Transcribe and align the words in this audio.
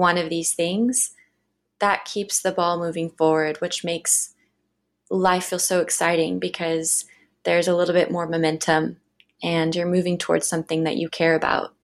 one 0.00 0.18
of 0.18 0.30
these 0.30 0.54
things, 0.54 1.14
that 1.78 2.04
keeps 2.04 2.40
the 2.40 2.52
ball 2.52 2.78
moving 2.78 3.10
forward, 3.10 3.60
which 3.60 3.84
makes 3.84 4.34
life 5.10 5.44
feel 5.44 5.58
so 5.58 5.80
exciting 5.80 6.38
because 6.38 7.04
there's 7.44 7.68
a 7.68 7.76
little 7.76 7.94
bit 7.94 8.10
more 8.10 8.26
momentum 8.26 8.96
and 9.42 9.76
you're 9.76 9.86
moving 9.86 10.18
towards 10.18 10.48
something 10.48 10.84
that 10.84 10.96
you 10.96 11.08
care 11.08 11.34
about. 11.34 11.74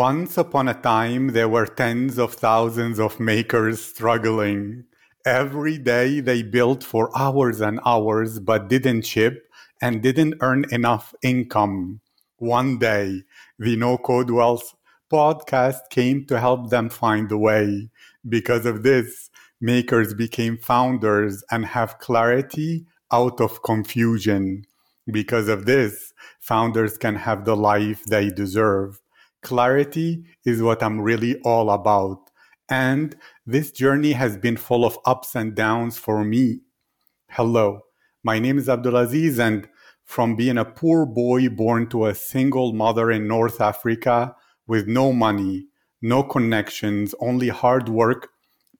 Once 0.00 0.38
upon 0.38 0.66
a 0.66 0.72
time, 0.72 1.26
there 1.32 1.46
were 1.46 1.66
tens 1.66 2.18
of 2.18 2.32
thousands 2.32 2.98
of 2.98 3.20
makers 3.20 3.84
struggling. 3.84 4.82
Every 5.26 5.76
day 5.76 6.20
they 6.20 6.42
built 6.42 6.82
for 6.82 7.10
hours 7.14 7.60
and 7.60 7.78
hours, 7.84 8.40
but 8.40 8.70
didn't 8.70 9.02
ship 9.02 9.46
and 9.82 10.00
didn't 10.00 10.38
earn 10.40 10.64
enough 10.70 11.14
income. 11.20 12.00
One 12.38 12.78
day, 12.78 13.24
the 13.58 13.76
No 13.76 13.98
Code 13.98 14.30
Wealth 14.30 14.74
podcast 15.12 15.90
came 15.90 16.24
to 16.28 16.40
help 16.40 16.70
them 16.70 16.88
find 16.88 17.30
a 17.30 17.36
way. 17.36 17.90
Because 18.26 18.64
of 18.64 18.82
this, 18.82 19.28
makers 19.60 20.14
became 20.14 20.56
founders 20.56 21.44
and 21.50 21.66
have 21.66 21.98
clarity 21.98 22.86
out 23.12 23.38
of 23.38 23.62
confusion. 23.62 24.64
Because 25.12 25.48
of 25.48 25.66
this, 25.66 26.14
founders 26.40 26.96
can 26.96 27.16
have 27.16 27.44
the 27.44 27.54
life 27.54 28.02
they 28.06 28.30
deserve. 28.30 28.98
Clarity 29.42 30.24
is 30.44 30.62
what 30.62 30.82
I'm 30.82 31.00
really 31.00 31.36
all 31.40 31.70
about. 31.70 32.30
And 32.68 33.16
this 33.46 33.72
journey 33.72 34.12
has 34.12 34.36
been 34.36 34.56
full 34.56 34.84
of 34.84 34.98
ups 35.04 35.34
and 35.34 35.54
downs 35.54 35.98
for 35.98 36.24
me. 36.24 36.60
Hello, 37.30 37.80
my 38.22 38.38
name 38.38 38.58
is 38.58 38.68
Abdulaziz, 38.68 39.38
and 39.38 39.68
from 40.04 40.36
being 40.36 40.58
a 40.58 40.64
poor 40.64 41.06
boy 41.06 41.48
born 41.48 41.88
to 41.88 42.06
a 42.06 42.14
single 42.14 42.72
mother 42.72 43.10
in 43.10 43.26
North 43.26 43.60
Africa 43.60 44.36
with 44.66 44.86
no 44.86 45.12
money, 45.12 45.66
no 46.02 46.22
connections, 46.22 47.14
only 47.20 47.48
hard 47.48 47.88
work, 47.88 48.28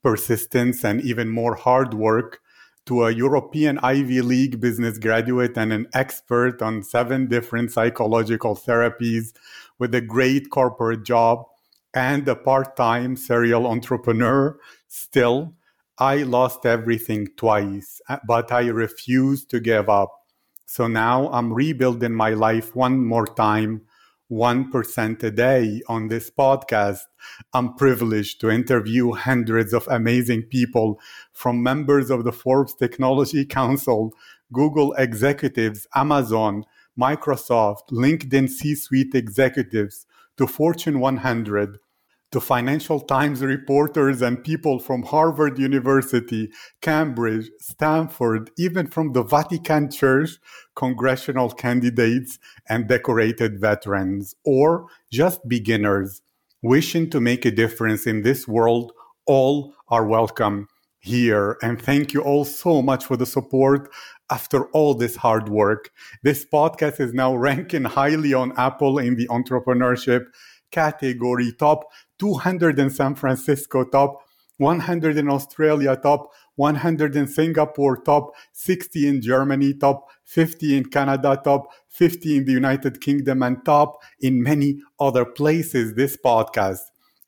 persistence, 0.03 0.85
and 0.85 1.01
even 1.01 1.29
more 1.29 1.55
hard 1.55 1.95
work, 1.95 2.41
to 2.87 3.05
a 3.05 3.13
European 3.13 3.79
Ivy 3.79 4.21
League 4.23 4.61
business 4.61 4.99
graduate 4.99 5.57
and 5.57 5.73
an 5.73 5.87
expert 5.95 6.61
on 6.63 6.83
seven 6.83 7.29
different 7.29 7.71
psychological 7.71 8.57
therapies 8.57 9.33
with 9.81 9.95
a 9.95 10.01
great 10.01 10.51
corporate 10.51 11.05
job 11.05 11.45
and 11.93 12.29
a 12.29 12.37
part 12.37 12.77
time 12.77 13.17
serial 13.17 13.67
entrepreneur, 13.67 14.57
still, 14.87 15.55
I 15.99 16.19
lost 16.19 16.65
everything 16.65 17.29
twice, 17.37 18.01
uh, 18.09 18.19
but 18.27 18.53
I 18.53 18.69
refused 18.69 19.51
to 19.51 19.59
give 19.59 19.89
up. 19.89 20.13
So 20.67 20.87
now 20.87 21.29
I'm 21.33 21.53
rebuilding 21.53 22.13
my 22.13 22.31
life 22.31 22.77
one 22.77 23.05
more 23.05 23.27
time, 23.27 23.83
1% 24.31 25.23
a 25.25 25.31
day 25.33 25.83
on 25.89 26.07
this 26.07 26.31
podcast. 26.31 27.01
I'm 27.53 27.75
privileged 27.75 28.41
to 28.43 28.51
interview 28.51 29.13
hundreds 29.13 29.73
of 29.73 29.89
amazing 29.89 30.45
people 30.45 31.01
from 31.33 31.63
members 31.63 32.11
of 32.11 32.23
the 32.23 32.33
Forbes 32.33 32.75
Technology 32.75 33.45
Council, 33.45 34.15
Google 34.53 34.93
executives, 34.93 35.89
Amazon, 35.95 36.65
Microsoft, 36.99 37.91
LinkedIn 37.91 38.49
C 38.49 38.75
suite 38.75 39.15
executives, 39.15 40.07
to 40.37 40.47
Fortune 40.47 41.01
100, 41.01 41.79
to 42.33 42.41
Financial 42.41 43.01
Times 43.01 43.43
reporters 43.43 44.23
and 44.23 44.43
people 44.45 44.79
from 44.79 45.03
Harvard 45.03 45.59
University, 45.59 46.51
Cambridge, 46.81 47.51
Stanford, 47.59 48.51
even 48.57 48.87
from 48.87 49.13
the 49.13 49.25
Vatican 49.25 49.91
Church, 49.91 50.39
congressional 50.77 51.51
candidates, 51.51 52.39
and 52.69 52.89
decorated 52.89 53.61
veterans, 53.61 54.35
or 54.45 54.87
just 55.11 55.49
beginners 55.49 56.23
wishing 56.63 57.09
to 57.11 57.21
make 57.21 57.45
a 57.45 57.51
difference 57.51 58.07
in 58.07 58.23
this 58.23 58.47
world, 58.47 58.93
all 59.27 59.75
are 59.89 60.07
welcome 60.07 60.69
here. 60.99 61.57
And 61.63 61.81
thank 61.81 62.13
you 62.13 62.21
all 62.21 62.45
so 62.45 62.83
much 62.83 63.05
for 63.05 63.17
the 63.17 63.27
support 63.27 63.91
after 64.31 64.67
all 64.67 64.95
this 64.95 65.17
hard 65.17 65.49
work. 65.49 65.91
This 66.23 66.45
podcast 66.45 67.01
is 67.01 67.13
now 67.13 67.35
ranking 67.35 67.85
highly 67.85 68.33
on 68.33 68.53
Apple 68.57 68.99
in 68.99 69.17
the 69.17 69.29
entrepreneurship 69.29 70.27
category, 70.71 71.53
top 71.59 71.85
200 72.19 72.79
in 72.79 72.91
San 72.91 73.15
Francisco, 73.15 73.85
top 73.85 74.23
100 74.59 75.17
in 75.17 75.29
Australia, 75.29 75.97
top 75.97 76.31
100 76.57 77.17
in 77.17 77.27
Singapore, 77.27 78.03
top 78.03 78.31
60 78.53 79.09
in 79.09 79.23
Germany, 79.23 79.75
top 79.75 80.09
50 80.25 80.77
in 80.77 80.85
Canada, 80.85 81.41
top 81.43 81.69
50 81.89 82.37
in 82.37 82.45
the 82.45 82.53
United 82.53 83.01
Kingdom, 83.01 83.43
and 83.43 83.65
top 83.65 84.03
in 84.21 84.43
many 84.43 84.81
other 85.01 85.25
places. 85.25 85.95
This 85.95 86.17
podcast 86.23 86.81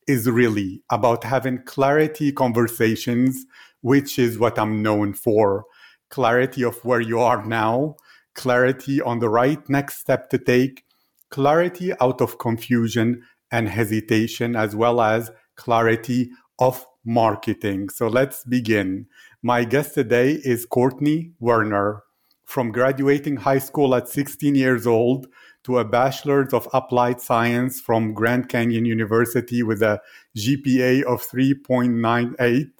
is 0.06 0.28
really 0.28 0.82
about 0.90 1.24
having 1.24 1.62
clarity 1.64 2.32
conversations, 2.32 3.46
which 3.80 4.18
is 4.18 4.38
what 4.38 4.58
I'm 4.58 4.82
known 4.82 5.14
for 5.14 5.64
clarity 6.12 6.62
of 6.62 6.76
where 6.84 7.00
you 7.00 7.18
are 7.18 7.44
now, 7.44 7.96
clarity 8.34 9.00
on 9.00 9.18
the 9.18 9.30
right 9.30 9.66
next 9.68 9.98
step 9.98 10.28
to 10.28 10.38
take, 10.38 10.84
clarity 11.30 11.90
out 12.00 12.20
of 12.20 12.38
confusion 12.38 13.22
and 13.50 13.68
hesitation, 13.68 14.54
as 14.54 14.76
well 14.76 15.00
as 15.00 15.30
clarity 15.56 16.30
of 16.58 16.86
marketing. 17.04 17.88
So 17.88 18.06
let's 18.08 18.44
begin. 18.44 19.06
My 19.42 19.64
guest 19.64 19.94
today 19.94 20.32
is 20.44 20.66
Courtney 20.66 21.32
Werner. 21.40 22.02
From 22.44 22.70
graduating 22.70 23.38
high 23.38 23.58
school 23.58 23.94
at 23.94 24.08
16 24.08 24.54
years 24.54 24.86
old 24.86 25.26
to 25.64 25.78
a 25.78 25.84
bachelor's 25.84 26.52
of 26.52 26.68
applied 26.74 27.22
science 27.22 27.80
from 27.80 28.12
Grand 28.12 28.50
Canyon 28.50 28.84
University 28.84 29.62
with 29.62 29.82
a 29.82 30.02
GPA 30.36 31.04
of 31.04 31.22
3.98, 31.22 32.70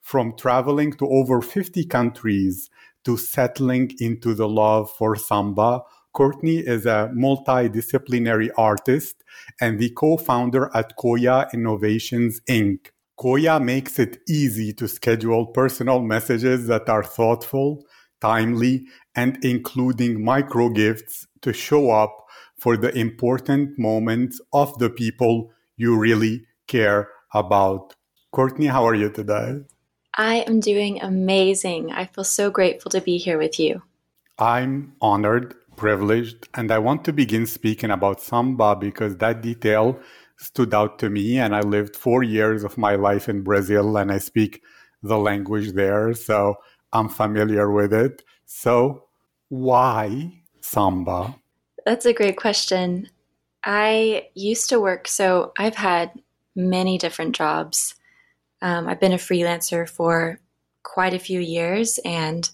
from 0.00 0.34
traveling 0.36 0.92
to 0.94 1.06
over 1.08 1.40
50 1.40 1.84
countries 1.84 2.68
to 3.04 3.16
settling 3.16 3.90
into 3.98 4.34
the 4.34 4.48
love 4.48 4.90
for 4.90 5.16
samba. 5.16 5.82
Courtney 6.12 6.58
is 6.58 6.86
a 6.86 7.10
multidisciplinary 7.14 8.50
artist 8.56 9.22
and 9.60 9.78
the 9.78 9.90
co-founder 9.90 10.70
at 10.74 10.96
Koya 10.96 11.52
Innovations 11.52 12.40
Inc. 12.48 12.88
Koya 13.18 13.62
makes 13.62 13.98
it 13.98 14.18
easy 14.28 14.72
to 14.72 14.88
schedule 14.88 15.46
personal 15.46 16.00
messages 16.00 16.66
that 16.66 16.88
are 16.88 17.04
thoughtful, 17.04 17.84
timely, 18.20 18.86
and 19.14 19.38
including 19.44 20.24
micro 20.24 20.70
gifts 20.70 21.26
to 21.42 21.52
show 21.52 21.90
up 21.90 22.16
for 22.58 22.76
the 22.76 22.96
important 22.96 23.78
moments 23.78 24.40
of 24.52 24.76
the 24.78 24.90
people 24.90 25.50
you 25.76 25.98
really 25.98 26.44
care 26.66 27.08
about. 27.34 27.94
Courtney, 28.32 28.66
how 28.66 28.84
are 28.86 28.94
you 28.94 29.10
today? 29.10 29.60
I 30.14 30.36
am 30.46 30.60
doing 30.60 31.00
amazing. 31.00 31.92
I 31.92 32.06
feel 32.06 32.24
so 32.24 32.50
grateful 32.50 32.90
to 32.90 33.00
be 33.00 33.18
here 33.18 33.38
with 33.38 33.60
you. 33.60 33.82
I'm 34.38 34.94
honored, 35.00 35.54
privileged, 35.76 36.48
and 36.54 36.72
I 36.72 36.78
want 36.78 37.04
to 37.04 37.12
begin 37.12 37.46
speaking 37.46 37.90
about 37.90 38.20
samba 38.20 38.74
because 38.74 39.16
that 39.18 39.42
detail 39.42 40.00
stood 40.36 40.74
out 40.74 40.98
to 41.00 41.10
me. 41.10 41.38
And 41.38 41.54
I 41.54 41.60
lived 41.60 41.94
four 41.94 42.22
years 42.22 42.64
of 42.64 42.78
my 42.78 42.96
life 42.96 43.28
in 43.28 43.42
Brazil 43.42 43.96
and 43.96 44.10
I 44.10 44.18
speak 44.18 44.62
the 45.02 45.18
language 45.18 45.72
there. 45.72 46.14
So 46.14 46.56
I'm 46.92 47.08
familiar 47.08 47.70
with 47.70 47.92
it. 47.92 48.22
So, 48.46 49.04
why 49.48 50.42
samba? 50.60 51.36
That's 51.86 52.06
a 52.06 52.12
great 52.12 52.36
question. 52.36 53.08
I 53.64 54.28
used 54.34 54.68
to 54.70 54.80
work, 54.80 55.06
so 55.06 55.52
I've 55.58 55.76
had 55.76 56.12
many 56.56 56.98
different 56.98 57.34
jobs. 57.34 57.94
Um, 58.62 58.88
I've 58.88 59.00
been 59.00 59.12
a 59.12 59.16
freelancer 59.16 59.88
for 59.88 60.40
quite 60.82 61.14
a 61.14 61.18
few 61.18 61.40
years, 61.40 61.98
and 62.04 62.48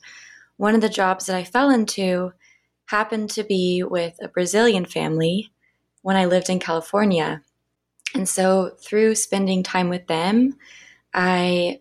one 0.56 0.74
of 0.74 0.80
the 0.80 0.88
jobs 0.88 1.26
that 1.26 1.36
I 1.36 1.44
fell 1.44 1.70
into 1.70 2.32
happened 2.86 3.30
to 3.30 3.44
be 3.44 3.82
with 3.82 4.16
a 4.22 4.28
Brazilian 4.28 4.84
family 4.84 5.52
when 6.02 6.16
I 6.16 6.26
lived 6.26 6.48
in 6.48 6.60
California. 6.60 7.42
And 8.14 8.28
so, 8.28 8.70
through 8.80 9.16
spending 9.16 9.62
time 9.62 9.88
with 9.88 10.06
them, 10.06 10.56
I 11.12 11.80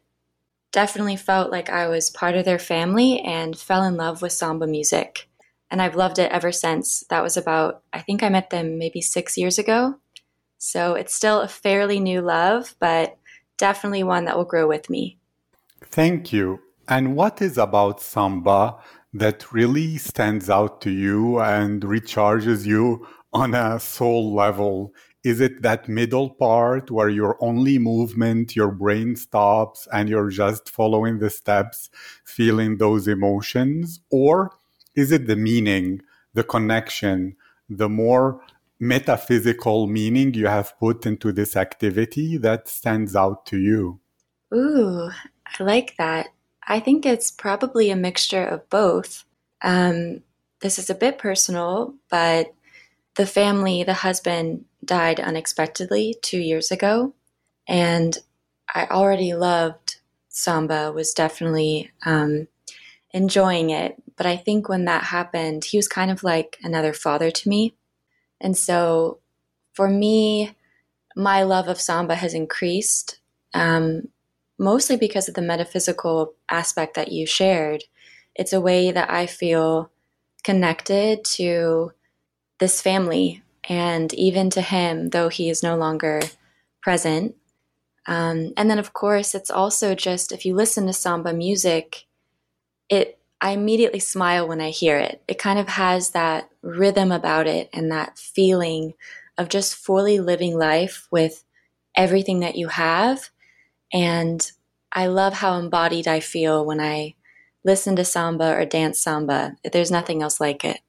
definitely 0.71 1.15
felt 1.15 1.51
like 1.51 1.69
I 1.69 1.87
was 1.87 2.09
part 2.09 2.35
of 2.35 2.43
their 2.43 2.59
family 2.59 3.21
and 3.21 3.57
fell 3.57 3.83
in 3.83 3.95
love 3.95 4.21
with 4.21 4.33
samba 4.33 4.67
music. 4.67 5.29
And 5.71 5.81
I've 5.81 5.95
loved 5.95 6.19
it 6.19 6.31
ever 6.31 6.51
since. 6.51 7.03
That 7.09 7.23
was 7.23 7.37
about, 7.37 7.83
I 7.93 8.01
think 8.01 8.21
I 8.23 8.29
met 8.29 8.49
them 8.49 8.77
maybe 8.77 9.01
six 9.01 9.37
years 9.37 9.57
ago. 9.57 9.95
So, 10.57 10.95
it's 10.95 11.15
still 11.15 11.41
a 11.41 11.47
fairly 11.47 11.99
new 11.99 12.21
love, 12.21 12.75
but 12.79 13.17
definitely 13.57 14.03
one 14.03 14.25
that 14.25 14.37
will 14.37 14.45
grow 14.45 14.67
with 14.67 14.89
me. 14.89 15.17
Thank 15.81 16.33
you. 16.33 16.59
And 16.87 17.15
what 17.15 17.41
is 17.41 17.57
about 17.57 18.01
samba 18.01 18.75
that 19.13 19.51
really 19.51 19.97
stands 19.97 20.49
out 20.49 20.81
to 20.81 20.91
you 20.91 21.39
and 21.39 21.81
recharges 21.81 22.65
you 22.65 23.07
on 23.33 23.53
a 23.53 23.79
soul 23.79 24.33
level 24.33 24.93
is 25.25 25.41
it 25.41 25.63
that 25.63 25.89
middle 25.89 26.29
part 26.29 26.91
where 26.91 27.09
your 27.09 27.35
only 27.43 27.79
movement, 27.79 28.55
your 28.55 28.69
brain 28.69 29.15
stops 29.15 29.87
and 29.91 30.07
you're 30.07 30.29
just 30.29 30.69
following 30.69 31.17
the 31.17 31.31
steps, 31.31 31.89
feeling 32.23 32.77
those 32.77 33.07
emotions? 33.07 34.01
Or 34.11 34.51
is 34.93 35.11
it 35.11 35.25
the 35.25 35.35
meaning, 35.35 36.03
the 36.35 36.43
connection, 36.43 37.35
the 37.67 37.89
more 37.89 38.39
metaphysical 38.87 39.87
meaning 39.87 40.33
you 40.33 40.47
have 40.47 40.77
put 40.79 41.05
into 41.05 41.31
this 41.31 41.55
activity 41.55 42.37
that 42.37 42.67
stands 42.67 43.15
out 43.15 43.45
to 43.47 43.57
you? 43.57 43.99
Ooh, 44.53 45.09
I 45.45 45.63
like 45.63 45.95
that. 45.97 46.27
I 46.67 46.79
think 46.79 47.05
it's 47.05 47.31
probably 47.31 47.89
a 47.89 47.95
mixture 47.95 48.43
of 48.43 48.69
both. 48.69 49.25
Um, 49.61 50.21
this 50.61 50.79
is 50.79 50.89
a 50.89 50.95
bit 50.95 51.17
personal, 51.17 51.95
but 52.09 52.53
the 53.15 53.25
family, 53.25 53.83
the 53.83 53.93
husband 53.93 54.65
died 54.83 55.19
unexpectedly 55.19 56.15
two 56.21 56.39
years 56.39 56.71
ago. 56.71 57.13
And 57.67 58.17
I 58.73 58.87
already 58.87 59.33
loved 59.33 59.97
samba, 60.29 60.91
was 60.91 61.13
definitely 61.13 61.91
um, 62.05 62.47
enjoying 63.11 63.69
it. 63.69 63.95
But 64.17 64.25
I 64.25 64.37
think 64.37 64.67
when 64.69 64.85
that 64.85 65.05
happened, 65.05 65.65
he 65.65 65.77
was 65.77 65.87
kind 65.87 66.11
of 66.11 66.23
like 66.23 66.57
another 66.61 66.93
father 66.93 67.31
to 67.31 67.49
me. 67.49 67.75
And 68.41 68.57
so 68.57 69.19
for 69.73 69.89
me, 69.89 70.55
my 71.15 71.43
love 71.43 71.67
of 71.67 71.79
samba 71.79 72.15
has 72.15 72.33
increased, 72.33 73.19
um, 73.53 74.09
mostly 74.59 74.97
because 74.97 75.27
of 75.27 75.35
the 75.35 75.41
metaphysical 75.41 76.33
aspect 76.49 76.95
that 76.95 77.11
you 77.11 77.25
shared. 77.25 77.83
It's 78.35 78.53
a 78.53 78.61
way 78.61 78.91
that 78.91 79.09
I 79.09 79.25
feel 79.25 79.91
connected 80.43 81.23
to 81.25 81.91
this 82.59 82.81
family 82.81 83.43
and 83.67 84.13
even 84.13 84.49
to 84.51 84.61
him, 84.61 85.09
though 85.09 85.29
he 85.29 85.49
is 85.49 85.63
no 85.63 85.75
longer 85.75 86.21
present. 86.81 87.35
Um, 88.07 88.53
and 88.55 88.69
then, 88.69 88.77
of 88.77 88.93
course, 88.93 89.33
it's 89.33 89.49
also 89.49 89.95
just 89.95 90.31
if 90.31 90.45
you 90.45 90.55
listen 90.55 90.85
to 90.85 90.93
samba 90.93 91.33
music, 91.33 92.05
it 92.89 93.19
I 93.41 93.51
immediately 93.51 93.99
smile 93.99 94.47
when 94.47 94.61
I 94.61 94.69
hear 94.69 94.97
it. 94.97 95.21
It 95.27 95.37
kind 95.37 95.59
of 95.59 95.67
has 95.67 96.11
that 96.11 96.49
rhythm 96.61 97.11
about 97.11 97.47
it 97.47 97.69
and 97.73 97.91
that 97.91 98.17
feeling 98.17 98.93
of 99.37 99.49
just 99.49 99.75
fully 99.75 100.19
living 100.19 100.57
life 100.57 101.07
with 101.11 101.43
everything 101.95 102.39
that 102.39 102.55
you 102.55 102.69
have. 102.69 103.29
And 103.93 104.49
I 104.91 105.07
love 105.07 105.33
how 105.33 105.57
embodied 105.59 106.07
I 106.07 106.21
feel 106.21 106.65
when 106.65 106.79
I 106.79 107.15
listen 107.63 107.95
to 107.97 108.05
samba 108.05 108.55
or 108.55 108.65
dance 108.65 109.01
samba. 109.01 109.57
There's 109.71 109.91
nothing 109.91 110.21
else 110.21 110.39
like 110.39 110.63
it. 110.63 110.79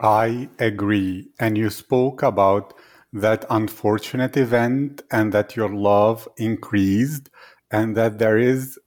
I 0.00 0.48
agree. 0.58 1.28
And 1.38 1.58
you 1.58 1.68
spoke 1.68 2.22
about 2.22 2.72
that 3.12 3.44
unfortunate 3.50 4.36
event 4.36 5.02
and 5.10 5.32
that 5.32 5.56
your 5.56 5.68
love 5.68 6.28
increased 6.36 7.28
and 7.70 7.96
that 7.96 8.18
there 8.18 8.38
is 8.38 8.78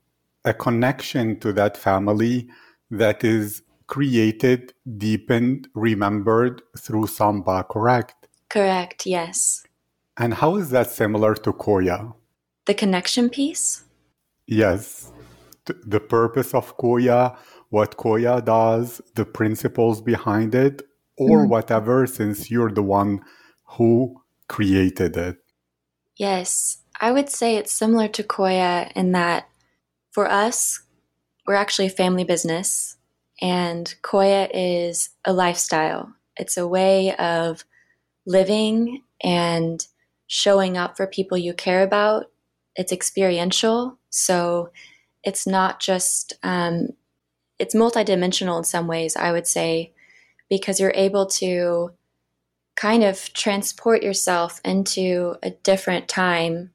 a 0.46 0.54
connection 0.54 1.40
to 1.40 1.54
that 1.54 1.78
family 1.78 2.50
that 2.98 3.24
is 3.24 3.62
created, 3.88 4.74
deepened, 4.98 5.68
remembered 5.74 6.62
through 6.78 7.08
samba, 7.08 7.64
correct? 7.64 8.28
Correct, 8.50 9.06
yes. 9.06 9.66
And 10.18 10.34
how 10.34 10.56
is 10.56 10.70
that 10.70 10.90
similar 10.92 11.34
to 11.36 11.52
Koya? 11.54 12.14
The 12.66 12.74
connection 12.74 13.30
piece? 13.30 13.84
Yes. 14.46 15.12
The 15.66 16.00
purpose 16.00 16.54
of 16.54 16.78
Koya, 16.78 17.36
what 17.70 17.98
Koya 17.98 18.44
does, 18.44 19.02
the 19.16 19.26
principles 19.26 20.02
behind 20.02 20.54
it, 20.54 20.84
or 21.18 21.46
mm. 21.46 21.50
whatever, 21.50 22.06
since 22.06 22.52
you're 22.52 22.72
the 22.72 22.84
one 22.84 23.22
who 23.66 24.22
created 24.48 25.18
it. 25.18 25.38
Yes, 26.16 26.78
I 27.02 27.12
would 27.12 27.30
say 27.30 27.56
it's 27.56 27.74
similar 27.74 28.08
to 28.10 28.24
Koya 28.24 28.92
in 28.94 29.14
that 29.14 29.50
for 30.12 30.30
us, 30.30 30.83
we're 31.46 31.56
actually 31.56 31.88
a 31.88 31.92
family 31.92 32.24
business, 32.24 32.98
and 33.42 33.94
Koya 34.02 34.50
is 34.54 35.10
a 35.26 35.34
lifestyle. 35.34 36.14
It's 36.38 36.58
a 36.58 36.68
way 36.68 37.16
of 37.16 37.64
living 38.26 39.04
and 39.24 39.86
showing 40.28 40.78
up 40.78 40.98
for 40.98 41.08
people 41.08 41.38
you 41.38 41.54
care 41.54 41.84
about. 41.84 42.32
It's 42.76 42.92
experiential, 42.92 43.98
so 44.10 44.72
it's 45.24 45.46
not 45.46 45.80
just, 45.80 46.34
um, 46.44 46.90
it's 47.60 47.76
multidimensional 47.76 48.58
in 48.58 48.64
some 48.64 48.88
ways, 48.88 49.16
I 49.16 49.32
would 49.32 49.48
say 49.48 49.94
because 50.50 50.80
you're 50.80 50.94
able 50.96 51.26
to 51.26 51.92
kind 52.76 53.04
of 53.04 53.32
transport 53.34 54.04
yourself 54.04 54.60
into 54.66 55.36
a 55.42 55.52
different 55.52 56.08
time, 56.08 56.72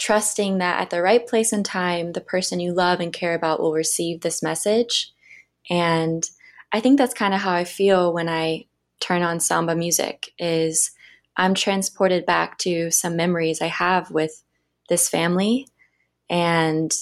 trusting 0.00 0.58
that 0.58 0.80
at 0.80 0.88
the 0.88 1.02
right 1.02 1.26
place 1.26 1.52
and 1.52 1.64
time, 1.64 2.12
the 2.12 2.22
person 2.22 2.58
you 2.58 2.72
love 2.72 3.00
and 3.00 3.12
care 3.12 3.34
about 3.34 3.60
will 3.60 3.74
receive 3.74 4.22
this 4.22 4.42
message. 4.42 5.12
And 5.68 6.28
I 6.72 6.80
think 6.80 6.96
that's 6.98 7.12
kind 7.12 7.34
of 7.34 7.40
how 7.40 7.52
I 7.52 7.64
feel 7.64 8.12
when 8.12 8.28
I 8.28 8.64
turn 8.98 9.22
on 9.22 9.40
samba 9.40 9.76
music 9.76 10.30
is 10.38 10.90
I'm 11.36 11.54
transported 11.54 12.24
back 12.24 12.56
to 12.58 12.90
some 12.90 13.14
memories 13.14 13.60
I 13.60 13.66
have 13.66 14.10
with 14.10 14.42
this 14.88 15.08
family 15.08 15.68
and 16.28 16.92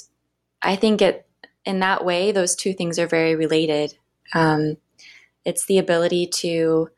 I 0.61 0.75
think 0.77 1.01
it 1.01 1.27
in 1.65 1.81
that 1.81 2.05
way 2.05 2.33
those 2.33 2.57
two 2.57 2.73
things 2.73 2.99
are 2.99 3.07
very 3.07 3.37
related. 3.37 3.97
Um, 4.35 4.77
it's 5.45 5.67
the 5.67 5.79
ability 5.79 6.27
to 6.39 6.89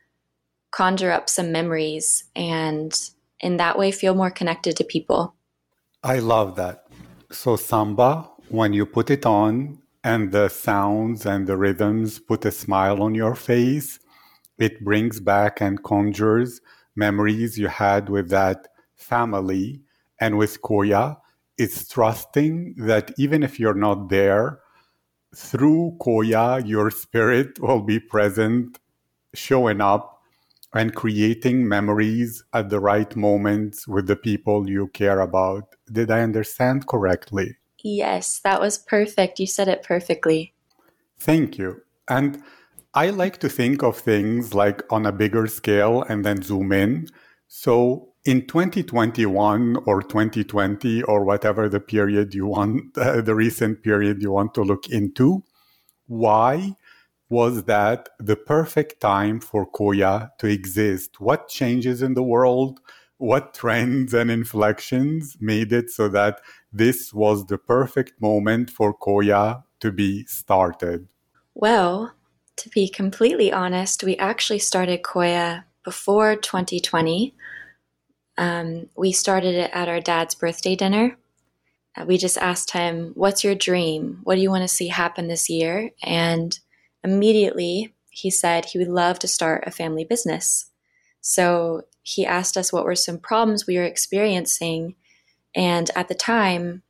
conjure 0.70 1.11
up 1.11 1.29
some 1.29 1.52
memories 1.52 2.25
and 2.35 2.99
in 3.41 3.58
that 3.58 3.79
way 3.79 3.91
feel 3.91 4.14
more 4.14 4.31
connected 4.31 4.76
to 4.76 4.85
people. 4.85 5.35
I 6.02 6.19
love 6.19 6.56
that. 6.56 6.87
So, 7.31 7.56
samba, 7.56 8.31
when 8.49 8.73
you 8.73 8.87
put 8.87 9.11
it 9.11 9.26
on 9.26 9.82
and 10.02 10.32
the 10.32 10.49
sounds 10.49 11.26
and 11.26 11.47
the 11.47 11.58
rhythms 11.58 12.19
put 12.19 12.47
a 12.47 12.50
smile 12.50 13.02
on 13.02 13.14
your 13.14 13.35
face, 13.35 13.99
it 14.58 14.82
brings 14.82 15.20
back 15.20 15.61
and 15.61 15.82
conjures 15.85 16.62
memories 16.97 17.58
you 17.58 17.69
had 17.69 18.08
with 18.08 18.31
that 18.31 18.69
family. 18.97 19.82
And 20.20 20.38
with 20.38 20.62
Koya, 20.62 21.19
it's 21.58 21.87
trusting 21.87 22.76
that 22.79 23.12
even 23.19 23.43
if 23.43 23.61
you're 23.61 23.75
not 23.75 24.08
there, 24.08 24.61
through 25.35 25.97
Koya, 26.00 26.67
your 26.67 26.91
spirit 26.91 27.61
will 27.61 27.82
be 27.82 28.00
present, 28.00 28.79
showing 29.35 29.82
up 29.82 30.19
and 30.72 30.94
creating 30.94 31.67
memories 31.67 32.44
at 32.52 32.70
the 32.70 32.81
right 32.81 33.14
moments 33.17 33.88
with 33.88 34.06
the 34.06 34.17
people 34.17 34.69
you 34.69 34.88
care 34.88 35.20
about. 35.20 35.75
Did 35.90 36.11
I 36.11 36.20
understand 36.20 36.87
correctly? 36.87 37.56
Yes, 37.82 38.40
that 38.44 38.61
was 38.61 38.78
perfect. 38.78 39.40
You 39.40 39.47
said 39.47 39.68
it 39.68 39.83
perfectly. 39.83 40.52
Thank 41.18 41.59
you. 41.59 41.83
And 42.09 42.42
I 42.95 43.11
like 43.11 43.38
to 43.38 43.49
think 43.49 43.83
of 43.83 43.99
things 43.99 44.54
like 44.54 44.83
on 44.90 45.06
a 45.06 45.12
bigger 45.12 45.47
scale 45.47 46.02
and 46.02 46.25
then 46.25 46.42
zoom 46.42 46.73
in. 46.73 47.09
So 47.49 48.11
in 48.25 48.47
2021 48.47 49.76
or 49.87 50.02
2020 50.02 51.02
or 51.04 51.25
whatever 51.25 51.68
the 51.68 51.80
period 51.80 52.35
you 52.35 52.47
want, 52.47 52.97
uh, 52.99 53.21
the 53.23 53.35
recent 53.35 53.83
period 53.83 54.23
you 54.23 54.33
want 54.33 54.54
to 54.54 54.62
look 54.62 54.88
into, 54.88 55.42
why 56.06 56.75
was 57.30 57.64
that 57.64 58.08
the 58.18 58.37
perfect 58.37 59.00
time 59.00 59.40
for 59.40 59.70
Koya 59.70 60.30
to 60.38 60.46
exist? 60.46 61.20
What 61.20 61.49
changes 61.49 62.02
in 62.02 62.14
the 62.14 62.22
world? 62.22 62.80
What 63.16 63.54
trends 63.54 64.12
and 64.12 64.30
inflections 64.30 65.37
made 65.40 65.72
it 65.72 65.90
so 65.90 66.08
that 66.08 66.40
this 66.72 67.14
was 67.14 67.46
the 67.46 67.58
perfect 67.58 68.20
moment 68.20 68.70
for 68.70 68.92
Koya 68.96 69.62
to 69.80 69.92
be 69.92 70.25
started? 70.25 71.08
Well, 71.54 72.12
to 72.56 72.68
be 72.68 72.88
completely 72.88 73.52
honest, 73.52 74.04
we 74.04 74.16
actually 74.16 74.58
started 74.58 75.02
Koya 75.02 75.64
before 75.84 76.37
2020 76.37 77.34
um, 78.40 78.88
we 78.96 79.12
started 79.12 79.54
it 79.54 79.70
at 79.75 79.88
our 79.88 80.00
dad's 80.00 80.34
birthday 80.34 80.75
dinner. 80.75 81.18
Uh, 81.94 82.06
we 82.06 82.16
just 82.16 82.38
asked 82.38 82.70
him, 82.70 83.12
What's 83.14 83.44
your 83.44 83.54
dream? 83.54 84.20
What 84.22 84.37
do 84.37 84.40
you 84.40 84.50
want 84.50 84.62
to 84.62 84.68
see 84.68 84.88
happen 84.88 85.28
this 85.28 85.50
year? 85.50 85.90
And 86.02 86.58
immediately 87.02 87.95
he 88.11 88.30
said 88.30 88.64
he 88.64 88.78
would 88.78 88.88
love 88.88 89.19
to 89.21 89.28
start 89.28 89.64
a 89.66 89.71
family 89.71 90.04
business. 90.04 90.66
So 91.21 91.83
he 92.02 92.26
asked 92.26 92.57
us 92.57 92.73
what 92.73 92.85
were 92.85 92.95
some 92.95 93.19
problems 93.19 93.66
we 93.66 93.76
were 93.76 93.85
experiencing. 93.85 94.97
And 95.54 95.90
at 95.95 96.09
the 96.09 96.14
time, 96.14 96.83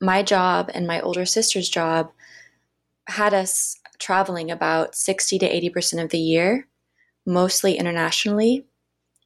my 0.00 0.22
job 0.22 0.70
and 0.72 0.86
my 0.86 1.00
older 1.00 1.24
sister's 1.24 1.68
job 1.68 2.10
had 3.08 3.34
us 3.34 3.78
traveling 3.98 4.50
about 4.50 4.94
60 4.94 5.38
to 5.38 5.70
80% 5.70 6.02
of 6.02 6.10
the 6.10 6.18
year, 6.18 6.68
mostly 7.26 7.76
internationally. 7.76 8.66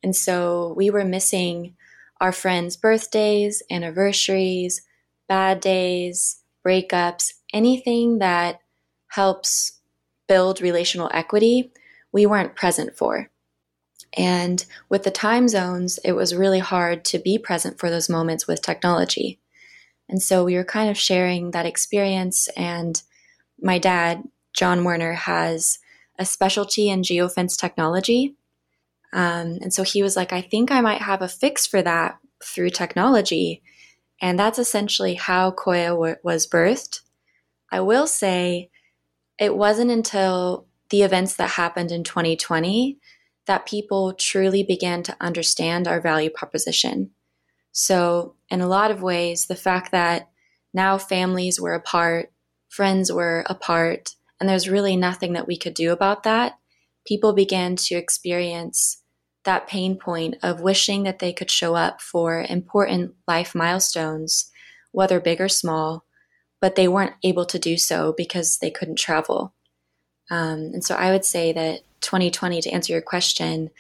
And 0.03 0.15
so 0.15 0.75
we 0.77 0.91
were 0.91 1.05
missing 1.05 1.77
our 2.21 2.33
friends' 2.33 2.77
birthdays, 2.77 3.63
anniversaries, 3.71 4.83
bad 5.29 5.61
days, 5.61 6.43
breakups, 6.65 7.33
anything 7.53 8.19
that 8.19 8.61
helps 9.09 9.76
build 10.29 10.61
relational 10.61 11.11
equity, 11.13 11.73
we 12.13 12.27
weren't 12.27 12.57
present 12.57 12.97
for. 12.97 13.31
And 14.17 14.65
with 14.89 15.03
the 15.03 15.11
time 15.11 15.49
zones, 15.49 15.99
it 16.05 16.13
was 16.13 16.35
really 16.35 16.61
hard 16.61 17.05
to 17.07 17.19
be 17.19 17.39
present 17.39 17.79
for 17.79 17.91
those 17.91 18.09
moments 18.09 18.47
with 18.47 18.63
technology. 18.63 19.41
And 20.09 20.23
so 20.23 20.45
we 20.45 20.55
were 20.55 20.65
kind 20.65 20.89
of 20.89 20.97
sharing 20.97 21.51
that 21.51 21.67
experience. 21.67 22.49
And 22.57 23.01
my 23.61 23.79
dad, 23.79 24.23
John 24.55 24.85
Werner, 24.85 25.13
has 25.13 25.79
a 26.19 26.25
specialty 26.25 26.89
in 26.89 27.03
geofence 27.03 27.59
technology. 27.59 28.37
Um, 29.13 29.59
and 29.61 29.73
so 29.73 29.83
he 29.83 30.03
was 30.03 30.17
like, 30.17 30.33
I 30.33 30.41
think 30.41 30.71
I 30.71 30.81
might 30.81 31.03
have 31.03 31.23
a 31.23 31.29
fix 31.29 31.67
for 31.67 31.83
that 31.83 32.19
through 32.43 32.71
technology. 32.71 33.63
And 34.21 34.39
that's 34.39 34.59
essentially 34.59 35.15
how 35.15 35.51
Koya 35.51 35.89
w- 35.89 36.17
was 36.23 36.47
birthed. 36.47 37.01
I 37.71 37.81
will 37.81 38.07
say 38.07 38.71
it 39.39 39.57
wasn't 39.57 39.91
until 39.91 40.67
the 40.91 41.03
events 41.03 41.35
that 41.37 41.51
happened 41.51 41.91
in 41.91 42.05
2020 42.05 42.99
that 43.47 43.67
people 43.67 44.13
truly 44.15 44.63
began 44.63 45.03
to 45.05 45.17
understand 45.21 45.87
our 45.87 46.01
value 46.01 46.31
proposition. 46.31 47.11
So, 47.73 48.35
in 48.49 48.61
a 48.61 48.69
lot 48.69 48.91
of 48.91 49.03
ways, 49.03 49.47
the 49.47 49.55
fact 49.57 49.93
that 49.93 50.31
now 50.73 50.99
families 50.99 51.61
were 51.61 51.75
apart, 51.75 52.33
friends 52.69 53.13
were 53.13 53.45
apart, 53.49 54.15
and 54.41 54.49
there's 54.49 54.69
really 54.69 54.97
nothing 54.97 55.35
that 55.35 55.47
we 55.47 55.57
could 55.57 55.75
do 55.75 55.93
about 55.93 56.23
that, 56.23 56.59
people 57.07 57.33
began 57.33 57.77
to 57.77 57.95
experience 57.95 59.03
that 59.45 59.69
pain 59.69 59.97
point 59.97 60.37
of 60.43 60.61
wishing 60.61 61.03
that 61.05 61.19
they 61.19 61.33
could 61.33 61.51
show 61.51 61.75
up 61.75 62.01
for 62.01 62.45
important 62.49 63.15
life 63.29 63.55
milestones, 63.55 64.51
whether 64.93 65.21
big 65.21 65.41
or 65.41 65.49
small, 65.49 66.06
but 66.67 66.75
they 66.75 66.89
weren't 66.89 67.15
able 67.23 67.47
to 67.47 67.61
do 67.61 67.77
so 67.77 68.13
because 68.17 68.59
they 68.59 68.73
couldn't 68.73 68.99
travel. 68.99 69.55
Um, 70.33 70.75
and 70.75 70.85
so 70.85 70.97
I 70.97 71.13
would 71.13 71.25
say 71.25 71.53
that 71.53 71.83
2020, 72.01 72.61
to 72.63 72.71
answer 72.71 72.93
your 72.93 73.03
question, 73.03 73.71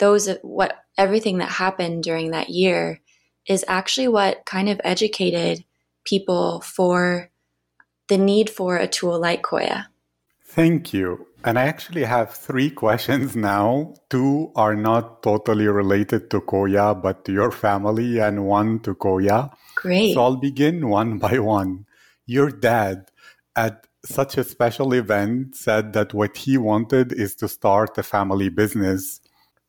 those 0.00 0.28
what 0.42 0.74
everything 0.98 1.38
that 1.38 1.48
happened 1.48 2.02
during 2.02 2.32
that 2.32 2.48
year 2.48 3.00
is 3.46 3.64
actually 3.68 4.08
what 4.08 4.44
kind 4.44 4.68
of 4.68 4.80
educated 4.82 5.64
people 6.04 6.60
for 6.62 7.30
the 8.08 8.18
need 8.18 8.50
for 8.50 8.76
a 8.76 8.88
tool 8.88 9.20
like 9.20 9.42
Koya. 9.42 9.86
Thank 10.44 10.92
you. 10.92 11.28
And 11.44 11.60
I 11.60 11.66
actually 11.66 12.02
have 12.02 12.34
three 12.34 12.70
questions 12.82 13.36
now. 13.36 13.94
Two 14.10 14.50
are 14.56 14.74
not 14.74 15.22
totally 15.22 15.68
related 15.68 16.28
to 16.30 16.40
Koya, 16.40 17.00
but 17.00 17.24
to 17.26 17.32
your 17.32 17.52
family, 17.52 18.18
and 18.18 18.46
one 18.46 18.80
to 18.80 18.96
Koya. 18.96 19.52
Great. 19.76 20.14
So 20.14 20.24
I'll 20.24 20.42
begin 20.50 20.88
one 20.88 21.18
by 21.18 21.38
one. 21.38 21.86
Your 22.26 22.50
dad, 22.50 23.10
at 23.56 23.86
such 24.04 24.36
a 24.38 24.44
special 24.44 24.92
event, 24.92 25.56
said 25.56 25.92
that 25.92 26.14
what 26.14 26.36
he 26.36 26.56
wanted 26.56 27.12
is 27.12 27.34
to 27.36 27.48
start 27.48 27.98
a 27.98 28.02
family 28.02 28.48
business. 28.48 29.20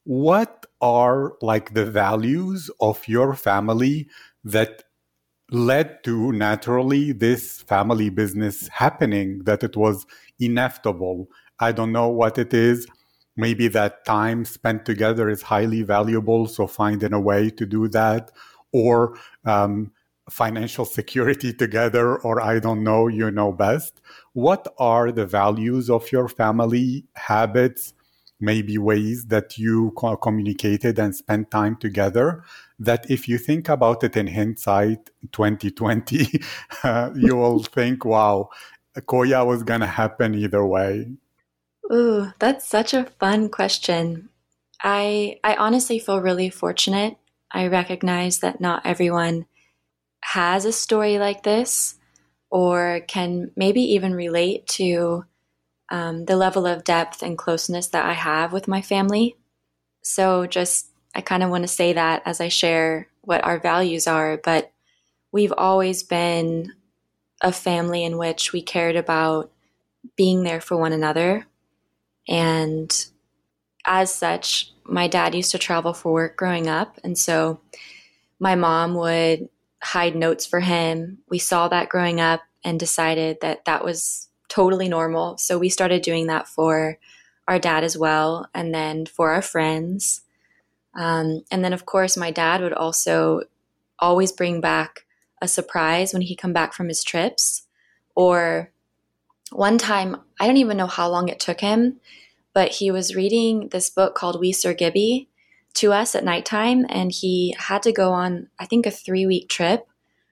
What 0.03 0.65
are 0.81 1.33
like 1.41 1.73
the 1.73 1.85
values 1.85 2.69
of 2.79 3.07
your 3.07 3.33
family 3.35 4.07
that 4.43 4.83
led 5.51 6.03
to 6.03 6.31
naturally 6.31 7.11
this 7.11 7.61
family 7.61 8.09
business 8.09 8.67
happening, 8.69 9.43
that 9.45 9.63
it 9.63 9.75
was 9.77 10.05
inevitable? 10.39 11.27
I 11.59 11.71
don't 11.71 11.91
know 11.91 12.09
what 12.09 12.37
it 12.37 12.53
is. 12.53 12.87
Maybe 13.35 13.67
that 13.69 14.05
time 14.05 14.45
spent 14.45 14.85
together 14.85 15.29
is 15.29 15.41
highly 15.41 15.81
valuable. 15.83 16.47
So 16.47 16.67
finding 16.67 17.13
a 17.13 17.19
way 17.19 17.49
to 17.51 17.65
do 17.65 17.87
that 17.89 18.31
or 18.71 19.17
um, 19.45 19.91
financial 20.29 20.85
security 20.85 21.53
together, 21.53 22.17
or 22.17 22.41
I 22.41 22.59
don't 22.59 22.83
know, 22.83 23.07
you 23.07 23.31
know 23.31 23.51
best. 23.51 24.01
What 24.33 24.67
are 24.77 25.11
the 25.11 25.25
values 25.25 25.89
of 25.89 26.11
your 26.11 26.27
family, 26.27 27.05
habits, 27.15 27.93
maybe 28.39 28.77
ways 28.77 29.25
that 29.27 29.57
you 29.57 29.93
communicated 30.21 30.99
and 30.99 31.15
spent 31.15 31.51
time 31.51 31.75
together? 31.75 32.43
That 32.79 33.09
if 33.09 33.27
you 33.27 33.37
think 33.37 33.69
about 33.69 34.03
it 34.03 34.17
in 34.17 34.27
hindsight, 34.27 35.09
2020, 35.31 36.41
uh, 36.83 37.11
you 37.15 37.35
will 37.35 37.63
think, 37.63 38.05
wow, 38.05 38.49
Koya 38.97 39.45
was 39.45 39.63
going 39.63 39.81
to 39.81 39.87
happen 39.87 40.35
either 40.35 40.65
way. 40.65 41.11
Ooh, 41.91 42.31
that's 42.39 42.65
such 42.67 42.93
a 42.93 43.05
fun 43.19 43.49
question. 43.49 44.29
I 44.81 45.39
I 45.43 45.55
honestly 45.55 45.99
feel 45.99 46.21
really 46.21 46.49
fortunate. 46.49 47.17
I 47.51 47.67
recognize 47.67 48.39
that 48.39 48.59
not 48.59 48.85
everyone 48.85 49.45
has 50.23 50.65
a 50.65 50.71
story 50.71 51.19
like 51.19 51.43
this 51.43 51.95
or 52.49 53.01
can 53.07 53.51
maybe 53.55 53.81
even 53.81 54.13
relate 54.13 54.65
to 54.67 55.25
um, 55.89 56.25
the 56.25 56.37
level 56.37 56.65
of 56.65 56.83
depth 56.83 57.21
and 57.21 57.37
closeness 57.37 57.87
that 57.87 58.05
I 58.05 58.13
have 58.13 58.53
with 58.53 58.67
my 58.67 58.81
family. 58.81 59.35
So, 60.01 60.45
just 60.45 60.87
I 61.13 61.21
kind 61.21 61.43
of 61.43 61.49
want 61.49 61.63
to 61.63 61.67
say 61.67 61.93
that 61.93 62.23
as 62.25 62.41
I 62.41 62.47
share 62.47 63.07
what 63.21 63.43
our 63.43 63.59
values 63.59 64.07
are, 64.07 64.37
but 64.37 64.71
we've 65.31 65.53
always 65.55 66.03
been 66.03 66.73
a 67.41 67.51
family 67.51 68.03
in 68.03 68.17
which 68.17 68.53
we 68.53 68.61
cared 68.61 68.95
about 68.95 69.51
being 70.15 70.43
there 70.43 70.61
for 70.61 70.77
one 70.77 70.93
another. 70.93 71.45
And 72.27 73.05
as 73.85 74.13
such, 74.13 74.71
my 74.85 75.07
dad 75.07 75.35
used 75.35 75.51
to 75.51 75.57
travel 75.57 75.93
for 75.93 76.13
work 76.13 76.37
growing 76.37 76.67
up. 76.67 76.99
And 77.03 77.17
so 77.17 77.59
my 78.39 78.55
mom 78.55 78.95
would 78.95 79.49
hide 79.83 80.15
notes 80.15 80.45
for 80.45 80.61
him. 80.61 81.19
We 81.29 81.39
saw 81.39 81.67
that 81.67 81.89
growing 81.89 82.19
up 82.19 82.41
and 82.63 82.79
decided 82.79 83.39
that 83.41 83.65
that 83.65 83.83
was 83.83 84.29
totally 84.47 84.87
normal. 84.87 85.37
So 85.37 85.57
we 85.57 85.69
started 85.69 86.01
doing 86.01 86.27
that 86.27 86.47
for 86.47 86.97
our 87.47 87.59
dad 87.59 87.83
as 87.83 87.97
well, 87.97 88.47
and 88.53 88.73
then 88.73 89.05
for 89.05 89.31
our 89.31 89.41
friends. 89.41 90.21
Um, 90.95 91.43
and 91.51 91.63
then, 91.63 91.73
of 91.73 91.85
course, 91.85 92.15
my 92.15 92.31
dad 92.31 92.61
would 92.61 92.73
also 92.73 93.41
always 93.99 94.31
bring 94.31 94.61
back 94.61 95.05
a 95.41 95.47
surprise 95.47 96.13
when 96.13 96.21
he 96.21 96.35
come 96.35 96.53
back 96.53 96.73
from 96.73 96.87
his 96.87 97.03
trips. 97.03 97.63
Or 98.15 98.71
one 99.51 99.77
time, 99.77 100.21
I 100.39 100.47
don't 100.47 100.57
even 100.57 100.77
know 100.77 100.87
how 100.87 101.09
long 101.09 101.27
it 101.27 101.39
took 101.39 101.59
him, 101.59 101.99
but 102.53 102.71
he 102.71 102.91
was 102.91 103.15
reading 103.15 103.69
this 103.69 103.89
book 103.89 104.15
called 104.15 104.39
We 104.39 104.53
Sir 104.53 104.73
Gibbie, 104.73 105.27
to 105.75 105.91
us 105.91 106.15
at 106.15 106.23
nighttime 106.23 106.85
and 106.89 107.11
he 107.11 107.55
had 107.57 107.81
to 107.83 107.91
go 107.91 108.11
on 108.11 108.47
i 108.59 108.65
think 108.65 108.85
a 108.85 108.91
three 108.91 109.25
week 109.25 109.49
trip. 109.49 109.87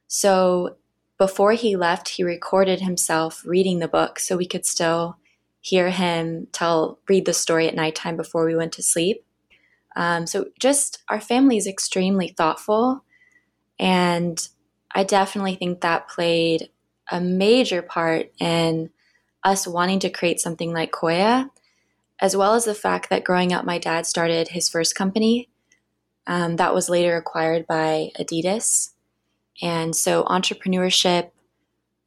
So 0.08 0.78
before 1.18 1.54
he 1.54 1.76
left 1.76 2.10
he 2.10 2.24
recorded 2.24 2.82
himself 2.82 3.44
reading 3.46 3.80
the 3.80 3.88
book 3.88 4.20
so 4.20 4.38
we 4.38 4.48
could 4.48 4.66
still 4.66 5.18
hear 5.62 5.90
him 5.90 6.48
tell 6.52 7.00
read 7.08 7.26
the 7.26 7.34
story 7.34 7.68
at 7.68 7.76
nighttime 7.76 8.18
before 8.18 8.46
we 8.46 8.56
went 8.56 8.74
to 8.74 8.84
sleep. 8.84 9.24
Um, 9.96 10.26
so 10.26 10.46
just 10.60 11.04
our 11.10 11.22
family 11.22 11.58
is 11.58 11.68
extremely 11.68 12.30
thoughtful 12.30 13.04
and 13.80 14.48
i 14.94 15.04
definitely 15.04 15.56
think 15.56 15.82
that 15.82 16.08
played 16.08 16.70
a 17.12 17.20
major 17.20 17.82
part 17.82 18.32
in 18.40 18.90
us 19.44 19.68
wanting 19.68 20.00
to 20.00 20.10
create 20.10 20.40
something 20.40 20.72
like 20.72 20.92
koya 20.92 21.50
as 22.22 22.38
well 22.38 22.54
as 22.54 22.66
the 22.66 22.76
fact 22.76 23.10
that 23.10 23.24
growing 23.24 23.52
up, 23.52 23.66
my 23.66 23.80
dad 23.80 24.06
started 24.06 24.50
his 24.50 24.70
first 24.70 24.96
company 24.96 25.50
um, 26.28 26.56
that 26.58 26.74
was 26.74 26.90
later 26.90 27.18
acquired 27.18 27.66
by 27.68 28.12
Adidas. 28.20 28.92
And 29.62 29.96
so, 29.96 30.24
entrepreneurship, 30.24 31.32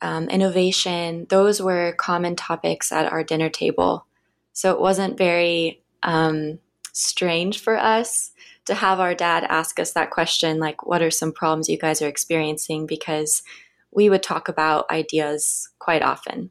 um, 0.00 0.28
innovation, 0.28 1.26
those 1.28 1.60
were 1.60 1.94
common 1.98 2.36
topics 2.36 2.92
at 2.92 3.10
our 3.10 3.22
dinner 3.24 3.50
table. 3.50 4.06
So, 4.52 4.72
it 4.72 4.80
wasn't 4.80 5.18
very 5.18 5.82
um, 6.02 6.58
strange 6.92 7.60
for 7.60 7.76
us 7.76 8.30
to 8.66 8.74
have 8.74 9.00
our 9.00 9.14
dad 9.14 9.44
ask 9.44 9.78
us 9.78 9.92
that 9.92 10.10
question 10.10 10.58
like, 10.58 10.86
what 10.86 11.02
are 11.02 11.10
some 11.10 11.32
problems 11.32 11.68
you 11.68 11.78
guys 11.78 12.00
are 12.00 12.08
experiencing? 12.08 12.86
Because 12.86 13.42
we 13.90 14.08
would 14.08 14.22
talk 14.22 14.48
about 14.48 14.90
ideas 14.90 15.68
quite 15.78 16.02
often. 16.02 16.50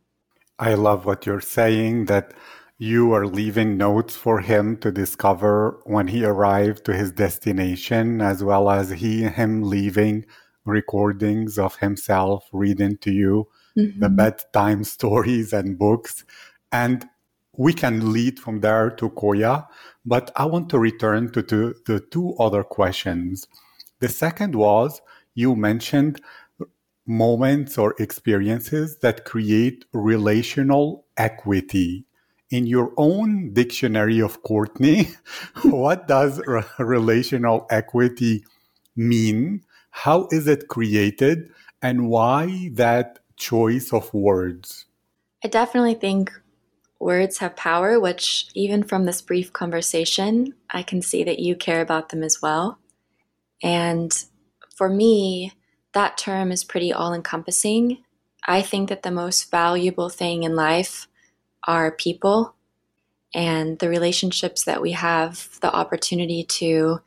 I 0.59 0.75
love 0.75 1.05
what 1.05 1.25
you're 1.25 1.41
saying 1.41 2.05
that 2.05 2.33
you 2.83 3.13
are 3.13 3.25
leaving 3.25 3.77
notes 3.77 4.13
for 4.13 4.41
him 4.41 4.75
to 4.75 4.91
discover 4.91 5.79
when 5.85 6.05
he 6.05 6.25
arrived 6.25 6.83
to 6.83 6.93
his 6.93 7.13
destination, 7.13 8.19
as 8.19 8.43
well 8.43 8.69
as 8.69 8.89
he 8.89 9.23
him 9.23 9.63
leaving 9.63 10.25
recordings 10.65 11.57
of 11.57 11.77
himself 11.77 12.49
reading 12.51 12.97
to 12.97 13.09
you 13.09 13.47
mm-hmm. 13.77 13.97
the 14.01 14.09
bedtime 14.09 14.83
stories 14.95 15.53
and 15.53 15.79
books. 15.79 16.25
And 16.73 17.07
we 17.55 17.71
can 17.71 18.11
lead 18.11 18.37
from 18.37 18.59
there 18.59 18.89
to 18.89 19.09
Koya, 19.11 19.65
but 20.05 20.31
I 20.35 20.43
want 20.43 20.67
to 20.71 20.77
return 20.77 21.31
to, 21.31 21.41
to 21.41 21.73
the 21.85 22.01
two 22.01 22.35
other 22.37 22.65
questions. 22.65 23.47
The 23.99 24.09
second 24.09 24.55
was 24.55 25.01
you 25.35 25.55
mentioned 25.55 26.19
moments 27.07 27.77
or 27.77 27.95
experiences 27.97 28.97
that 28.97 29.23
create 29.23 29.85
relational 29.93 31.05
equity 31.15 32.07
in 32.53 32.67
your 32.67 32.93
own 32.97 33.51
dictionary 33.51 34.21
of 34.21 34.43
Courtney, 34.43 35.07
what 35.63 36.07
does 36.07 36.39
relational 36.77 37.65
equity 37.71 38.45
mean? 38.95 39.63
How 39.89 40.27
is 40.29 40.47
it 40.47 40.67
created? 40.67 41.49
And 41.81 42.09
why 42.09 42.69
that 42.73 43.17
choice 43.37 43.91
of 43.91 44.13
words? 44.13 44.85
I 45.43 45.47
definitely 45.47 45.95
think 45.95 46.31
words 46.99 47.39
have 47.39 47.55
power, 47.55 47.99
which 47.99 48.45
even 48.53 48.83
from 48.83 49.05
this 49.05 49.19
brief 49.19 49.51
conversation, 49.51 50.53
I 50.69 50.83
can 50.83 51.01
see 51.01 51.23
that 51.23 51.39
you 51.39 51.55
care 51.55 51.81
about 51.81 52.09
them 52.09 52.21
as 52.21 52.39
well. 52.39 52.77
And 53.63 54.13
for 54.75 54.89
me, 54.89 55.53
that 55.93 56.19
term 56.19 56.51
is 56.51 56.63
pretty 56.63 56.93
all 56.93 57.15
encompassing. 57.15 58.03
I 58.45 58.61
think 58.61 58.89
that 58.89 59.01
the 59.01 59.09
most 59.09 59.49
valuable 59.49 60.09
thing 60.09 60.43
in 60.43 60.55
life 60.55 61.07
are 61.67 61.91
people 61.91 62.55
and 63.33 63.79
the 63.79 63.89
relationships 63.89 64.65
that 64.65 64.81
we 64.81 64.91
have 64.91 65.59
the 65.61 65.73
opportunity 65.73 66.43
to 66.43 66.99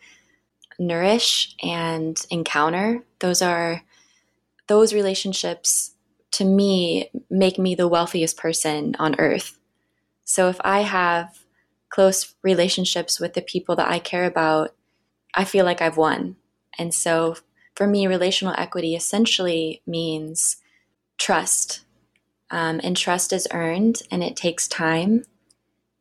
nourish 0.79 1.55
and 1.63 2.25
encounter. 2.31 3.05
Those 3.21 3.43
are 3.43 3.83
those 4.67 4.93
relationships 4.93 5.93
to 6.33 6.45
me 6.45 7.11
make 7.31 7.59
me 7.59 7.75
the 7.75 7.89
wealthiest 7.89 8.37
person 8.37 8.95
on 8.99 9.19
earth. 9.19 9.59
So 10.25 10.49
if 10.49 10.61
I 10.63 10.81
have 10.81 11.39
close 11.89 12.35
relationships 12.43 13.21
with 13.21 13.35
the 13.35 13.43
people 13.43 13.77
that 13.77 13.89
I 13.89 13.99
care 14.01 14.25
about, 14.25 14.75
I 15.35 15.45
feel 15.45 15.65
like 15.65 15.81
I've 15.81 15.97
won. 15.97 16.37
And 16.79 16.93
so 16.93 17.37
for 17.75 17.87
me, 17.87 18.07
relational 18.07 18.55
equity 18.59 18.95
essentially 18.95 19.83
means 19.87 20.57
trust. 21.19 21.86
Um, 22.51 22.81
and 22.83 22.97
trust 22.97 23.33
is 23.33 23.49
earned 23.53 24.03
and 24.11 24.23
it 24.23 24.37
takes 24.37 24.69
time. 24.69 25.25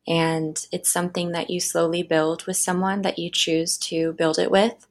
And 0.06 0.64
it's 0.70 0.90
something 0.90 1.32
that 1.32 1.50
you 1.50 1.58
slowly 1.58 2.02
build 2.02 2.46
with 2.46 2.56
someone 2.56 3.02
that 3.02 3.18
you 3.18 3.30
choose 3.30 3.76
to 3.78 4.12
build 4.12 4.38
it 4.38 4.50
with. 4.50 4.86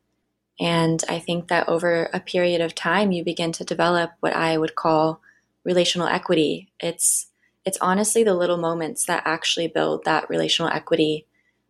And 0.60 1.04
I 1.08 1.20
think 1.20 1.48
that 1.48 1.70
over 1.70 2.10
a 2.14 2.20
period 2.20 2.62
of 2.62 2.76
time, 2.76 3.12
you 3.12 3.24
begin 3.24 3.52
to 3.54 3.64
develop 3.64 4.12
what 4.20 4.34
I 4.34 4.58
would 4.58 4.76
call 4.76 5.22
relational 5.64 6.08
equity. 6.08 6.70
It's 6.80 7.28
it's 7.66 7.78
honestly 7.82 8.24
the 8.24 8.36
little 8.36 8.58
moments 8.58 9.06
that 9.08 9.24
actually 9.26 9.68
build 9.68 10.06
that 10.06 10.30
relational 10.30 10.72
equity, 10.72 11.26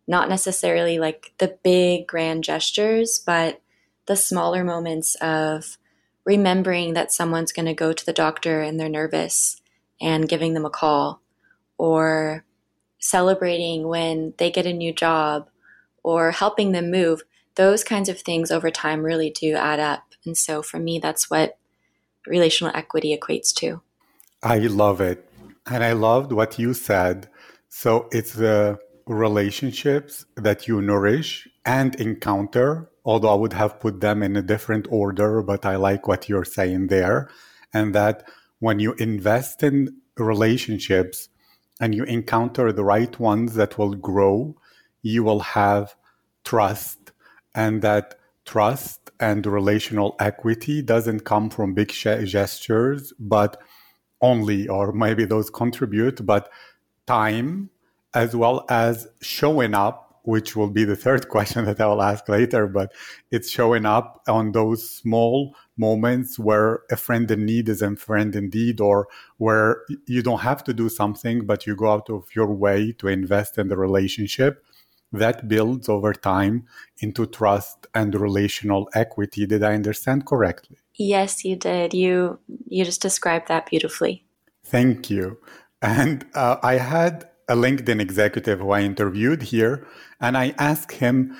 not 0.06 0.28
necessarily 0.28 0.98
like 0.98 1.32
the 1.38 1.56
big 1.62 2.06
grand 2.06 2.44
gestures, 2.44 3.18
but 3.18 3.62
the 4.04 4.16
smaller 4.16 4.62
moments 4.62 5.14
of 5.16 5.78
remembering 6.26 6.92
that 6.92 7.12
someone's 7.12 7.52
going 7.52 7.66
to 7.66 7.72
go 7.72 7.94
to 7.94 8.04
the 8.04 8.12
doctor 8.12 8.60
and 8.60 8.78
they're 8.78 8.90
nervous 8.90 9.62
and 10.00 10.28
giving 10.28 10.54
them 10.54 10.64
a 10.64 10.70
call, 10.70 11.20
or 11.78 12.44
celebrating 12.98 13.86
when 13.86 14.34
they 14.38 14.50
get 14.50 14.66
a 14.66 14.72
new 14.72 14.92
job, 14.92 15.48
or 16.02 16.30
helping 16.30 16.72
them 16.72 16.90
move. 16.90 17.22
Those 17.54 17.84
kinds 17.84 18.08
of 18.08 18.20
things 18.20 18.50
over 18.50 18.70
time 18.70 19.02
really 19.02 19.30
do 19.30 19.54
add 19.54 19.80
up. 19.80 20.02
And 20.24 20.36
so 20.36 20.62
for 20.62 20.78
me, 20.78 20.98
that's 20.98 21.30
what 21.30 21.56
relational 22.26 22.74
equity 22.76 23.16
equates 23.16 23.54
to. 23.54 23.80
I 24.42 24.58
love 24.58 25.00
it. 25.00 25.28
And 25.66 25.82
I 25.82 25.92
loved 25.92 26.32
what 26.32 26.58
you 26.58 26.74
said. 26.74 27.28
So 27.68 28.08
it's 28.12 28.34
the 28.34 28.78
relationships 29.06 30.26
that 30.36 30.68
you 30.68 30.82
nourish 30.82 31.48
and 31.64 31.94
encounter, 31.96 32.90
although 33.04 33.30
I 33.30 33.34
would 33.34 33.52
have 33.52 33.80
put 33.80 34.00
them 34.00 34.22
in 34.22 34.36
a 34.36 34.42
different 34.42 34.86
order, 34.90 35.42
but 35.42 35.64
I 35.64 35.76
like 35.76 36.06
what 36.06 36.28
you're 36.28 36.44
saying 36.44 36.88
there. 36.88 37.28
And 37.72 37.94
that 37.94 38.24
when 38.58 38.78
you 38.78 38.92
invest 38.94 39.62
in 39.62 39.96
relationships 40.16 41.28
and 41.80 41.94
you 41.94 42.04
encounter 42.04 42.72
the 42.72 42.84
right 42.84 43.18
ones 43.20 43.54
that 43.54 43.78
will 43.78 43.94
grow, 43.94 44.56
you 45.02 45.22
will 45.22 45.40
have 45.40 45.94
trust. 46.44 47.12
And 47.54 47.82
that 47.82 48.18
trust 48.44 49.10
and 49.20 49.44
relational 49.46 50.16
equity 50.18 50.82
doesn't 50.82 51.20
come 51.20 51.50
from 51.50 51.74
big 51.74 51.90
gestures, 51.90 53.12
but 53.18 53.60
only, 54.20 54.68
or 54.68 54.92
maybe 54.92 55.24
those 55.24 55.50
contribute, 55.50 56.24
but 56.24 56.50
time 57.06 57.70
as 58.14 58.34
well 58.34 58.64
as 58.70 59.06
showing 59.20 59.74
up, 59.74 60.05
which 60.26 60.56
will 60.56 60.68
be 60.68 60.84
the 60.84 60.96
third 60.96 61.28
question 61.34 61.64
that 61.64 61.80
I 61.80 61.86
will 61.86 62.02
ask 62.02 62.28
later, 62.28 62.66
but 62.66 62.92
it's 63.30 63.48
showing 63.48 63.86
up 63.86 64.22
on 64.28 64.52
those 64.52 64.88
small 64.88 65.54
moments 65.76 66.36
where 66.38 66.80
a 66.90 66.96
friend 66.96 67.30
in 67.30 67.46
need 67.46 67.68
is 67.68 67.80
a 67.80 67.94
friend 67.94 68.34
indeed, 68.34 68.80
or 68.80 69.06
where 69.38 69.82
you 70.06 70.22
don't 70.22 70.40
have 70.40 70.64
to 70.64 70.74
do 70.74 70.88
something, 70.88 71.46
but 71.46 71.66
you 71.66 71.76
go 71.76 71.92
out 71.92 72.10
of 72.10 72.24
your 72.34 72.52
way 72.52 72.92
to 72.98 73.06
invest 73.06 73.56
in 73.56 73.68
the 73.68 73.76
relationship. 73.76 74.64
That 75.12 75.46
builds 75.46 75.88
over 75.88 76.12
time 76.12 76.66
into 76.98 77.26
trust 77.26 77.86
and 77.94 78.12
relational 78.14 78.88
equity. 78.94 79.46
Did 79.46 79.62
I 79.62 79.74
understand 79.74 80.26
correctly? 80.26 80.78
Yes, 80.98 81.44
you 81.44 81.54
did. 81.54 81.94
You 81.94 82.40
you 82.66 82.84
just 82.84 83.00
described 83.00 83.46
that 83.46 83.66
beautifully. 83.66 84.24
Thank 84.64 85.08
you. 85.08 85.38
And 85.80 86.26
uh, 86.34 86.56
I 86.62 86.74
had 86.78 87.28
a 87.48 87.54
LinkedIn 87.54 88.00
executive 88.00 88.60
who 88.60 88.70
I 88.70 88.80
interviewed 88.80 89.42
here, 89.42 89.86
and 90.20 90.36
I 90.36 90.54
asked 90.58 90.92
him, 90.92 91.36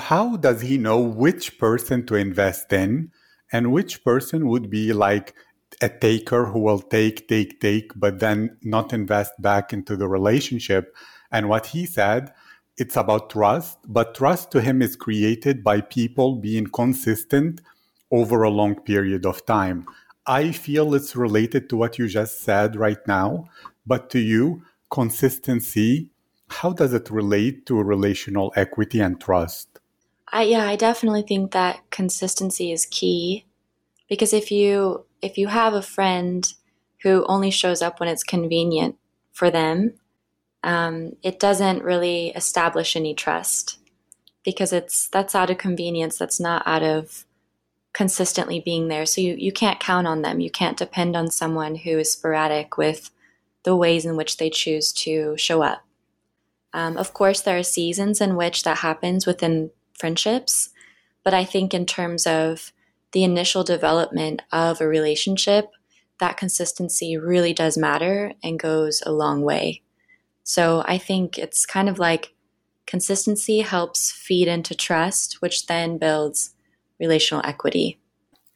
how 0.00 0.36
does 0.36 0.62
he 0.62 0.78
know 0.78 0.98
which 0.98 1.58
person 1.58 2.06
to 2.06 2.14
invest 2.14 2.72
in 2.72 3.10
and 3.52 3.72
which 3.72 4.04
person 4.04 4.48
would 4.48 4.70
be 4.70 4.92
like 4.92 5.34
a 5.82 5.88
taker 5.88 6.46
who 6.46 6.60
will 6.60 6.80
take, 6.80 7.28
take, 7.28 7.60
take, 7.60 7.92
but 7.94 8.18
then 8.18 8.56
not 8.62 8.92
invest 8.92 9.32
back 9.40 9.72
into 9.72 9.96
the 9.96 10.08
relationship? 10.08 10.94
And 11.30 11.48
what 11.48 11.66
he 11.66 11.86
said, 11.86 12.32
it's 12.76 12.96
about 12.96 13.30
trust, 13.30 13.78
but 13.86 14.14
trust 14.14 14.50
to 14.52 14.60
him 14.60 14.80
is 14.80 14.96
created 14.96 15.64
by 15.64 15.80
people 15.80 16.36
being 16.36 16.66
consistent 16.66 17.60
over 18.10 18.42
a 18.42 18.50
long 18.50 18.76
period 18.76 19.26
of 19.26 19.44
time. 19.44 19.86
I 20.26 20.52
feel 20.52 20.94
it's 20.94 21.16
related 21.16 21.68
to 21.70 21.76
what 21.76 21.98
you 21.98 22.06
just 22.08 22.42
said 22.42 22.76
right 22.76 23.00
now, 23.06 23.46
but 23.86 24.10
to 24.10 24.18
you, 24.18 24.62
consistency, 24.90 26.10
how 26.48 26.72
does 26.72 26.92
it 26.92 27.10
relate 27.10 27.66
to 27.66 27.82
relational 27.82 28.52
equity 28.56 29.00
and 29.00 29.20
trust? 29.20 29.80
I, 30.32 30.42
yeah, 30.42 30.66
I 30.66 30.76
definitely 30.76 31.22
think 31.22 31.52
that 31.52 31.80
consistency 31.90 32.72
is 32.72 32.86
key 32.86 33.44
because 34.08 34.32
if 34.32 34.50
you 34.50 35.04
if 35.20 35.36
you 35.36 35.48
have 35.48 35.74
a 35.74 35.82
friend 35.82 36.52
who 37.02 37.24
only 37.26 37.50
shows 37.50 37.82
up 37.82 38.00
when 38.00 38.08
it's 38.08 38.22
convenient 38.22 38.96
for 39.32 39.50
them, 39.50 39.94
um, 40.62 41.12
it 41.22 41.38
doesn't 41.38 41.82
really 41.82 42.28
establish 42.30 42.96
any 42.96 43.14
trust 43.14 43.78
because 44.44 44.72
it's 44.72 45.08
that's 45.08 45.34
out 45.34 45.50
of 45.50 45.58
convenience. 45.58 46.18
That's 46.18 46.40
not 46.40 46.62
out 46.66 46.82
of 46.82 47.24
consistently 47.92 48.60
being 48.60 48.88
there. 48.88 49.06
So 49.06 49.20
you, 49.20 49.34
you 49.34 49.52
can't 49.52 49.80
count 49.80 50.06
on 50.06 50.22
them. 50.22 50.40
You 50.40 50.50
can't 50.50 50.76
depend 50.76 51.16
on 51.16 51.30
someone 51.30 51.74
who 51.74 51.98
is 51.98 52.12
sporadic 52.12 52.76
with 52.76 53.10
the 53.68 53.76
ways 53.76 54.06
in 54.06 54.16
which 54.16 54.38
they 54.38 54.48
choose 54.48 54.94
to 54.94 55.36
show 55.36 55.60
up. 55.62 55.84
Um, 56.72 56.96
of 56.96 57.12
course, 57.12 57.42
there 57.42 57.58
are 57.58 57.62
seasons 57.62 58.18
in 58.18 58.34
which 58.34 58.62
that 58.62 58.78
happens 58.78 59.26
within 59.26 59.70
friendships, 59.92 60.70
but 61.22 61.34
I 61.34 61.44
think 61.44 61.74
in 61.74 61.84
terms 61.84 62.26
of 62.26 62.72
the 63.12 63.24
initial 63.24 63.64
development 63.64 64.40
of 64.52 64.80
a 64.80 64.88
relationship, 64.88 65.66
that 66.18 66.38
consistency 66.38 67.18
really 67.18 67.52
does 67.52 67.76
matter 67.76 68.32
and 68.42 68.58
goes 68.58 69.02
a 69.04 69.12
long 69.12 69.42
way. 69.42 69.82
So 70.44 70.82
I 70.86 70.96
think 70.96 71.36
it's 71.36 71.66
kind 71.66 71.90
of 71.90 71.98
like 71.98 72.32
consistency 72.86 73.60
helps 73.60 74.10
feed 74.10 74.48
into 74.48 74.74
trust, 74.74 75.42
which 75.42 75.66
then 75.66 75.98
builds 75.98 76.54
relational 76.98 77.44
equity. 77.44 77.98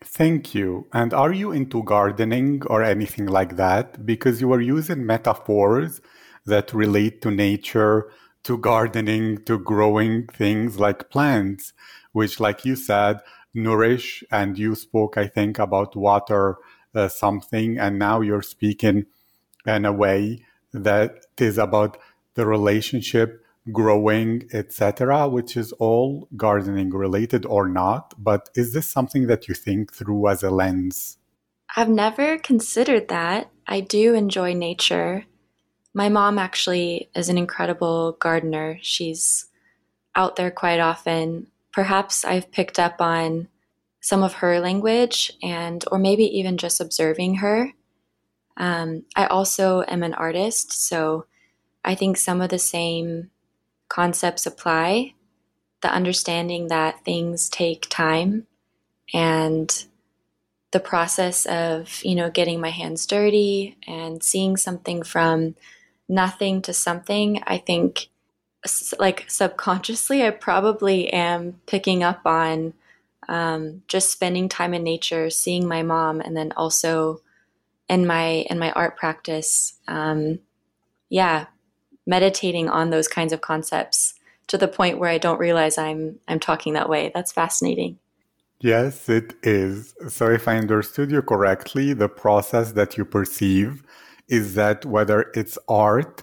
Thank 0.04 0.54
you. 0.54 0.86
And 0.92 1.14
are 1.14 1.32
you 1.32 1.52
into 1.52 1.82
gardening 1.82 2.62
or 2.66 2.82
anything 2.82 3.26
like 3.26 3.56
that? 3.56 4.04
Because 4.04 4.40
you 4.40 4.52
are 4.52 4.60
using 4.60 5.06
metaphors 5.06 6.00
that 6.44 6.72
relate 6.74 7.22
to 7.22 7.30
nature, 7.30 8.10
to 8.44 8.58
gardening, 8.58 9.44
to 9.44 9.58
growing 9.58 10.26
things 10.26 10.78
like 10.80 11.10
plants, 11.10 11.72
which, 12.12 12.40
like 12.40 12.64
you 12.64 12.74
said, 12.76 13.20
nourish. 13.54 14.24
And 14.30 14.58
you 14.58 14.74
spoke, 14.74 15.16
I 15.16 15.26
think, 15.28 15.58
about 15.58 15.94
water 15.94 16.56
uh, 16.94 17.08
something. 17.08 17.78
And 17.78 17.98
now 17.98 18.20
you're 18.20 18.42
speaking 18.42 19.06
in 19.66 19.84
a 19.84 19.92
way 19.92 20.44
that 20.72 21.26
is 21.38 21.58
about 21.58 21.98
the 22.34 22.46
relationship 22.46 23.41
growing, 23.70 24.48
etc., 24.52 25.28
which 25.28 25.56
is 25.56 25.72
all 25.72 26.28
gardening 26.36 26.90
related 26.90 27.46
or 27.46 27.68
not. 27.68 28.14
But 28.18 28.48
is 28.54 28.72
this 28.72 28.88
something 28.88 29.26
that 29.28 29.46
you 29.48 29.54
think 29.54 29.92
through 29.92 30.28
as 30.28 30.42
a 30.42 30.50
lens? 30.50 31.18
I've 31.76 31.88
never 31.88 32.38
considered 32.38 33.08
that. 33.08 33.50
I 33.66 33.80
do 33.80 34.14
enjoy 34.14 34.54
nature. 34.54 35.26
My 35.94 36.08
mom 36.08 36.38
actually 36.38 37.10
is 37.14 37.28
an 37.28 37.38
incredible 37.38 38.12
gardener. 38.12 38.78
She's 38.82 39.46
out 40.14 40.36
there 40.36 40.50
quite 40.50 40.80
often. 40.80 41.46
Perhaps 41.72 42.24
I've 42.24 42.50
picked 42.50 42.78
up 42.78 43.00
on 43.00 43.48
some 44.00 44.22
of 44.22 44.34
her 44.34 44.58
language 44.60 45.32
and 45.42 45.84
or 45.90 45.98
maybe 45.98 46.24
even 46.24 46.58
just 46.58 46.80
observing 46.80 47.36
her. 47.36 47.72
Um, 48.56 49.04
I 49.16 49.26
also 49.26 49.82
am 49.88 50.02
an 50.02 50.12
artist, 50.12 50.72
so 50.72 51.26
I 51.84 51.94
think 51.94 52.16
some 52.16 52.40
of 52.40 52.50
the 52.50 52.58
same 52.58 53.30
concepts 53.92 54.46
apply, 54.46 55.12
the 55.82 55.92
understanding 55.92 56.68
that 56.68 57.04
things 57.04 57.50
take 57.50 57.86
time 57.90 58.46
and 59.12 59.84
the 60.70 60.80
process 60.80 61.44
of, 61.44 62.02
you 62.02 62.14
know, 62.14 62.30
getting 62.30 62.58
my 62.58 62.70
hands 62.70 63.04
dirty 63.04 63.76
and 63.86 64.22
seeing 64.22 64.56
something 64.56 65.02
from 65.02 65.54
nothing 66.08 66.62
to 66.62 66.72
something, 66.72 67.42
I 67.46 67.58
think 67.58 68.08
like 68.98 69.26
subconsciously, 69.28 70.24
I 70.24 70.30
probably 70.30 71.12
am 71.12 71.60
picking 71.66 72.02
up 72.02 72.22
on 72.24 72.72
um, 73.28 73.82
just 73.88 74.10
spending 74.10 74.48
time 74.48 74.72
in 74.72 74.82
nature, 74.82 75.28
seeing 75.28 75.68
my 75.68 75.82
mom, 75.82 76.22
and 76.22 76.34
then 76.34 76.52
also 76.56 77.20
in 77.90 78.06
my 78.06 78.46
in 78.48 78.58
my 78.58 78.72
art 78.72 78.96
practice, 78.96 79.74
um, 79.86 80.38
yeah, 81.10 81.46
meditating 82.06 82.68
on 82.68 82.90
those 82.90 83.08
kinds 83.08 83.32
of 83.32 83.40
concepts 83.40 84.14
to 84.48 84.58
the 84.58 84.68
point 84.68 84.98
where 84.98 85.10
I 85.10 85.18
don't 85.18 85.38
realize 85.38 85.78
I'm 85.78 86.18
I'm 86.28 86.40
talking 86.40 86.74
that 86.74 86.88
way. 86.88 87.10
That's 87.14 87.32
fascinating. 87.32 87.98
Yes, 88.60 89.08
it 89.08 89.34
is. 89.42 89.94
So 90.08 90.30
if 90.30 90.46
I 90.46 90.56
understood 90.56 91.10
you 91.10 91.22
correctly, 91.22 91.94
the 91.94 92.08
process 92.08 92.72
that 92.72 92.96
you 92.96 93.04
perceive 93.04 93.82
is 94.28 94.54
that 94.54 94.84
whether 94.86 95.32
it's 95.34 95.58
art, 95.68 96.22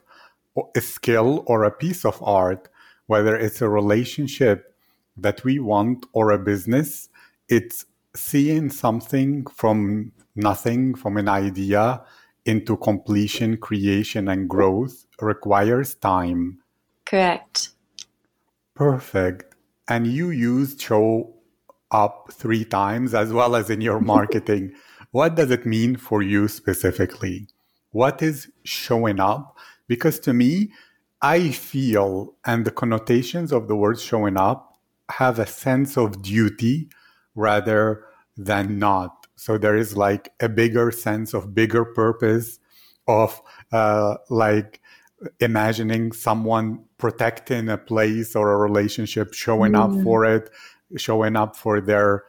a 0.76 0.82
skill, 0.82 1.44
or 1.48 1.64
a 1.64 1.72
piece 1.72 2.06
of 2.06 2.22
art, 2.24 2.70
whether 3.08 3.36
it's 3.36 3.62
a 3.62 3.68
relationship 3.68 4.74
that 5.18 5.44
we 5.44 5.60
want 5.60 6.06
or 6.14 6.32
a 6.32 6.40
business, 6.40 7.10
it's 7.50 7.86
seeing 8.16 8.70
something 8.70 9.46
from 9.48 10.14
nothing, 10.36 10.96
from 10.96 11.18
an 11.18 11.28
idea 11.28 12.02
into 12.50 12.76
completion, 12.78 13.58
creation, 13.58 14.28
and 14.28 14.50
growth 14.50 15.06
requires 15.22 15.94
time. 15.94 16.58
Correct. 17.06 17.70
Perfect. 18.74 19.56
And 19.88 20.08
you 20.08 20.32
used 20.32 20.82
show 20.82 21.36
up 21.92 22.30
three 22.32 22.66
times 22.66 23.14
as 23.14 23.32
well 23.32 23.56
as 23.56 23.70
in 23.70 23.82
your 23.82 24.00
marketing. 24.16 24.74
what 25.12 25.36
does 25.36 25.52
it 25.52 25.66
mean 25.66 25.96
for 25.96 26.22
you 26.22 26.48
specifically? 26.48 27.48
What 27.92 28.22
is 28.22 28.52
showing 28.64 29.20
up? 29.20 29.58
Because 29.88 30.20
to 30.22 30.34
me, 30.34 30.72
I 31.22 31.50
feel, 31.50 32.36
and 32.46 32.64
the 32.64 32.72
connotations 32.72 33.52
of 33.52 33.68
the 33.68 33.76
word 33.76 34.00
showing 34.00 34.38
up 34.38 34.78
have 35.10 35.40
a 35.40 35.48
sense 35.48 35.98
of 35.98 36.22
duty 36.22 36.90
rather 37.36 38.06
than 38.38 38.80
not. 38.80 39.19
So 39.40 39.58
there 39.58 39.78
is 39.78 39.96
like 39.96 40.34
a 40.42 40.50
bigger 40.50 40.92
sense 40.92 41.34
of 41.34 41.56
bigger 41.56 41.86
purpose 41.86 42.60
of 43.08 43.42
uh, 43.72 44.18
like 44.30 44.82
imagining 45.40 46.12
someone 46.12 46.84
protecting 46.98 47.70
a 47.70 47.78
place 47.78 48.36
or 48.36 48.52
a 48.52 48.58
relationship, 48.58 49.34
showing 49.34 49.74
mm. 49.74 49.80
up 49.80 50.04
for 50.04 50.26
it, 50.26 50.50
showing 50.98 51.38
up 51.38 51.56
for 51.56 51.80
their 51.80 52.26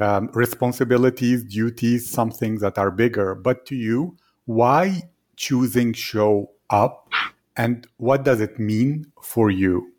um, 0.00 0.30
responsibilities, 0.34 1.42
duties, 1.42 2.08
some 2.08 2.30
things 2.30 2.60
that 2.60 2.78
are 2.78 2.92
bigger. 2.92 3.34
But 3.34 3.66
to 3.66 3.74
you, 3.74 4.16
why 4.44 5.02
choosing 5.34 5.92
show 5.92 6.52
up 6.70 7.10
and 7.56 7.88
what 7.96 8.24
does 8.24 8.40
it 8.40 8.60
mean 8.60 9.10
for 9.20 9.50
you? 9.50 9.92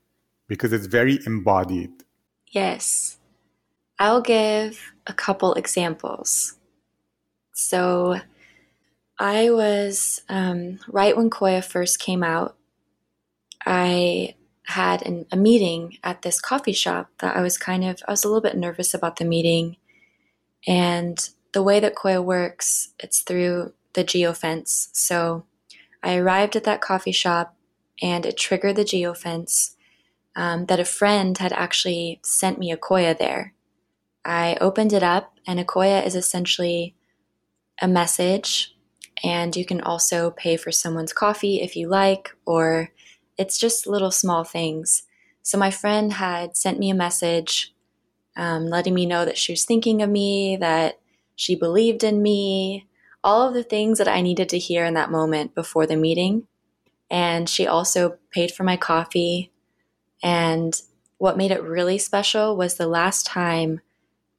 Because 0.48 0.72
it's 0.72 0.86
very 0.86 1.20
embodied. 1.26 1.92
Yes. 2.52 3.18
I'll 4.04 4.20
give 4.20 4.92
a 5.08 5.14
couple 5.14 5.54
examples. 5.54 6.58
So, 7.54 8.20
I 9.18 9.50
was 9.50 10.22
um, 10.28 10.80
right 10.90 11.16
when 11.16 11.30
Koya 11.30 11.64
first 11.64 12.00
came 12.00 12.22
out, 12.22 12.58
I 13.66 14.36
had 14.66 15.04
an, 15.04 15.26
a 15.32 15.38
meeting 15.38 16.00
at 16.04 16.22
this 16.22 16.42
coffee 16.42 16.74
shop 16.74 17.12
that 17.20 17.38
I 17.38 17.40
was 17.40 17.58
kind 17.58 17.86
of, 17.86 18.04
I 18.06 18.12
was 18.12 18.26
a 18.26 18.28
little 18.28 18.42
bit 18.42 18.58
nervous 18.58 18.94
about 18.94 19.16
the 19.16 19.24
meeting. 19.24 19.78
And 20.68 21.18
the 21.54 21.64
way 21.64 21.80
that 21.80 21.96
Koya 21.96 22.22
works, 22.22 22.90
it's 23.00 23.22
through 23.22 23.72
the 23.94 24.04
geofence. 24.04 24.90
So 24.92 25.46
I 26.04 26.18
arrived 26.18 26.58
at 26.58 26.66
that 26.66 26.82
coffee 26.82 27.14
shop 27.14 27.56
and 28.02 28.26
it 28.26 28.36
triggered 28.36 28.76
the 28.76 28.84
geofence 28.84 29.76
um, 30.36 30.66
that 30.66 30.82
a 30.82 30.86
friend 31.00 31.38
had 31.38 31.54
actually 31.54 32.20
sent 32.22 32.60
me 32.60 32.70
a 32.70 32.76
Koya 32.76 33.18
there. 33.18 33.54
I 34.26 34.58
opened 34.62 34.94
it 34.94 35.04
up, 35.04 35.34
and 35.46 35.60
a 35.60 35.66
Koya 35.66 36.06
is 36.06 36.16
essentially 36.16 36.96
a 37.82 37.88
message, 37.88 38.76
and 39.24 39.56
you 39.56 39.66
can 39.66 39.82
also 39.82 40.32
pay 40.32 40.58
for 40.58 40.72
someone's 40.72 41.14
coffee 41.14 41.62
if 41.62 41.76
you 41.76 41.88
like, 41.88 42.36
or 42.46 42.92
it's 43.38 43.58
just 43.58 43.88
little 43.88 44.12
small 44.12 44.44
things. 44.44 45.04
So 45.42 45.58
my 45.58 45.72
friend 45.72 46.14
had 46.14 46.56
sent 46.56 46.80
me 46.80 46.90
a 46.90 46.96
message 46.96 47.74
um, 48.36 48.68
letting 48.68 48.94
me 48.94 49.06
know 49.06 49.26
that 49.26 49.38
she 49.38 49.52
was 49.52 49.66
thinking 49.66 50.02
of 50.02 50.10
me, 50.10 50.58
that 50.58 51.00
she 51.36 51.56
believed 51.56 52.04
in 52.04 52.22
me, 52.22 52.88
all 53.24 53.48
of 53.48 53.54
the 53.54 53.64
things 53.64 53.98
that 53.98 54.08
I 54.08 54.22
needed 54.22 54.50
to 54.50 54.58
hear 54.58 54.86
in 54.86 54.94
that 54.96 55.12
moment 55.12 55.56
before 55.56 55.86
the 55.86 55.96
meeting. 55.96 56.48
And 57.10 57.48
she 57.48 57.68
also 57.68 58.18
paid 58.32 58.52
for 58.52 58.64
my 58.64 58.76
coffee. 58.76 59.52
And 60.24 60.80
what 61.18 61.38
made 61.38 61.52
it 61.52 61.62
really 61.62 61.98
special 61.98 62.58
was 62.58 62.76
the 62.76 62.88
last 62.88 63.26
time 63.26 63.82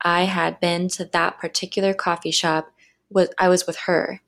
I 0.03 0.25
had 0.25 0.61
been 0.61 0.89
to 0.89 1.05
that 1.07 1.39
particular 1.39 1.95
coffee 1.95 2.31
shop 2.31 2.71
was 3.11 3.29
I 3.39 3.49
was 3.49 3.67
with 3.67 3.77
her. 3.87 4.21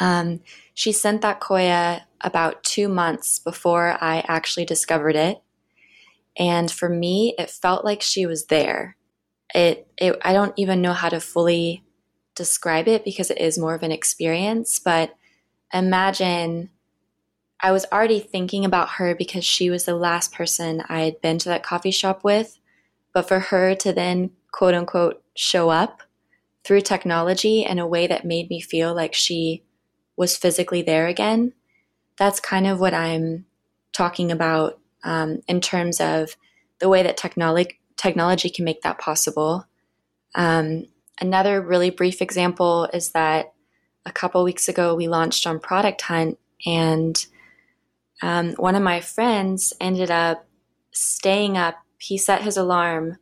Um, 0.00 0.40
she 0.74 0.92
sent 0.92 1.20
that 1.22 1.40
koya 1.40 2.02
about 2.20 2.64
two 2.64 2.88
months 2.88 3.38
before 3.38 3.98
I 4.00 4.24
actually 4.26 4.64
discovered 4.64 5.16
it. 5.16 5.42
And 6.38 6.70
for 6.70 6.88
me, 6.88 7.34
it 7.38 7.50
felt 7.50 7.84
like 7.84 8.00
she 8.00 8.24
was 8.24 8.46
there. 8.46 8.96
It, 9.54 9.86
it, 9.98 10.18
I 10.22 10.32
don't 10.32 10.54
even 10.56 10.80
know 10.80 10.94
how 10.94 11.10
to 11.10 11.20
fully 11.20 11.84
describe 12.34 12.88
it 12.88 13.04
because 13.04 13.30
it 13.30 13.38
is 13.38 13.58
more 13.58 13.74
of 13.74 13.82
an 13.82 13.92
experience, 13.92 14.78
but 14.78 15.14
imagine 15.74 16.70
I 17.60 17.70
was 17.70 17.84
already 17.92 18.18
thinking 18.18 18.64
about 18.64 18.90
her 18.90 19.14
because 19.14 19.44
she 19.44 19.68
was 19.68 19.84
the 19.84 19.94
last 19.94 20.32
person 20.32 20.82
I 20.88 21.02
had 21.02 21.20
been 21.20 21.38
to 21.38 21.48
that 21.50 21.62
coffee 21.62 21.90
shop 21.90 22.24
with. 22.24 22.58
But 23.12 23.28
for 23.28 23.38
her 23.38 23.74
to 23.74 23.92
then 23.92 24.30
quote 24.52 24.74
unquote 24.74 25.22
show 25.34 25.70
up 25.70 26.02
through 26.64 26.82
technology 26.82 27.64
in 27.64 27.78
a 27.78 27.86
way 27.86 28.06
that 28.06 28.24
made 28.24 28.48
me 28.48 28.60
feel 28.60 28.94
like 28.94 29.14
she 29.14 29.64
was 30.16 30.36
physically 30.36 30.82
there 30.82 31.06
again, 31.06 31.52
that's 32.18 32.38
kind 32.38 32.66
of 32.66 32.78
what 32.78 32.94
I'm 32.94 33.46
talking 33.92 34.30
about 34.30 34.78
um, 35.02 35.40
in 35.48 35.60
terms 35.60 36.00
of 36.00 36.36
the 36.78 36.88
way 36.88 37.02
that 37.02 37.16
technology 37.16 37.78
technology 37.96 38.50
can 38.50 38.64
make 38.64 38.82
that 38.82 38.98
possible. 38.98 39.66
Um, 40.34 40.86
another 41.20 41.60
really 41.60 41.90
brief 41.90 42.20
example 42.20 42.88
is 42.92 43.12
that 43.12 43.52
a 44.04 44.12
couple 44.12 44.42
weeks 44.42 44.68
ago 44.68 44.94
we 44.94 45.06
launched 45.08 45.46
on 45.46 45.60
Product 45.60 46.00
Hunt, 46.02 46.38
and 46.66 47.16
um, 48.22 48.52
one 48.52 48.74
of 48.74 48.82
my 48.82 49.00
friends 49.00 49.72
ended 49.80 50.10
up 50.10 50.46
staying 50.92 51.56
up. 51.56 51.76
He 51.98 52.18
set 52.18 52.42
his 52.42 52.56
alarm, 52.56 53.18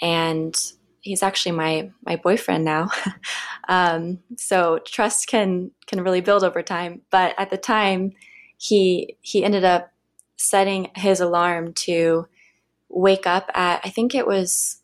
and 0.00 0.56
he's 1.00 1.22
actually 1.22 1.52
my 1.52 1.90
my 2.04 2.16
boyfriend 2.16 2.64
now. 2.64 2.88
um, 3.68 4.18
so 4.36 4.80
trust 4.84 5.28
can 5.28 5.70
can 5.86 6.02
really 6.02 6.20
build 6.20 6.44
over 6.44 6.62
time. 6.62 7.02
But 7.10 7.34
at 7.38 7.50
the 7.50 7.56
time, 7.56 8.12
he 8.58 9.16
he 9.20 9.44
ended 9.44 9.64
up 9.64 9.92
setting 10.36 10.90
his 10.94 11.20
alarm 11.20 11.72
to 11.72 12.26
wake 12.88 13.26
up 13.26 13.50
at 13.54 13.80
I 13.84 13.90
think 13.90 14.14
it 14.14 14.26
was 14.26 14.80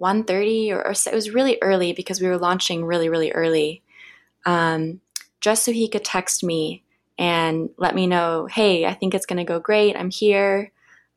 1.30 0.00 0.70
or, 0.70 0.86
or 0.86 0.90
it 0.90 1.14
was 1.14 1.30
really 1.30 1.58
early 1.62 1.92
because 1.92 2.20
we 2.20 2.26
were 2.26 2.38
launching 2.38 2.84
really 2.84 3.08
really 3.08 3.30
early 3.32 3.82
um, 4.44 5.00
just 5.40 5.64
so 5.64 5.72
he 5.72 5.88
could 5.88 6.04
text 6.04 6.42
me 6.42 6.82
and 7.18 7.70
let 7.76 7.94
me 7.94 8.06
know 8.06 8.46
hey 8.50 8.84
i 8.84 8.94
think 8.94 9.14
it's 9.14 9.26
going 9.26 9.36
to 9.36 9.44
go 9.44 9.60
great 9.60 9.96
i'm 9.96 10.10
here 10.10 10.72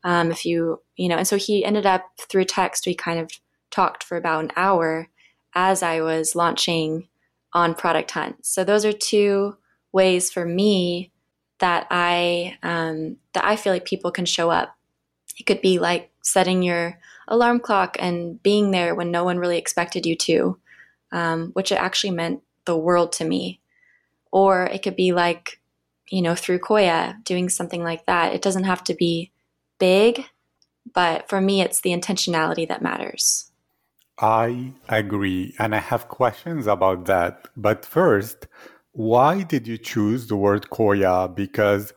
um, 0.05 0.31
if 0.31 0.45
you 0.45 0.81
you 0.95 1.09
know 1.09 1.17
and 1.17 1.27
so 1.27 1.35
he 1.35 1.65
ended 1.65 1.85
up 1.85 2.05
through 2.29 2.45
text 2.45 2.87
we 2.87 2.95
kind 2.95 3.19
of 3.19 3.29
talked 3.71 4.03
for 4.03 4.15
about 4.15 4.43
an 4.43 4.51
hour 4.55 5.09
as 5.53 5.83
i 5.83 5.99
was 5.99 6.35
launching 6.35 7.07
on 7.51 7.75
product 7.75 8.11
hunt 8.11 8.45
so 8.45 8.63
those 8.63 8.85
are 8.85 8.93
two 8.93 9.57
ways 9.91 10.31
for 10.31 10.45
me 10.45 11.11
that 11.59 11.87
I 11.89 12.57
um, 12.63 13.17
that 13.33 13.45
I 13.45 13.55
feel 13.55 13.73
like 13.73 13.85
people 13.85 14.11
can 14.11 14.25
show 14.25 14.49
up. 14.49 14.75
It 15.39 15.45
could 15.45 15.61
be 15.61 15.79
like 15.79 16.11
setting 16.21 16.63
your 16.63 16.99
alarm 17.27 17.59
clock 17.59 17.97
and 17.99 18.41
being 18.43 18.71
there 18.71 18.95
when 18.95 19.11
no 19.11 19.23
one 19.23 19.39
really 19.39 19.57
expected 19.57 20.05
you 20.05 20.15
to, 20.15 20.59
um, 21.11 21.51
which 21.53 21.71
it 21.71 21.79
actually 21.79 22.11
meant 22.11 22.41
the 22.65 22.77
world 22.77 23.11
to 23.13 23.25
me. 23.25 23.61
Or 24.31 24.65
it 24.65 24.83
could 24.83 24.95
be 24.95 25.13
like, 25.13 25.59
you 26.09 26.21
know, 26.21 26.35
through 26.35 26.59
Koya, 26.59 27.23
doing 27.23 27.49
something 27.49 27.83
like 27.83 28.05
that. 28.05 28.33
It 28.33 28.41
doesn't 28.41 28.65
have 28.65 28.83
to 28.85 28.93
be 28.93 29.31
big, 29.79 30.25
but 30.93 31.27
for 31.29 31.41
me, 31.41 31.61
it's 31.61 31.81
the 31.81 31.91
intentionality 31.91 32.67
that 32.67 32.81
matters. 32.81 33.51
I 34.17 34.73
agree. 34.87 35.53
And 35.59 35.75
I 35.75 35.79
have 35.79 36.07
questions 36.07 36.67
about 36.67 37.05
that. 37.05 37.47
But 37.57 37.85
first, 37.85 38.47
why 38.93 39.43
did 39.43 39.67
you 39.67 39.77
choose 39.77 40.27
the 40.27 40.37
word 40.37 40.69
koya? 40.69 41.33
Because 41.35 41.93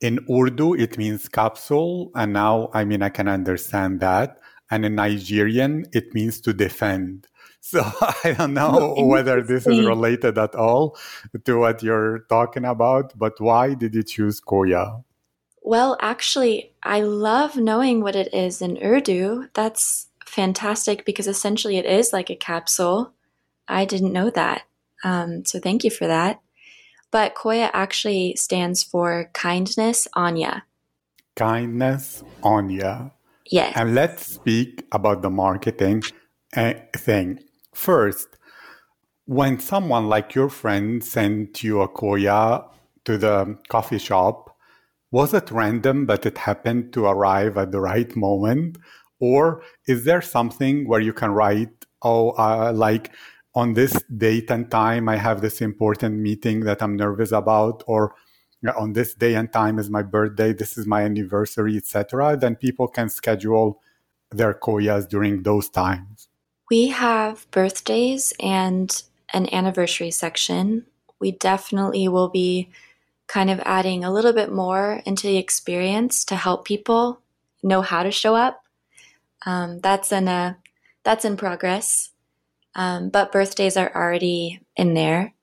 in 0.00 0.18
Urdu, 0.30 0.74
it 0.74 0.98
means 0.98 1.28
capsule. 1.28 2.10
And 2.14 2.34
now, 2.34 2.70
I 2.74 2.84
mean, 2.84 3.02
I 3.02 3.08
can 3.08 3.28
understand 3.28 4.00
that. 4.00 4.38
And 4.70 4.84
in 4.84 4.96
Nigerian, 4.96 5.86
it 5.92 6.12
means 6.14 6.40
to 6.42 6.52
defend. 6.52 7.26
So 7.66 7.82
I 7.82 8.36
don't 8.38 8.54
know 8.54 8.94
whether 8.96 9.42
this 9.42 9.66
is 9.66 9.84
related 9.84 10.38
at 10.38 10.54
all 10.54 10.96
to 11.46 11.58
what 11.58 11.82
you're 11.82 12.20
talking 12.28 12.64
about, 12.64 13.18
but 13.18 13.40
why 13.40 13.74
did 13.74 13.92
you 13.92 14.04
choose 14.04 14.40
Koya? 14.40 15.02
Well, 15.66 15.96
actually, 16.00 16.70
I 16.84 17.00
love 17.00 17.56
knowing 17.56 18.00
what 18.00 18.14
it 18.14 18.32
is 18.32 18.62
in 18.62 18.78
Urdu. 18.80 19.48
That's 19.52 20.06
fantastic 20.24 21.04
because 21.04 21.26
essentially 21.26 21.76
it 21.76 21.84
is 21.84 22.12
like 22.12 22.30
a 22.30 22.36
capsule. 22.36 23.12
I 23.66 23.84
didn't 23.84 24.12
know 24.12 24.30
that. 24.30 24.62
Um, 25.02 25.44
so 25.44 25.58
thank 25.58 25.82
you 25.82 25.90
for 25.90 26.06
that. 26.06 26.40
But 27.10 27.34
Koya 27.34 27.68
actually 27.72 28.36
stands 28.36 28.84
for 28.84 29.28
kindness 29.32 30.06
Anya. 30.14 30.62
Kindness 31.34 32.22
Anya. 32.44 33.10
Yes. 33.50 33.72
And 33.74 33.96
let's 33.96 34.24
speak 34.24 34.86
about 34.92 35.22
the 35.22 35.30
marketing 35.30 36.04
uh, 36.56 36.74
thing. 36.96 37.40
First, 37.74 38.28
when 39.24 39.58
someone 39.58 40.08
like 40.08 40.32
your 40.32 40.48
friend 40.48 41.02
sent 41.02 41.64
you 41.64 41.80
a 41.80 41.88
Koya 41.88 42.68
to 43.04 43.18
the 43.18 43.58
coffee 43.68 43.98
shop, 43.98 44.55
was 45.10 45.34
it 45.34 45.50
random 45.50 46.06
but 46.06 46.26
it 46.26 46.38
happened 46.38 46.92
to 46.92 47.06
arrive 47.06 47.56
at 47.56 47.72
the 47.72 47.80
right 47.80 48.14
moment? 48.16 48.78
Or 49.18 49.62
is 49.86 50.04
there 50.04 50.20
something 50.20 50.86
where 50.86 51.00
you 51.00 51.12
can 51.12 51.30
write, 51.30 51.86
oh, 52.02 52.30
uh, 52.32 52.72
like 52.74 53.12
on 53.54 53.72
this 53.72 54.02
date 54.16 54.50
and 54.50 54.70
time, 54.70 55.08
I 55.08 55.16
have 55.16 55.40
this 55.40 55.62
important 55.62 56.18
meeting 56.18 56.60
that 56.60 56.82
I'm 56.82 56.96
nervous 56.96 57.32
about, 57.32 57.82
or 57.86 58.14
on 58.76 58.92
this 58.92 59.14
day 59.14 59.34
and 59.34 59.50
time 59.52 59.78
is 59.78 59.88
my 59.88 60.02
birthday, 60.02 60.52
this 60.52 60.76
is 60.76 60.86
my 60.86 61.02
anniversary, 61.02 61.76
etc. 61.76 62.36
Then 62.36 62.56
people 62.56 62.88
can 62.88 63.08
schedule 63.08 63.80
their 64.30 64.52
koyas 64.52 65.08
during 65.08 65.42
those 65.42 65.68
times. 65.68 66.28
We 66.70 66.88
have 66.88 67.50
birthdays 67.50 68.34
and 68.40 69.02
an 69.32 69.52
anniversary 69.54 70.10
section. 70.10 70.84
We 71.20 71.32
definitely 71.32 72.08
will 72.08 72.28
be 72.28 72.70
kind 73.26 73.50
of 73.50 73.60
adding 73.64 74.04
a 74.04 74.12
little 74.12 74.32
bit 74.32 74.52
more 74.52 75.02
into 75.04 75.26
the 75.26 75.36
experience 75.36 76.24
to 76.26 76.36
help 76.36 76.64
people 76.64 77.20
know 77.62 77.82
how 77.82 78.02
to 78.02 78.10
show 78.10 78.34
up. 78.34 78.62
Um, 79.44 79.80
that's 79.80 80.12
in 80.12 80.28
a 80.28 80.58
that's 81.04 81.24
in 81.24 81.36
progress, 81.36 82.10
um, 82.74 83.10
but 83.10 83.32
birthdays 83.32 83.76
are 83.76 83.94
already 83.94 84.60
in 84.74 84.94
there, 84.94 85.34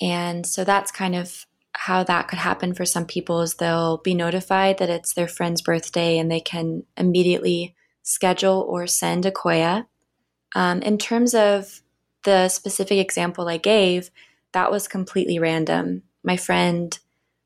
and 0.00 0.46
so 0.46 0.64
that's 0.64 0.90
kind 0.90 1.14
of 1.14 1.46
how 1.72 2.04
that 2.04 2.28
could 2.28 2.38
happen 2.38 2.72
for 2.74 2.84
some 2.84 3.04
people. 3.04 3.42
Is 3.42 3.54
they'll 3.54 3.98
be 3.98 4.14
notified 4.14 4.78
that 4.78 4.90
it's 4.90 5.12
their 5.12 5.28
friend's 5.28 5.62
birthday, 5.62 6.18
and 6.18 6.30
they 6.30 6.40
can 6.40 6.84
immediately 6.96 7.74
schedule 8.02 8.64
or 8.68 8.86
send 8.86 9.26
a 9.26 9.30
koya. 9.30 9.86
Um, 10.54 10.80
in 10.82 10.98
terms 10.98 11.34
of 11.34 11.82
the 12.24 12.48
specific 12.48 12.98
example 12.98 13.48
I 13.48 13.56
gave, 13.56 14.10
that 14.52 14.70
was 14.70 14.88
completely 14.88 15.38
random. 15.38 16.02
My 16.22 16.36
friend 16.36 16.98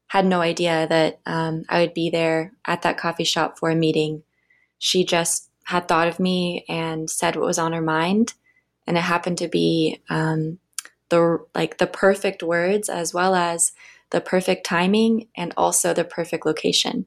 had 0.09 0.27
no 0.27 0.41
idea 0.41 0.87
that 0.89 1.21
um, 1.27 1.65
I 1.69 1.81
would 1.81 1.95
be 1.95 2.11
there 2.11 2.53
at 2.67 2.83
that 2.83 2.99
coffee 2.99 3.25
shop 3.25 3.59
for 3.59 3.71
a 3.71 3.75
meeting. 3.75 4.23
She 4.79 5.05
just 5.05 5.49
had 5.65 5.87
thought 5.87 6.09
of 6.09 6.19
me 6.19 6.65
and 6.69 7.09
said 7.09 7.37
what 7.37 7.47
was 7.47 7.59
on 7.59 7.73
her 7.73 7.83
mind, 7.83 8.35
and 8.87 8.97
it 8.97 9.03
happened 9.03 9.39
to 9.39 9.49
be 9.49 10.01
um, 10.09 10.59
the 11.11 11.39
like 11.55 11.79
the 11.79 11.87
perfect 11.87 12.43
words 12.43 12.89
as 12.89 13.13
well 13.13 13.35
as 13.35 13.73
the 14.11 14.21
perfect 14.21 14.65
timing 14.65 15.29
and 15.37 15.53
also 15.57 15.93
the 15.93 16.05
perfect 16.05 16.47
location. 16.47 17.07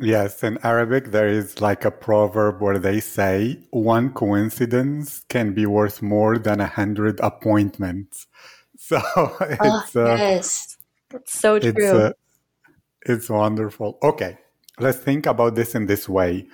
Yes, 0.00 0.42
in 0.42 0.58
Arabic 0.64 1.12
there 1.12 1.28
is 1.28 1.60
like 1.60 1.84
a 1.84 1.90
proverb 1.90 2.60
where 2.60 2.78
they 2.78 2.98
say 2.98 3.60
one 3.70 4.12
coincidence 4.12 5.24
can 5.28 5.54
be 5.54 5.66
worth 5.66 6.02
more 6.02 6.36
than 6.36 6.60
a 6.60 6.66
hundred 6.66 7.20
appointments. 7.20 8.26
So 8.76 9.00
it's 9.40 9.96
oh, 9.96 10.16
yes, 10.16 10.76
that's 11.08 11.40
so 11.40 11.58
true. 11.58 11.70
It's, 11.70 11.94
uh, 11.94 12.12
it's 13.04 13.28
wonderful. 13.28 13.98
Okay, 14.02 14.38
let's 14.78 14.98
think 14.98 15.26
about 15.26 15.54
this 15.54 15.74
in 15.74 15.86
this 15.86 16.08
way. 16.08 16.46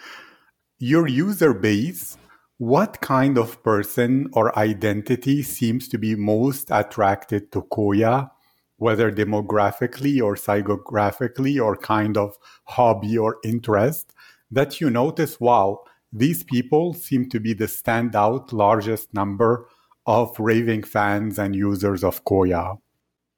Your 0.79 1.07
user 1.07 1.53
base, 1.53 2.17
what 2.59 3.01
kind 3.01 3.39
of 3.39 3.63
person 3.63 4.29
or 4.33 4.57
identity 4.59 5.43
seems 5.43 5.89
to 5.89 5.99
be 5.99 6.15
most 6.15 6.71
attracted 6.71 7.53
to 7.53 7.63
Koya, 7.63 8.31
whether 8.77 9.13
demographically 9.13 10.23
or 10.23 10.35
psychographically 10.37 11.63
or 11.63 11.77
kind 11.77 12.17
of 12.17 12.37
hobby 12.65 13.17
or 13.17 13.37
interest, 13.45 14.15
that 14.51 14.81
you 14.81 14.91
notice, 14.91 15.39
wow, 15.39 15.85
these 16.13 16.43
people 16.43 16.93
seem 16.93 17.29
to 17.29 17.39
be 17.39 17.53
the 17.53 17.67
standout 17.67 18.53
largest 18.53 19.15
number 19.15 19.69
of 20.07 20.35
raving 20.39 20.83
fans 20.83 21.39
and 21.39 21.55
users 21.55 22.03
of 22.03 22.25
Koya? 22.25 22.79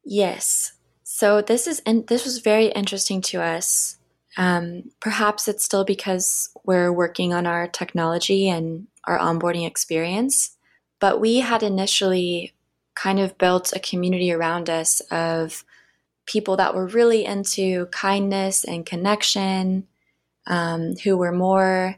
Yes. 0.04 0.72
So 1.14 1.42
this 1.42 1.66
is 1.66 1.82
and 1.84 2.06
this 2.06 2.24
was 2.24 2.38
very 2.38 2.68
interesting 2.68 3.20
to 3.20 3.42
us. 3.42 3.98
Um, 4.38 4.84
perhaps 4.98 5.46
it's 5.46 5.62
still 5.62 5.84
because 5.84 6.48
we're 6.64 6.90
working 6.90 7.34
on 7.34 7.46
our 7.46 7.68
technology 7.68 8.48
and 8.48 8.86
our 9.04 9.18
onboarding 9.18 9.66
experience, 9.66 10.56
but 11.00 11.20
we 11.20 11.40
had 11.40 11.62
initially 11.62 12.54
kind 12.94 13.20
of 13.20 13.36
built 13.36 13.74
a 13.76 13.78
community 13.78 14.32
around 14.32 14.70
us 14.70 15.00
of 15.10 15.66
people 16.24 16.56
that 16.56 16.74
were 16.74 16.86
really 16.86 17.26
into 17.26 17.86
kindness 17.92 18.64
and 18.64 18.86
connection, 18.86 19.86
um, 20.46 20.96
who 21.04 21.18
were 21.18 21.30
more 21.30 21.96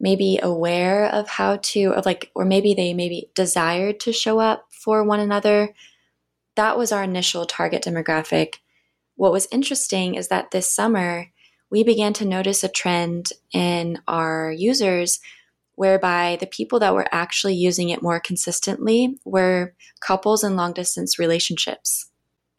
maybe 0.00 0.38
aware 0.42 1.04
of 1.04 1.28
how 1.28 1.56
to, 1.56 1.92
of 1.92 2.06
like, 2.06 2.30
or 2.34 2.46
maybe 2.46 2.72
they 2.72 2.94
maybe 2.94 3.28
desired 3.34 4.00
to 4.00 4.12
show 4.12 4.38
up 4.38 4.68
for 4.70 5.04
one 5.04 5.20
another 5.20 5.74
that 6.58 6.76
was 6.76 6.90
our 6.90 7.04
initial 7.04 7.46
target 7.46 7.84
demographic. 7.84 8.56
What 9.14 9.30
was 9.30 9.46
interesting 9.52 10.16
is 10.16 10.26
that 10.26 10.50
this 10.50 10.74
summer, 10.74 11.28
we 11.70 11.84
began 11.84 12.12
to 12.14 12.24
notice 12.24 12.64
a 12.64 12.68
trend 12.68 13.30
in 13.52 14.00
our 14.08 14.50
users 14.50 15.20
whereby 15.76 16.36
the 16.40 16.48
people 16.48 16.80
that 16.80 16.94
were 16.94 17.06
actually 17.12 17.54
using 17.54 17.90
it 17.90 18.02
more 18.02 18.18
consistently 18.18 19.20
were 19.24 19.72
couples 20.00 20.42
in 20.42 20.56
long 20.56 20.72
distance 20.72 21.16
relationships. 21.16 22.10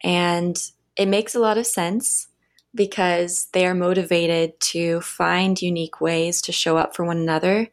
And 0.02 0.56
it 0.96 1.06
makes 1.06 1.34
a 1.34 1.38
lot 1.38 1.58
of 1.58 1.66
sense 1.66 2.28
because 2.74 3.48
they 3.52 3.66
are 3.66 3.74
motivated 3.74 4.58
to 4.60 5.02
find 5.02 5.60
unique 5.60 6.00
ways 6.00 6.40
to 6.42 6.52
show 6.52 6.78
up 6.78 6.96
for 6.96 7.04
one 7.04 7.18
another 7.18 7.68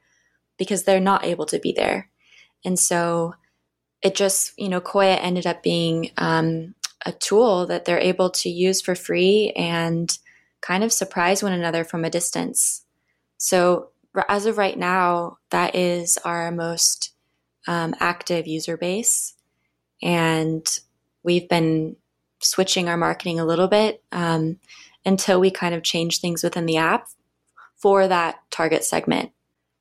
because 0.57 0.83
they're 0.83 0.99
not 0.99 1.23
able 1.23 1.45
to 1.45 1.59
be 1.59 1.71
there. 1.71 2.09
And 2.65 2.77
so 2.77 3.35
it 4.01 4.15
just, 4.15 4.53
you 4.57 4.69
know, 4.69 4.81
Koya 4.81 5.17
ended 5.21 5.47
up 5.47 5.63
being 5.63 6.11
um, 6.17 6.75
a 7.05 7.11
tool 7.11 7.65
that 7.67 7.85
they're 7.85 7.99
able 7.99 8.29
to 8.29 8.49
use 8.49 8.81
for 8.81 8.95
free 8.95 9.51
and 9.55 10.17
kind 10.61 10.83
of 10.83 10.91
surprise 10.91 11.41
one 11.41 11.53
another 11.53 11.83
from 11.83 12.05
a 12.05 12.09
distance. 12.09 12.83
So, 13.37 13.89
as 14.27 14.45
of 14.45 14.57
right 14.57 14.77
now, 14.77 15.37
that 15.51 15.75
is 15.75 16.17
our 16.25 16.51
most 16.51 17.11
um, 17.67 17.93
active 17.99 18.47
user 18.47 18.75
base. 18.75 19.35
And 20.01 20.65
we've 21.23 21.47
been 21.47 21.95
switching 22.39 22.89
our 22.89 22.97
marketing 22.97 23.39
a 23.39 23.45
little 23.45 23.67
bit 23.67 24.01
um, 24.11 24.57
until 25.05 25.39
we 25.39 25.51
kind 25.51 25.75
of 25.75 25.83
change 25.83 26.19
things 26.19 26.43
within 26.43 26.65
the 26.65 26.77
app 26.77 27.09
for 27.75 28.07
that 28.07 28.39
target 28.49 28.83
segment, 28.83 29.31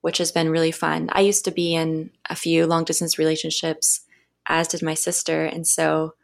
which 0.02 0.18
has 0.18 0.33
been 0.33 0.50
really 0.50 0.72
fun. 0.72 1.09
I 1.12 1.20
used 1.22 1.44
to 1.46 1.50
be 1.50 1.74
in 1.74 2.11
a 2.29 2.37
few 2.37 2.66
long 2.66 2.85
distance 2.85 3.18
relationships 3.18 4.02
as 4.48 4.68
did 4.68 4.82
my 4.82 4.94
sister. 4.94 5.44
And 5.44 5.66
so 5.66 6.14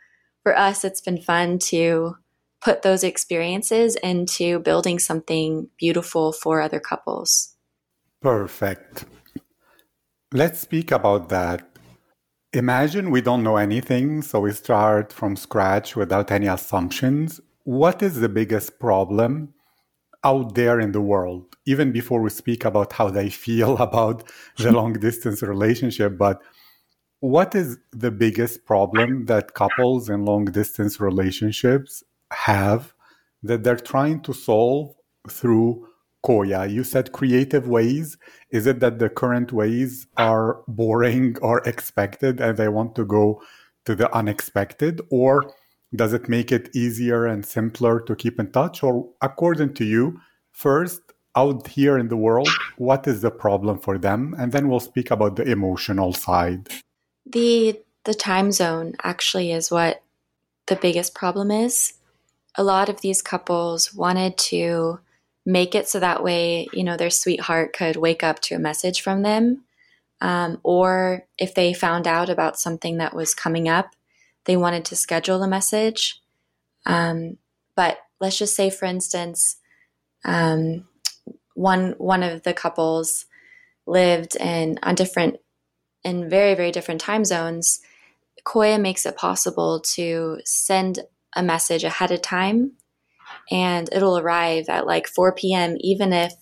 for 0.43 0.57
us, 0.57 0.85
it's 0.85 1.01
been 1.01 1.21
fun 1.21 1.59
to 1.71 2.17
put 2.61 2.83
those 2.83 3.03
experiences 3.03 3.97
into 3.97 4.61
building 4.61 4.99
something 4.99 5.69
beautiful 5.79 6.33
for 6.33 6.61
other 6.61 6.81
couples. 6.81 7.57
Perfect. 8.21 9.05
Let's 10.33 10.61
speak 10.61 10.93
about 10.93 11.29
that. 11.29 11.69
Imagine 12.53 13.11
we 13.11 13.21
don't 13.21 13.43
know 13.43 13.57
anything, 13.57 14.23
so 14.23 14.41
we 14.41 14.53
start 14.53 15.13
from 15.13 15.37
scratch 15.37 15.97
without 15.97 16.31
any 16.31 16.47
assumptions. 16.47 17.41
What 17.65 18.03
is 18.03 18.21
the 18.21 18.29
biggest 18.29 18.79
problem 18.79 19.55
out 20.23 20.55
there 20.55 20.79
in 20.79 20.93
the 20.93 21.01
world? 21.01 21.57
Even 21.67 21.93
before 21.93 22.21
we 22.21 22.31
speak 22.31 22.65
about 22.65 22.93
how 22.93 23.11
they 23.11 23.31
feel 23.45 23.77
about 23.79 24.31
the 24.59 24.71
long 24.71 24.93
distance 24.93 25.43
relationship, 25.43 26.17
but 26.17 26.41
what 27.23 27.55
is 27.55 27.79
the 27.93 28.11
biggest 28.11 28.65
problem 28.65 29.27
that 29.27 29.55
couples 29.55 30.11
in 30.11 30.25
long 30.25 30.45
distance 30.47 30.99
relationships 30.99 32.03
have 32.33 32.93
that 33.45 33.63
they're 33.63 33.77
trying 33.77 34.21
to 34.23 34.33
solve 34.33 34.93
through 35.31 35.87
Koya? 36.27 36.69
You 36.69 36.83
said 36.83 37.13
creative 37.13 37.69
ways. 37.69 38.19
Is 38.51 38.67
it 38.67 38.81
that 38.81 38.99
the 38.99 39.09
current 39.09 39.53
ways 39.53 40.09
are 40.17 40.63
boring 40.67 41.37
or 41.43 41.61
expected 41.61 42.41
and 42.41 42.57
they 42.57 42.67
want 42.67 42.97
to 42.97 43.05
go 43.05 43.41
to 43.85 43.95
the 43.95 44.13
unexpected? 44.13 45.01
Or 45.09 45.55
does 45.95 46.13
it 46.13 46.29
make 46.29 46.51
it 46.51 46.75
easier 46.75 47.25
and 47.25 47.47
simpler 47.47 48.01
to 48.01 48.17
keep 48.17 48.41
in 48.41 48.51
touch? 48.51 48.83
Or 48.83 49.09
according 49.21 49.75
to 49.75 49.85
you, 49.85 50.19
first, 50.51 51.01
out 51.37 51.69
here 51.69 51.99
in 51.99 52.09
the 52.09 52.17
world, 52.17 52.49
what 52.79 53.07
is 53.07 53.23
the 53.23 53.31
problem 53.31 53.79
for 53.79 53.97
them? 53.97 54.35
And 54.37 54.51
then 54.51 54.69
we'll 54.69 54.81
speak 54.81 55.13
about 55.13 55.37
the 55.37 55.45
emotional 55.45 56.13
side. 56.13 56.69
The 57.27 57.81
the 58.05 58.15
time 58.15 58.51
zone 58.51 58.95
actually 59.03 59.53
is 59.53 59.71
what 59.71 60.03
the 60.67 60.77
biggest 60.77 61.15
problem 61.15 61.51
is. 61.51 61.95
A 62.57 62.65
lot 62.65 62.89
of 62.89 63.01
these 63.01 63.23
couples 63.23 63.95
wanted 63.95 64.37
to 64.39 64.99
make 65.47 65.75
it 65.75 65.89
so 65.89 66.01
that 66.01 66.23
way, 66.23 66.69
you 66.73 66.85
know, 66.85 66.97
their 66.97 67.11
sweetheart 67.11 67.73
could 67.73 67.97
wake 67.97 68.23
up 68.23 68.41
to 68.41 68.55
a 68.55 68.61
message 68.61 69.01
from 69.03 69.23
them. 69.23 69.65
Um, 70.21 70.59
or 70.63 71.27
if 71.39 71.55
they 71.55 71.73
found 71.75 72.07
out 72.07 72.29
about 72.29 72.59
something 72.59 72.99
that 72.99 73.15
was 73.15 73.35
coming 73.35 73.69
up, 73.69 73.95
they 74.45 74.57
wanted 74.57 74.85
to 74.87 74.97
schedule 74.97 75.43
a 75.43 75.49
message. 75.49 76.21
Um, 76.87 77.39
but 77.75 77.99
let's 78.21 78.39
just 78.39 78.55
say, 78.55 78.71
for 78.71 78.87
instance, 78.87 79.57
um, 80.25 80.87
one 81.55 81.95
one 81.99 82.23
of 82.23 82.43
the 82.43 82.55
couples 82.55 83.27
lived 83.87 84.37
in 84.37 84.79
on 84.83 84.95
different 84.95 85.39
in 86.05 86.29
very 86.29 86.55
very 86.55 86.71
different 86.71 87.01
time 87.01 87.25
zones. 87.25 87.81
Koya 88.45 88.81
makes 88.81 89.07
it 89.07 89.17
possible 89.17 89.81
to 89.95 90.39
send 90.45 91.01
a 91.35 91.43
message 91.43 91.85
ahead 91.85 92.11
of 92.11 92.23
time, 92.23 92.73
and 93.51 93.89
it'll 93.93 94.19
arrive 94.19 94.69
at 94.69 94.87
like 94.87 95.07
4 95.07 95.35
p.m. 95.35 95.77
even 95.81 96.13
if 96.13 96.33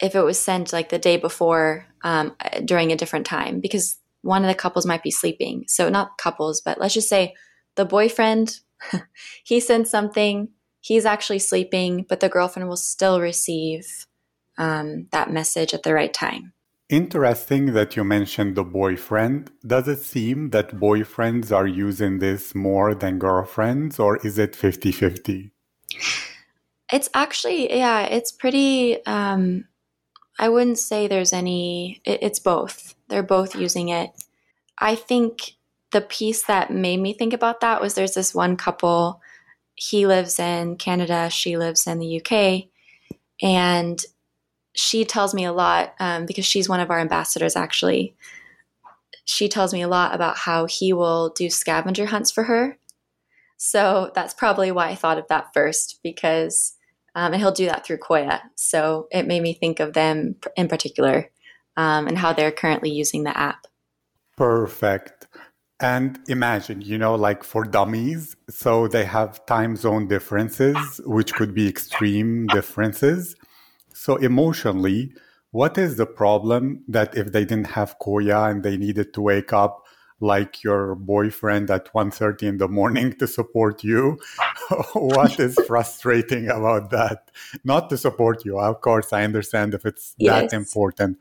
if 0.00 0.14
it 0.14 0.22
was 0.22 0.38
sent 0.38 0.72
like 0.72 0.90
the 0.90 0.98
day 0.98 1.16
before 1.16 1.86
um, 2.02 2.36
during 2.64 2.92
a 2.92 2.96
different 2.96 3.26
time 3.26 3.60
because 3.60 3.98
one 4.22 4.44
of 4.44 4.48
the 4.48 4.54
couples 4.54 4.86
might 4.86 5.02
be 5.02 5.10
sleeping. 5.10 5.64
So 5.66 5.88
not 5.88 6.18
couples, 6.18 6.60
but 6.60 6.78
let's 6.78 6.94
just 6.94 7.08
say 7.08 7.34
the 7.74 7.84
boyfriend 7.84 8.60
he 9.44 9.58
sends 9.58 9.90
something 9.90 10.48
he's 10.80 11.04
actually 11.04 11.38
sleeping, 11.38 12.06
but 12.08 12.20
the 12.20 12.28
girlfriend 12.28 12.68
will 12.68 12.76
still 12.76 13.20
receive 13.20 14.06
um, 14.56 15.06
that 15.12 15.30
message 15.30 15.74
at 15.74 15.82
the 15.82 15.94
right 15.94 16.12
time. 16.12 16.52
Interesting 16.88 17.74
that 17.74 17.96
you 17.96 18.04
mentioned 18.04 18.56
the 18.56 18.64
boyfriend. 18.64 19.50
Does 19.66 19.88
it 19.88 20.00
seem 20.00 20.50
that 20.50 20.80
boyfriends 20.80 21.54
are 21.54 21.66
using 21.66 22.18
this 22.18 22.54
more 22.54 22.94
than 22.94 23.18
girlfriends, 23.18 23.98
or 23.98 24.16
is 24.24 24.38
it 24.38 24.56
50 24.56 24.92
50? 24.92 25.52
It's 26.90 27.10
actually, 27.12 27.76
yeah, 27.76 28.04
it's 28.04 28.32
pretty. 28.32 29.04
Um, 29.04 29.66
I 30.38 30.48
wouldn't 30.48 30.78
say 30.78 31.06
there's 31.06 31.34
any, 31.34 32.00
it, 32.06 32.22
it's 32.22 32.38
both. 32.38 32.94
They're 33.08 33.22
both 33.22 33.54
using 33.54 33.90
it. 33.90 34.10
I 34.78 34.94
think 34.94 35.56
the 35.90 36.00
piece 36.00 36.44
that 36.44 36.70
made 36.70 37.00
me 37.00 37.12
think 37.12 37.34
about 37.34 37.60
that 37.60 37.82
was 37.82 37.94
there's 37.94 38.14
this 38.14 38.34
one 38.34 38.56
couple 38.56 39.20
he 39.74 40.06
lives 40.06 40.38
in 40.38 40.76
Canada, 40.76 41.28
she 41.28 41.58
lives 41.58 41.86
in 41.86 41.98
the 41.98 42.20
UK, 42.20 42.64
and 43.42 44.02
she 44.74 45.04
tells 45.04 45.34
me 45.34 45.44
a 45.44 45.52
lot 45.52 45.94
um, 45.98 46.26
because 46.26 46.44
she's 46.44 46.68
one 46.68 46.80
of 46.80 46.90
our 46.90 47.00
ambassadors 47.00 47.56
actually. 47.56 48.14
She 49.24 49.48
tells 49.48 49.72
me 49.72 49.82
a 49.82 49.88
lot 49.88 50.14
about 50.14 50.38
how 50.38 50.66
he 50.66 50.92
will 50.92 51.30
do 51.30 51.50
scavenger 51.50 52.06
hunts 52.06 52.30
for 52.30 52.44
her. 52.44 52.78
So 53.56 54.12
that's 54.14 54.34
probably 54.34 54.70
why 54.70 54.88
I 54.88 54.94
thought 54.94 55.18
of 55.18 55.28
that 55.28 55.52
first 55.52 56.00
because, 56.02 56.74
um, 57.14 57.32
and 57.32 57.42
he'll 57.42 57.52
do 57.52 57.66
that 57.66 57.84
through 57.84 57.98
Koya. 57.98 58.40
So 58.54 59.08
it 59.10 59.26
made 59.26 59.42
me 59.42 59.52
think 59.52 59.80
of 59.80 59.92
them 59.92 60.36
in 60.56 60.68
particular 60.68 61.30
um, 61.76 62.06
and 62.06 62.16
how 62.16 62.32
they're 62.32 62.52
currently 62.52 62.90
using 62.90 63.24
the 63.24 63.36
app. 63.36 63.66
Perfect. 64.36 65.26
And 65.80 66.18
imagine, 66.28 66.80
you 66.80 66.98
know, 66.98 67.14
like 67.14 67.44
for 67.44 67.64
dummies, 67.64 68.36
so 68.48 68.88
they 68.88 69.04
have 69.04 69.44
time 69.46 69.76
zone 69.76 70.08
differences, 70.08 71.00
which 71.04 71.34
could 71.34 71.54
be 71.54 71.68
extreme 71.68 72.46
differences. 72.48 73.36
So 73.98 74.14
emotionally, 74.14 75.12
what 75.50 75.76
is 75.76 75.96
the 75.96 76.06
problem 76.06 76.84
that 76.86 77.16
if 77.16 77.32
they 77.32 77.44
didn't 77.44 77.72
have 77.78 77.98
Koya 77.98 78.48
and 78.48 78.62
they 78.62 78.76
needed 78.76 79.12
to 79.14 79.20
wake 79.20 79.52
up 79.52 79.82
like 80.20 80.62
your 80.62 80.94
boyfriend 80.94 81.68
at 81.68 81.92
1.30 81.92 82.42
in 82.44 82.58
the 82.58 82.68
morning 82.68 83.12
to 83.14 83.26
support 83.26 83.82
you 83.82 84.20
what 84.94 85.40
is 85.40 85.58
frustrating 85.66 86.48
about 86.48 86.90
that 86.90 87.30
not 87.64 87.88
to 87.90 87.96
support 87.96 88.44
you 88.44 88.58
of 88.58 88.80
course 88.80 89.12
i 89.12 89.22
understand 89.22 89.74
if 89.74 89.86
it's 89.86 90.16
yes. 90.18 90.50
that 90.50 90.56
important 90.56 91.16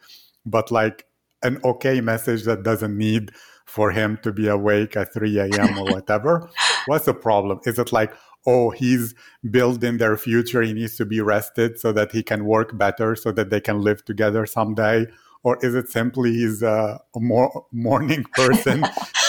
but 0.48 0.72
like 0.72 1.06
an 1.44 1.60
okay 1.64 2.02
message 2.02 2.44
that 2.44 2.64
doesn't 2.64 2.98
need 2.98 3.32
for 3.68 3.92
him 3.92 4.18
to 4.24 4.32
be 4.32 4.48
awake 4.48 4.96
at 4.96 5.14
3 5.14 5.38
a.m. 5.40 5.78
or 5.78 5.86
whatever. 5.92 6.50
What's 6.86 7.06
the 7.06 7.14
problem? 7.14 7.60
Is 7.66 7.78
it 7.78 7.92
like, 7.92 8.14
oh, 8.48 8.70
he's 8.72 9.14
building 9.52 9.98
their 9.98 10.16
future, 10.18 10.62
he 10.62 10.74
needs 10.74 10.96
to 10.96 11.06
be 11.06 11.20
rested 11.20 11.78
so 11.78 11.92
that 11.92 12.14
he 12.14 12.24
can 12.24 12.46
work 12.46 12.78
better, 12.78 13.16
so 13.16 13.32
that 13.34 13.50
they 13.50 13.60
can 13.60 13.82
live 13.82 14.04
together 14.06 14.46
someday? 14.46 15.06
Or 15.44 15.58
is 15.64 15.76
it 15.76 15.90
simply 15.90 16.32
he's 16.32 16.64
a, 16.64 17.00
more 17.16 17.66
morning 17.72 18.24
person? 18.34 18.86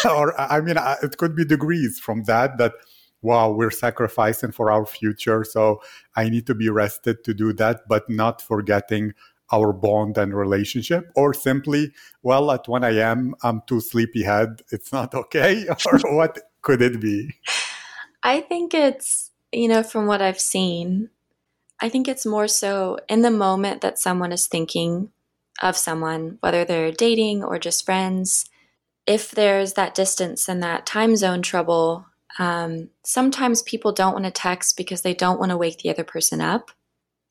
or 0.09 0.41
I 0.41 0.61
mean, 0.61 0.77
it 1.03 1.19
could 1.19 1.35
be 1.35 1.45
degrees 1.45 1.99
from 1.99 2.23
that. 2.25 2.59
That 2.59 2.73
wow, 3.21 3.51
we're 3.51 3.73
sacrificing 3.73 4.53
for 4.53 4.71
our 4.71 4.87
future, 4.87 5.45
so 5.45 5.83
I 6.15 6.29
need 6.29 6.47
to 6.47 6.55
be 6.55 6.69
rested 6.71 7.25
to 7.25 7.35
do 7.35 7.53
that, 7.55 7.83
but 7.89 8.09
not 8.09 8.41
forgetting 8.41 9.13
our 9.51 9.73
bond 9.73 10.19
and 10.19 10.35
relationship, 10.35 11.11
or 11.17 11.33
simply, 11.33 11.93
well, 12.23 12.51
at 12.51 12.69
1 12.69 12.85
a.m., 12.85 13.35
I'm 13.43 13.63
too 13.67 13.81
sleepyhead. 13.81 14.63
It's 14.71 14.93
not 14.93 15.15
okay. 15.15 15.67
or 15.87 15.99
what 16.17 16.39
could 16.63 16.83
it 16.83 17.01
be? 17.01 17.35
I 18.23 18.41
think 18.41 18.75
it's, 18.75 19.31
you 19.53 19.69
know, 19.69 19.83
from 19.83 20.07
what 20.07 20.21
I've 20.21 20.41
seen, 20.41 21.11
I 21.81 21.89
think 21.89 22.09
it's 22.09 22.27
more 22.27 22.49
so 22.49 22.99
in 23.09 23.23
the 23.23 23.31
moment 23.31 23.81
that 23.83 23.99
someone 23.99 24.33
is 24.33 24.47
thinking 24.47 25.11
of 25.63 25.77
someone, 25.77 26.39
whether 26.41 26.65
they're 26.65 26.93
dating 26.93 27.45
or 27.45 27.59
just 27.59 27.85
friends. 27.85 28.49
If 29.07 29.31
there's 29.31 29.75
that 29.75 29.95
distance 29.95 30.49
and 30.49 30.63
that 30.63 30.87
time 30.87 31.17
zone 31.17 31.43
trouble, 31.43 32.07
um, 32.39 32.91
sometimes 33.05 33.63
people 33.63 33.93
don't 33.93 34.13
want 34.13 34.25
to 34.25 34.31
text 34.31 34.77
because 34.77 35.03
they 35.03 35.15
don't 35.15 35.39
want 35.39 35.51
to 35.51 35.57
wake 35.57 35.79
the 35.79 35.91
other 35.91 36.05
person 36.05 36.41
up. 36.41 36.71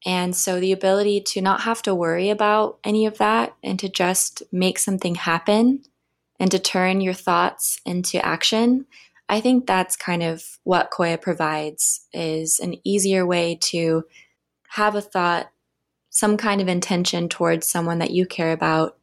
And 0.06 0.36
so 0.36 0.60
the 0.60 0.72
ability 0.72 1.22
to 1.22 1.42
not 1.42 1.62
have 1.62 1.82
to 1.84 1.96
worry 1.96 2.30
about 2.30 2.78
any 2.84 3.06
of 3.06 3.18
that 3.18 3.56
and 3.64 3.80
to 3.80 3.90
just 3.90 4.44
make 4.52 4.80
something 4.80 5.16
happen 5.16 5.84
and 6.40 6.52
to 6.52 6.60
turn 6.60 7.02
your 7.02 7.14
thoughts 7.14 7.80
into 7.86 8.24
action, 8.24 8.86
I 9.30 9.42
think 9.42 9.68
that's 9.68 9.96
kind 9.96 10.24
of 10.24 10.44
what 10.64 10.92
Koya 10.92 11.22
provides 11.22 12.08
is 12.14 12.60
an 12.60 12.76
easier 12.84 13.26
way 13.26 13.58
to 13.64 14.04
have 14.70 14.96
a 14.96 15.02
thought, 15.02 15.52
some 16.10 16.38
kind 16.38 16.62
of 16.62 16.68
intention 16.68 17.28
towards 17.28 17.68
someone 17.68 18.00
that 18.00 18.12
you 18.12 18.26
care 18.26 18.54
about, 18.54 18.98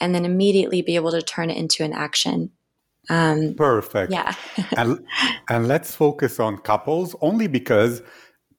and 0.00 0.14
then 0.14 0.24
immediately 0.24 0.82
be 0.82 0.96
able 0.96 1.12
to 1.12 1.22
turn 1.22 1.50
it 1.50 1.56
into 1.56 1.84
an 1.84 1.92
action. 1.92 2.50
Um, 3.08 3.54
Perfect. 3.54 4.12
Yeah. 4.12 4.34
and, 4.76 5.04
and 5.48 5.68
let's 5.68 5.94
focus 5.94 6.38
on 6.40 6.58
couples 6.58 7.14
only 7.20 7.46
because 7.46 8.02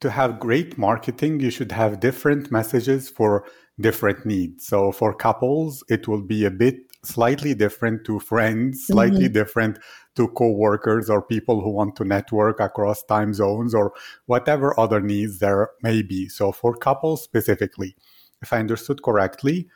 to 0.01 0.09
have 0.09 0.39
great 0.39 0.77
marketing, 0.77 1.39
you 1.39 1.49
should 1.51 1.71
have 1.71 1.99
different 1.99 2.51
messages 2.51 3.09
for 3.09 3.45
different 3.79 4.25
needs. 4.25 4.65
So 4.65 4.91
for 4.91 5.13
couples, 5.13 5.83
it 5.89 6.07
will 6.07 6.21
be 6.21 6.45
a 6.45 6.51
bit 6.51 6.77
slightly 7.03 7.53
different 7.53 8.05
to 8.05 8.19
friends, 8.19 8.87
slightly 8.87 9.25
mm-hmm. 9.25 9.33
different 9.33 9.79
to 10.19 10.27
co-workers 10.27 11.09
or 11.09 11.21
people 11.21 11.61
who 11.61 11.69
want 11.69 11.95
to 11.95 12.03
network 12.03 12.59
across 12.59 13.01
time 13.03 13.33
zones 13.33 13.73
or 13.73 13.93
whatever 14.25 14.77
other 14.77 14.99
needs 14.99 15.39
there 15.39 15.69
may 15.81 16.01
be. 16.01 16.27
So 16.27 16.51
for 16.51 16.75
couples 16.75 17.23
specifically, 17.23 17.95
if 18.41 18.51
I 18.51 18.57
understood 18.59 19.01
correctly, 19.01 19.69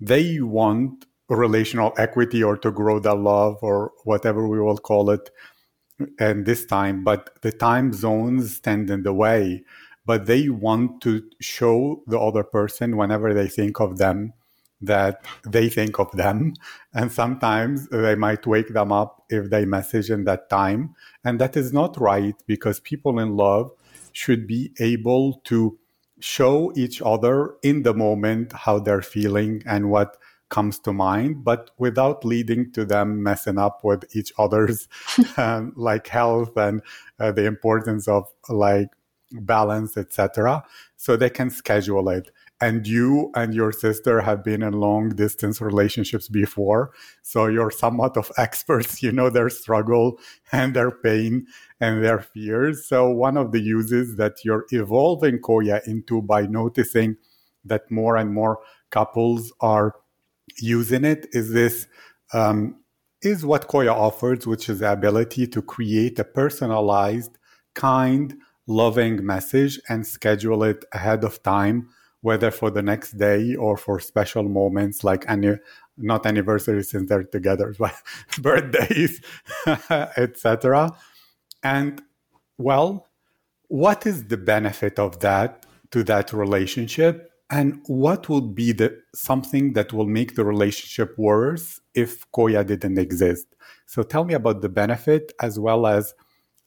they 0.00 0.40
want 0.40 1.06
relational 1.28 1.92
equity 1.96 2.42
or 2.42 2.56
to 2.56 2.72
grow 2.72 2.98
their 2.98 3.14
love 3.14 3.58
or 3.62 3.92
whatever 4.02 4.48
we 4.48 4.60
will 4.60 4.78
call 4.78 5.10
it 5.10 5.30
and 6.18 6.44
this 6.44 6.66
time, 6.66 7.04
but 7.04 7.40
the 7.42 7.52
time 7.52 7.92
zones 7.92 8.56
stand 8.56 8.90
in 8.90 9.04
the 9.04 9.14
way. 9.14 9.62
But 10.04 10.26
they 10.26 10.48
want 10.48 11.02
to 11.02 11.22
show 11.40 12.02
the 12.08 12.18
other 12.18 12.42
person 12.42 12.96
whenever 12.96 13.32
they 13.32 13.46
think 13.46 13.78
of 13.78 13.98
them 13.98 14.32
that 14.84 15.24
they 15.44 15.68
think 15.68 15.98
of 15.98 16.10
them. 16.12 16.54
And 16.92 17.10
sometimes 17.10 17.88
they 17.88 18.14
might 18.14 18.46
wake 18.46 18.68
them 18.68 18.92
up 18.92 19.24
if 19.30 19.50
they 19.50 19.64
message 19.64 20.10
in 20.10 20.24
that 20.24 20.48
time. 20.48 20.94
And 21.24 21.40
that 21.40 21.56
is 21.56 21.72
not 21.72 22.00
right 22.00 22.34
because 22.46 22.80
people 22.80 23.18
in 23.18 23.36
love 23.36 23.70
should 24.12 24.46
be 24.46 24.72
able 24.78 25.40
to 25.44 25.78
show 26.20 26.72
each 26.76 27.02
other 27.02 27.54
in 27.62 27.82
the 27.82 27.92
moment 27.92 28.52
how 28.52 28.78
they're 28.78 29.02
feeling 29.02 29.62
and 29.66 29.90
what 29.90 30.16
comes 30.48 30.78
to 30.78 30.92
mind, 30.92 31.42
but 31.42 31.70
without 31.78 32.24
leading 32.24 32.70
to 32.72 32.84
them 32.84 33.22
messing 33.22 33.58
up 33.58 33.80
with 33.82 34.04
each 34.14 34.32
other's 34.38 34.88
um, 35.36 35.72
like 35.76 36.06
health 36.06 36.56
and 36.56 36.80
uh, 37.18 37.32
the 37.32 37.44
importance 37.44 38.06
of 38.06 38.30
like 38.48 38.88
balance, 39.32 39.96
etc. 39.96 40.62
So 40.96 41.16
they 41.16 41.30
can 41.30 41.50
schedule 41.50 42.08
it. 42.08 42.30
And 42.60 42.86
you 42.86 43.30
and 43.34 43.52
your 43.52 43.72
sister 43.72 44.20
have 44.20 44.44
been 44.44 44.62
in 44.62 44.74
long 44.74 45.10
distance 45.10 45.60
relationships 45.60 46.28
before. 46.28 46.92
So 47.22 47.46
you're 47.46 47.70
somewhat 47.70 48.16
of 48.16 48.30
experts. 48.38 49.02
You 49.02 49.12
know 49.12 49.28
their 49.28 49.50
struggle 49.50 50.18
and 50.52 50.74
their 50.74 50.90
pain 50.90 51.46
and 51.80 52.02
their 52.02 52.20
fears. 52.20 52.86
So 52.86 53.10
one 53.10 53.36
of 53.36 53.52
the 53.52 53.60
uses 53.60 54.16
that 54.16 54.44
you're 54.44 54.66
evolving 54.70 55.38
Koya 55.38 55.86
into 55.86 56.22
by 56.22 56.42
noticing 56.46 57.16
that 57.64 57.90
more 57.90 58.16
and 58.16 58.32
more 58.32 58.60
couples 58.90 59.52
are 59.60 59.94
using 60.60 61.04
it 61.04 61.26
is 61.32 61.52
this 61.52 61.86
um, 62.32 62.76
is 63.22 63.44
what 63.44 63.68
Koya 63.68 63.92
offers, 63.92 64.46
which 64.46 64.68
is 64.68 64.80
the 64.80 64.92
ability 64.92 65.46
to 65.48 65.62
create 65.62 66.18
a 66.18 66.24
personalized, 66.24 67.38
kind, 67.74 68.36
loving 68.66 69.24
message 69.24 69.80
and 69.88 70.06
schedule 70.06 70.62
it 70.62 70.84
ahead 70.92 71.24
of 71.24 71.42
time, 71.42 71.88
whether 72.24 72.50
for 72.50 72.70
the 72.70 72.80
next 72.80 73.18
day 73.18 73.54
or 73.54 73.76
for 73.76 74.00
special 74.00 74.44
moments 74.44 75.04
like 75.04 75.26
any 75.28 75.52
not 75.98 76.24
anniversaries 76.24 76.88
since 76.88 77.06
they're 77.06 77.22
together, 77.24 77.74
but 77.78 77.94
birthdays, 78.40 79.20
etc. 80.16 80.90
And 81.62 82.00
well, 82.56 83.08
what 83.68 84.06
is 84.06 84.28
the 84.28 84.38
benefit 84.38 84.98
of 84.98 85.20
that 85.20 85.66
to 85.90 86.02
that 86.04 86.32
relationship? 86.32 87.30
And 87.50 87.82
what 87.88 88.30
would 88.30 88.54
be 88.54 88.72
the 88.72 88.98
something 89.14 89.74
that 89.74 89.92
will 89.92 90.06
make 90.06 90.34
the 90.34 90.46
relationship 90.46 91.18
worse 91.18 91.78
if 91.94 92.24
Koya 92.32 92.66
didn't 92.66 92.96
exist? 92.96 93.48
So 93.84 94.02
tell 94.02 94.24
me 94.24 94.32
about 94.32 94.62
the 94.62 94.70
benefit 94.70 95.32
as 95.42 95.60
well 95.60 95.86
as 95.86 96.14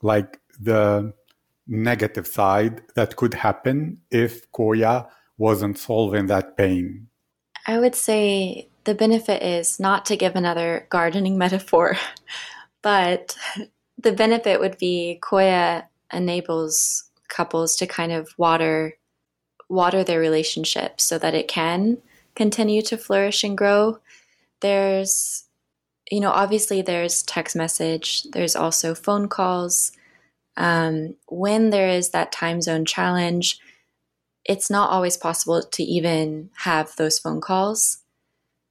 like 0.03 0.39
the 0.59 1.13
negative 1.65 2.27
side 2.27 2.83
that 2.93 3.15
could 3.15 3.33
happen 3.33 3.97
if 4.11 4.51
Koya 4.51 5.07
wasn't 5.37 5.77
solving 5.77 6.27
that 6.27 6.57
pain. 6.57 7.07
I 7.65 7.79
would 7.79 7.95
say 7.95 8.69
the 8.85 8.95
benefit 8.95 9.43
is 9.43 9.79
not 9.79 10.05
to 10.05 10.15
give 10.15 10.35
another 10.35 10.87
gardening 10.89 11.37
metaphor, 11.45 11.97
but 12.81 13.35
the 13.97 14.13
benefit 14.13 14.59
would 14.59 14.77
be 14.77 15.19
Koya 15.21 15.85
enables 16.11 17.03
couples 17.27 17.75
to 17.75 17.87
kind 17.87 18.11
of 18.11 18.29
water 18.37 18.97
water 19.69 20.01
their 20.01 20.19
relationship 20.19 21.01
so 21.01 21.17
that 21.17 21.33
it 21.33 21.49
can 21.49 21.97
continue 22.35 22.81
to 22.81 22.97
flourish 22.97 23.43
and 23.43 23.57
grow. 23.57 23.99
There's 24.61 25.43
you 26.09 26.21
know, 26.21 26.31
obviously 26.31 26.81
there's 26.81 27.23
text 27.23 27.55
message, 27.55 28.23
there's 28.31 28.55
also 28.55 28.95
phone 28.95 29.27
calls. 29.27 29.91
Um, 30.55 31.15
when 31.27 31.69
there 31.69 31.89
is 31.89 32.11
that 32.11 32.31
time 32.31 32.61
zone 32.61 32.85
challenge, 32.85 33.59
it's 34.47 34.69
not 34.69 34.89
always 34.89 35.17
possible 35.17 35.61
to 35.61 35.83
even 35.83 36.49
have 36.55 36.95
those 36.95 37.19
phone 37.19 37.41
calls. 37.41 37.99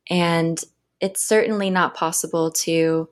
And 0.09 0.62
it's 1.01 1.24
certainly 1.24 1.70
not 1.70 1.95
possible 1.95 2.51
to 2.51 3.09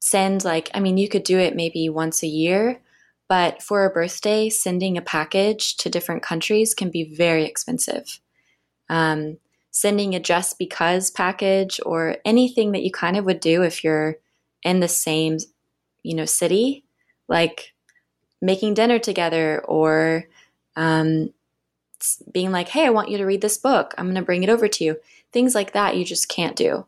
send, 0.00 0.44
like, 0.44 0.70
I 0.74 0.80
mean, 0.80 0.98
you 0.98 1.08
could 1.08 1.22
do 1.22 1.38
it 1.38 1.54
maybe 1.54 1.88
once 1.88 2.22
a 2.22 2.26
year, 2.26 2.80
but 3.28 3.62
for 3.62 3.84
a 3.84 3.90
birthday, 3.90 4.50
sending 4.50 4.98
a 4.98 5.02
package 5.02 5.76
to 5.78 5.88
different 5.88 6.22
countries 6.22 6.74
can 6.74 6.90
be 6.90 7.14
very 7.14 7.44
expensive. 7.44 8.20
Um, 8.90 9.38
sending 9.70 10.14
a 10.14 10.20
just 10.20 10.58
because 10.58 11.10
package 11.10 11.80
or 11.84 12.16
anything 12.24 12.72
that 12.72 12.82
you 12.82 12.92
kind 12.92 13.16
of 13.16 13.24
would 13.24 13.40
do 13.40 13.62
if 13.62 13.82
you're 13.82 14.16
in 14.62 14.80
the 14.80 14.88
same, 14.88 15.38
you 16.02 16.14
know, 16.14 16.24
city, 16.24 16.84
like 17.28 17.72
making 18.40 18.74
dinner 18.74 18.98
together 18.98 19.64
or 19.64 20.24
um, 20.76 21.33
being 22.32 22.52
like, 22.52 22.68
hey, 22.68 22.86
I 22.86 22.90
want 22.90 23.10
you 23.10 23.18
to 23.18 23.26
read 23.26 23.40
this 23.40 23.58
book. 23.58 23.94
I'm 23.96 24.06
going 24.06 24.14
to 24.16 24.22
bring 24.22 24.42
it 24.42 24.50
over 24.50 24.68
to 24.68 24.84
you. 24.84 24.96
Things 25.32 25.54
like 25.54 25.72
that 25.72 25.96
you 25.96 26.04
just 26.04 26.28
can't 26.28 26.56
do. 26.56 26.86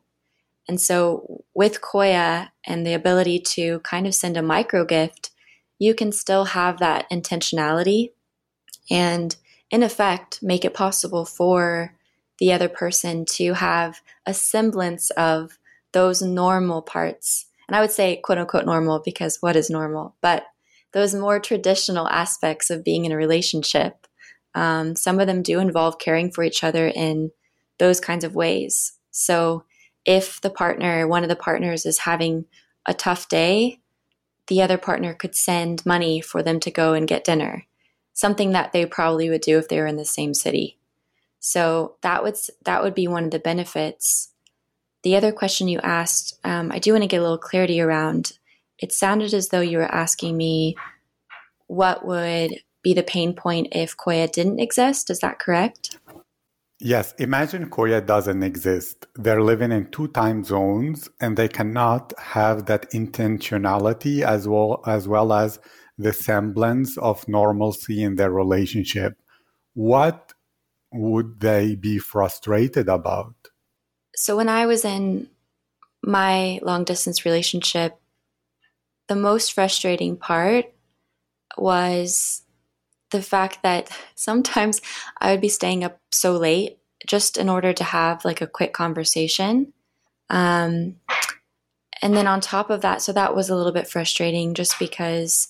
And 0.68 0.80
so 0.80 1.44
with 1.54 1.80
Koya 1.80 2.50
and 2.66 2.86
the 2.86 2.94
ability 2.94 3.40
to 3.40 3.80
kind 3.80 4.06
of 4.06 4.14
send 4.14 4.36
a 4.36 4.42
micro 4.42 4.84
gift, 4.84 5.30
you 5.78 5.94
can 5.94 6.12
still 6.12 6.46
have 6.46 6.78
that 6.78 7.08
intentionality 7.10 8.10
and 8.90 9.36
in 9.70 9.82
effect 9.82 10.42
make 10.42 10.64
it 10.64 10.74
possible 10.74 11.24
for 11.24 11.94
the 12.38 12.52
other 12.52 12.68
person 12.68 13.24
to 13.24 13.54
have 13.54 14.00
a 14.26 14.34
semblance 14.34 15.10
of 15.10 15.58
those 15.92 16.20
normal 16.20 16.82
parts. 16.82 17.46
And 17.68 17.76
I 17.76 17.80
would 17.80 17.90
say 17.90 18.16
quote 18.16 18.38
unquote 18.38 18.66
normal 18.66 19.00
because 19.04 19.38
what 19.40 19.56
is 19.56 19.70
normal? 19.70 20.16
But 20.20 20.44
those 20.92 21.14
more 21.14 21.40
traditional 21.40 22.08
aspects 22.08 22.70
of 22.70 22.84
being 22.84 23.04
in 23.04 23.12
a 23.12 23.16
relationship 23.16 24.05
um, 24.56 24.96
some 24.96 25.20
of 25.20 25.26
them 25.26 25.42
do 25.42 25.60
involve 25.60 25.98
caring 25.98 26.32
for 26.32 26.42
each 26.42 26.64
other 26.64 26.88
in 26.88 27.30
those 27.78 28.00
kinds 28.00 28.24
of 28.24 28.34
ways. 28.34 28.94
So, 29.10 29.64
if 30.06 30.40
the 30.40 30.50
partner, 30.50 31.06
one 31.06 31.22
of 31.22 31.28
the 31.28 31.36
partners, 31.36 31.84
is 31.84 31.98
having 31.98 32.46
a 32.86 32.94
tough 32.94 33.28
day, 33.28 33.80
the 34.46 34.62
other 34.62 34.78
partner 34.78 35.12
could 35.12 35.34
send 35.34 35.84
money 35.84 36.20
for 36.20 36.42
them 36.42 36.58
to 36.60 36.70
go 36.70 36.94
and 36.94 37.06
get 37.06 37.24
dinner, 37.24 37.66
something 38.14 38.52
that 38.52 38.72
they 38.72 38.86
probably 38.86 39.28
would 39.28 39.42
do 39.42 39.58
if 39.58 39.68
they 39.68 39.78
were 39.78 39.86
in 39.86 39.96
the 39.96 40.04
same 40.04 40.32
city. 40.32 40.78
So 41.38 41.96
that 42.00 42.22
would 42.22 42.36
that 42.64 42.82
would 42.82 42.94
be 42.94 43.08
one 43.08 43.24
of 43.24 43.30
the 43.32 43.38
benefits. 43.38 44.32
The 45.02 45.16
other 45.16 45.32
question 45.32 45.68
you 45.68 45.80
asked, 45.80 46.38
um, 46.44 46.72
I 46.72 46.78
do 46.78 46.92
want 46.92 47.02
to 47.02 47.08
get 47.08 47.18
a 47.18 47.22
little 47.22 47.38
clarity 47.38 47.80
around. 47.80 48.38
It 48.78 48.92
sounded 48.92 49.34
as 49.34 49.48
though 49.48 49.60
you 49.60 49.78
were 49.78 49.94
asking 49.94 50.36
me 50.36 50.76
what 51.66 52.06
would 52.06 52.52
be 52.86 52.94
the 52.94 53.02
pain 53.02 53.34
point 53.34 53.66
if 53.72 53.96
Koya 53.96 54.30
didn't 54.30 54.60
exist. 54.60 55.10
Is 55.10 55.18
that 55.18 55.40
correct? 55.40 55.98
Yes. 56.78 57.14
Imagine 57.18 57.68
Koya 57.68 58.06
doesn't 58.06 58.44
exist. 58.44 59.08
They're 59.16 59.42
living 59.42 59.72
in 59.72 59.90
two 59.90 60.06
time 60.20 60.44
zones 60.44 61.08
and 61.20 61.36
they 61.36 61.48
cannot 61.48 62.12
have 62.16 62.66
that 62.66 62.88
intentionality 62.92 64.22
as 64.22 64.46
well 64.46 64.84
as 64.86 65.08
well 65.08 65.32
as 65.32 65.58
the 65.98 66.12
semblance 66.12 66.96
of 66.98 67.26
normalcy 67.26 68.04
in 68.04 68.14
their 68.14 68.30
relationship. 68.30 69.14
What 69.74 70.34
would 70.92 71.40
they 71.40 71.74
be 71.74 71.98
frustrated 71.98 72.88
about? 72.88 73.34
So 74.14 74.36
when 74.36 74.48
I 74.48 74.66
was 74.66 74.84
in 74.84 75.28
my 76.04 76.60
long 76.62 76.84
distance 76.84 77.24
relationship, 77.24 77.98
the 79.08 79.16
most 79.16 79.54
frustrating 79.54 80.16
part 80.16 80.66
was 81.58 82.42
the 83.10 83.22
fact 83.22 83.62
that 83.62 83.90
sometimes 84.14 84.80
I 85.20 85.30
would 85.30 85.40
be 85.40 85.48
staying 85.48 85.84
up 85.84 86.00
so 86.10 86.32
late 86.32 86.78
just 87.06 87.36
in 87.36 87.48
order 87.48 87.72
to 87.72 87.84
have 87.84 88.24
like 88.24 88.40
a 88.40 88.46
quick 88.46 88.72
conversation. 88.72 89.72
Um, 90.28 90.96
and 92.02 92.16
then 92.16 92.26
on 92.26 92.40
top 92.40 92.70
of 92.70 92.82
that, 92.82 93.00
so 93.02 93.12
that 93.12 93.34
was 93.34 93.48
a 93.48 93.56
little 93.56 93.72
bit 93.72 93.88
frustrating 93.88 94.54
just 94.54 94.78
because 94.78 95.48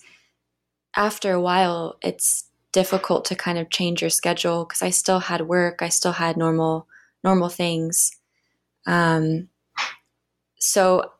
after 0.96 1.32
a 1.32 1.40
while, 1.40 1.96
it's 2.02 2.44
difficult 2.72 3.24
to 3.26 3.34
kind 3.34 3.58
of 3.58 3.70
change 3.70 4.00
your 4.00 4.10
schedule 4.10 4.64
because 4.64 4.82
I 4.82 4.90
still 4.90 5.20
had 5.20 5.48
work, 5.48 5.80
I 5.80 5.88
still 5.88 6.12
had 6.12 6.36
normal 6.36 6.86
normal 7.24 7.48
things. 7.48 8.12
Um, 8.86 9.48
so 10.58 11.12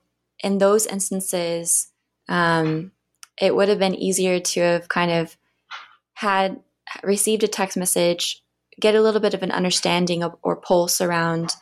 in 0.42 0.58
those 0.58 0.86
instances, 0.86 1.88
um, 2.28 2.92
it 3.40 3.54
would 3.54 3.68
have 3.68 3.78
been 3.78 3.94
easier 3.94 4.38
to 4.38 4.60
have 4.60 4.88
kind 4.88 5.10
of 5.10 5.36
had 6.16 6.60
received 7.02 7.44
a 7.44 7.48
text 7.48 7.76
message, 7.76 8.42
get 8.80 8.94
a 8.94 9.02
little 9.02 9.20
bit 9.20 9.34
of 9.34 9.42
an 9.42 9.50
understanding 9.52 10.22
of, 10.22 10.34
or 10.42 10.56
pulse 10.56 11.02
around 11.02 11.52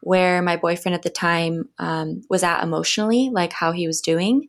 where 0.00 0.42
my 0.42 0.56
boyfriend 0.56 0.94
at 0.94 1.02
the 1.02 1.10
time 1.10 1.68
um, 1.78 2.22
was 2.28 2.42
at 2.42 2.64
emotionally, 2.64 3.30
like 3.32 3.52
how 3.52 3.70
he 3.70 3.86
was 3.86 4.00
doing, 4.00 4.48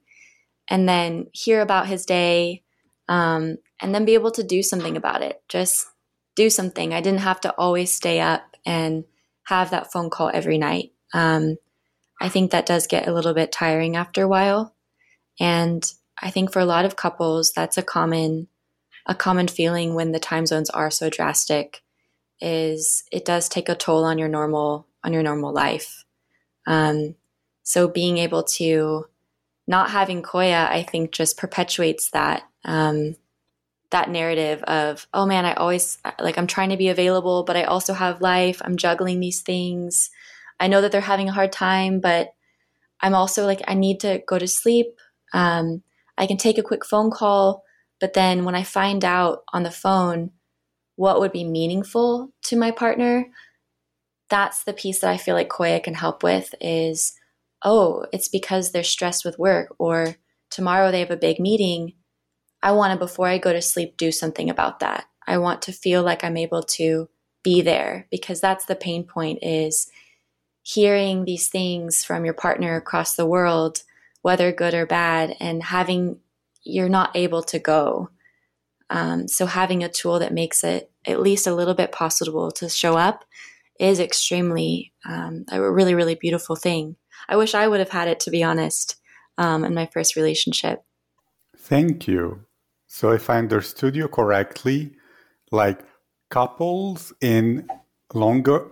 and 0.67 0.89
then 0.89 1.27
hear 1.31 1.61
about 1.61 1.85
his 1.85 2.07
day, 2.07 2.63
um, 3.07 3.57
and 3.79 3.93
then 3.93 4.05
be 4.05 4.15
able 4.15 4.31
to 4.31 4.43
do 4.43 4.63
something 4.63 4.97
about 4.97 5.21
it. 5.21 5.43
Just 5.47 5.85
do 6.35 6.49
something. 6.49 6.91
I 6.91 7.01
didn't 7.01 7.19
have 7.19 7.41
to 7.41 7.53
always 7.55 7.93
stay 7.93 8.19
up 8.19 8.57
and 8.65 9.03
have 9.43 9.69
that 9.69 9.91
phone 9.91 10.09
call 10.09 10.31
every 10.33 10.57
night. 10.57 10.91
Um, 11.13 11.57
I 12.19 12.29
think 12.29 12.49
that 12.49 12.65
does 12.65 12.87
get 12.87 13.07
a 13.07 13.13
little 13.13 13.35
bit 13.35 13.51
tiring 13.51 13.95
after 13.95 14.23
a 14.23 14.27
while. 14.27 14.73
And 15.39 15.83
I 16.19 16.31
think 16.31 16.51
for 16.51 16.59
a 16.59 16.65
lot 16.65 16.85
of 16.85 16.95
couples, 16.95 17.51
that's 17.51 17.77
a 17.77 17.83
common 17.83 18.47
a 19.05 19.15
common 19.15 19.47
feeling 19.47 19.95
when 19.95 20.11
the 20.11 20.19
time 20.19 20.45
zones 20.45 20.69
are 20.69 20.91
so 20.91 21.09
drastic 21.09 21.81
is 22.39 23.03
it 23.11 23.25
does 23.25 23.47
take 23.47 23.69
a 23.69 23.75
toll 23.75 24.03
on 24.03 24.17
your 24.17 24.27
normal 24.27 24.87
on 25.03 25.13
your 25.13 25.23
normal 25.23 25.53
life. 25.53 26.03
Um, 26.67 27.15
so 27.63 27.87
being 27.87 28.17
able 28.17 28.43
to 28.43 29.05
not 29.67 29.91
having 29.91 30.21
Koya, 30.21 30.69
I 30.69 30.83
think, 30.83 31.11
just 31.11 31.37
perpetuates 31.37 32.11
that 32.11 32.43
um, 32.65 33.15
that 33.91 34.09
narrative 34.09 34.63
of 34.63 35.07
oh 35.13 35.25
man, 35.25 35.45
I 35.45 35.53
always 35.53 35.97
like 36.19 36.37
I'm 36.37 36.47
trying 36.47 36.69
to 36.69 36.77
be 36.77 36.89
available, 36.89 37.43
but 37.43 37.55
I 37.55 37.63
also 37.63 37.93
have 37.93 38.21
life. 38.21 38.61
I'm 38.63 38.77
juggling 38.77 39.19
these 39.19 39.41
things. 39.41 40.09
I 40.59 40.67
know 40.67 40.81
that 40.81 40.91
they're 40.91 41.01
having 41.01 41.29
a 41.29 41.33
hard 41.33 41.51
time, 41.51 41.99
but 41.99 42.33
I'm 43.01 43.15
also 43.15 43.45
like 43.45 43.61
I 43.67 43.73
need 43.73 43.99
to 44.01 44.21
go 44.27 44.37
to 44.37 44.47
sleep. 44.47 44.87
Um, 45.33 45.83
I 46.17 46.27
can 46.27 46.37
take 46.37 46.57
a 46.57 46.63
quick 46.63 46.85
phone 46.85 47.09
call 47.11 47.63
but 48.01 48.13
then 48.13 48.43
when 48.43 48.55
I 48.55 48.63
find 48.63 49.05
out 49.05 49.43
on 49.53 49.63
the 49.63 49.71
phone 49.71 50.31
what 50.95 51.21
would 51.21 51.31
be 51.31 51.45
meaningful 51.45 52.33
to 52.43 52.57
my 52.57 52.71
partner, 52.71 53.27
that's 54.29 54.63
the 54.63 54.73
piece 54.73 54.99
that 54.99 55.09
I 55.09 55.17
feel 55.17 55.35
like 55.35 55.49
Koya 55.49 55.81
can 55.81 55.93
help 55.93 56.23
with 56.23 56.53
is, 56.59 57.13
oh, 57.63 58.05
it's 58.11 58.27
because 58.27 58.71
they're 58.71 58.83
stressed 58.83 59.23
with 59.23 59.39
work 59.39 59.73
or 59.77 60.15
tomorrow 60.49 60.91
they 60.91 60.99
have 60.99 61.11
a 61.11 61.17
big 61.17 61.39
meeting. 61.39 61.93
I 62.63 62.71
want 62.71 62.91
to, 62.91 62.99
before 62.99 63.27
I 63.27 63.37
go 63.37 63.53
to 63.53 63.61
sleep, 63.61 63.97
do 63.97 64.11
something 64.11 64.49
about 64.49 64.79
that. 64.79 65.05
I 65.27 65.37
want 65.37 65.61
to 65.63 65.71
feel 65.71 66.03
like 66.03 66.23
I'm 66.23 66.37
able 66.37 66.63
to 66.63 67.07
be 67.43 67.61
there 67.61 68.07
because 68.11 68.41
that's 68.41 68.65
the 68.65 68.75
pain 68.75 69.03
point 69.03 69.39
is 69.41 69.89
hearing 70.63 71.25
these 71.25 71.49
things 71.49 72.03
from 72.03 72.25
your 72.25 72.33
partner 72.33 72.75
across 72.75 73.15
the 73.15 73.25
world, 73.25 73.83
whether 74.21 74.51
good 74.51 74.73
or 74.73 74.85
bad, 74.85 75.35
and 75.39 75.63
having 75.63 76.19
you're 76.63 76.89
not 76.89 77.15
able 77.15 77.43
to 77.43 77.59
go. 77.59 78.09
Um, 78.89 79.27
so 79.27 79.45
having 79.45 79.83
a 79.83 79.89
tool 79.89 80.19
that 80.19 80.33
makes 80.33 80.63
it 80.63 80.91
at 81.05 81.21
least 81.21 81.47
a 81.47 81.55
little 81.55 81.73
bit 81.73 81.91
possible 81.91 82.51
to 82.51 82.69
show 82.69 82.97
up 82.97 83.25
is 83.79 83.99
extremely 83.99 84.93
um, 85.05 85.45
a 85.51 85.61
really 85.61 85.95
really 85.95 86.15
beautiful 86.15 86.55
thing. 86.55 86.95
I 87.29 87.35
wish 87.35 87.55
I 87.55 87.67
would 87.67 87.79
have 87.79 87.89
had 87.89 88.07
it 88.07 88.19
to 88.21 88.31
be 88.31 88.43
honest 88.43 88.97
um, 89.37 89.63
in 89.63 89.73
my 89.73 89.85
first 89.85 90.15
relationship. 90.15 90.83
Thank 91.57 92.07
you. 92.07 92.45
So 92.87 93.11
if 93.11 93.29
I 93.29 93.37
understood 93.37 93.95
you 93.95 94.07
correctly, 94.07 94.91
like 95.51 95.79
couples 96.29 97.13
in 97.21 97.67
longer 98.13 98.67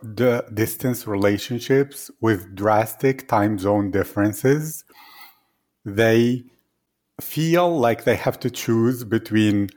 distance 0.54 1.08
relationships 1.08 2.12
with 2.20 2.56
drastic 2.56 3.28
time 3.28 3.58
zone 3.58 3.92
differences, 3.92 4.84
they 5.86 6.44
feel 7.20 7.78
like 7.78 8.04
they 8.04 8.16
have 8.16 8.40
to 8.42 8.50
choose 8.50 9.04
between 9.04 9.70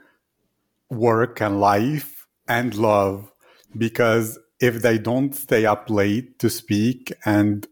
work 0.89 1.41
and 1.41 1.59
life 1.59 2.27
and 2.47 2.75
love 2.75 3.31
because 3.77 4.39
if 4.59 4.81
they 4.81 4.97
don't 4.97 5.35
stay 5.35 5.65
up 5.65 5.89
late 5.89 6.39
to 6.39 6.49
speak 6.49 7.11
and 7.25 7.67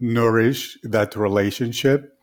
nourish 0.00 0.78
that 0.82 1.16
relationship, 1.16 2.18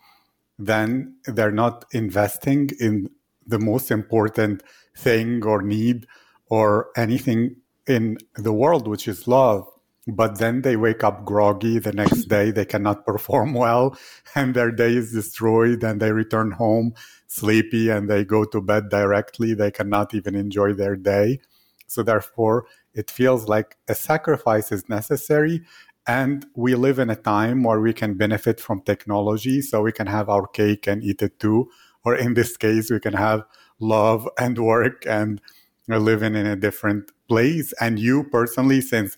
then 0.58 1.16
they're 1.26 1.52
not 1.52 1.86
investing 1.92 2.70
in 2.80 3.10
the 3.46 3.60
most 3.60 3.92
important 3.92 4.64
thing 4.98 5.44
or 5.44 5.62
need 5.62 6.08
or 6.50 6.90
anything 6.96 7.56
in 7.88 8.18
the 8.36 8.54
world, 8.54 8.88
which 8.88 9.08
is 9.08 9.28
love. 9.28 9.68
But 10.08 10.38
then 10.38 10.62
they 10.62 10.76
wake 10.76 11.04
up 11.04 11.26
groggy 11.26 11.80
the 11.80 11.92
next 11.92 12.26
day. 12.30 12.52
They 12.52 12.66
cannot 12.66 13.06
perform 13.06 13.54
well 13.54 13.98
and 14.36 14.54
their 14.54 14.72
day 14.72 14.94
is 14.94 15.12
destroyed 15.12 15.84
and 15.84 16.02
they 16.02 16.12
return 16.12 16.52
home 16.52 16.94
sleepy 17.28 17.90
and 17.90 18.10
they 18.10 18.24
go 18.24 18.46
to 18.46 18.62
bed 18.62 18.90
directly. 18.90 19.54
They 19.54 19.72
cannot 19.72 20.14
even 20.14 20.36
enjoy 20.36 20.74
their 20.74 20.96
day. 20.96 21.40
So 21.88 22.04
therefore, 22.04 22.66
it 22.94 23.12
feels 23.12 23.48
like 23.48 23.78
a 23.88 23.96
sacrifice 23.96 24.72
is 24.72 24.88
necessary. 24.90 25.62
And 26.08 26.46
we 26.56 26.76
live 26.76 27.00
in 27.00 27.10
a 27.10 27.16
time 27.16 27.64
where 27.64 27.82
we 27.82 27.94
can 27.94 28.16
benefit 28.16 28.60
from 28.60 28.82
technology. 28.82 29.62
So 29.62 29.82
we 29.82 29.92
can 29.92 30.08
have 30.08 30.30
our 30.30 30.48
cake 30.48 30.88
and 30.88 31.04
eat 31.04 31.22
it 31.22 31.40
too. 31.40 31.70
Or 32.04 32.16
in 32.16 32.36
this 32.36 32.58
case, 32.58 32.92
we 32.92 33.00
can 33.00 33.14
have 33.14 33.44
love 33.80 34.30
and 34.40 34.58
work 34.58 35.04
and 35.08 35.42
living 35.88 36.36
in 36.36 36.46
a 36.46 36.56
different 36.56 37.12
place. 37.28 37.74
And 37.82 37.98
you 38.00 38.24
personally, 38.26 38.82
since 38.82 39.18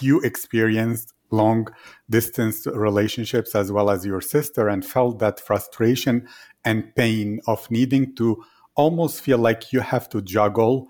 you 0.00 0.20
experienced 0.20 1.12
long 1.30 1.66
distance 2.08 2.66
relationships 2.66 3.54
as 3.54 3.72
well 3.72 3.90
as 3.90 4.04
your 4.04 4.20
sister 4.20 4.68
and 4.68 4.84
felt 4.84 5.18
that 5.18 5.40
frustration 5.40 6.28
and 6.64 6.94
pain 6.94 7.40
of 7.46 7.70
needing 7.70 8.14
to 8.14 8.42
almost 8.74 9.20
feel 9.22 9.38
like 9.38 9.72
you 9.72 9.80
have 9.80 10.08
to 10.08 10.22
juggle 10.22 10.88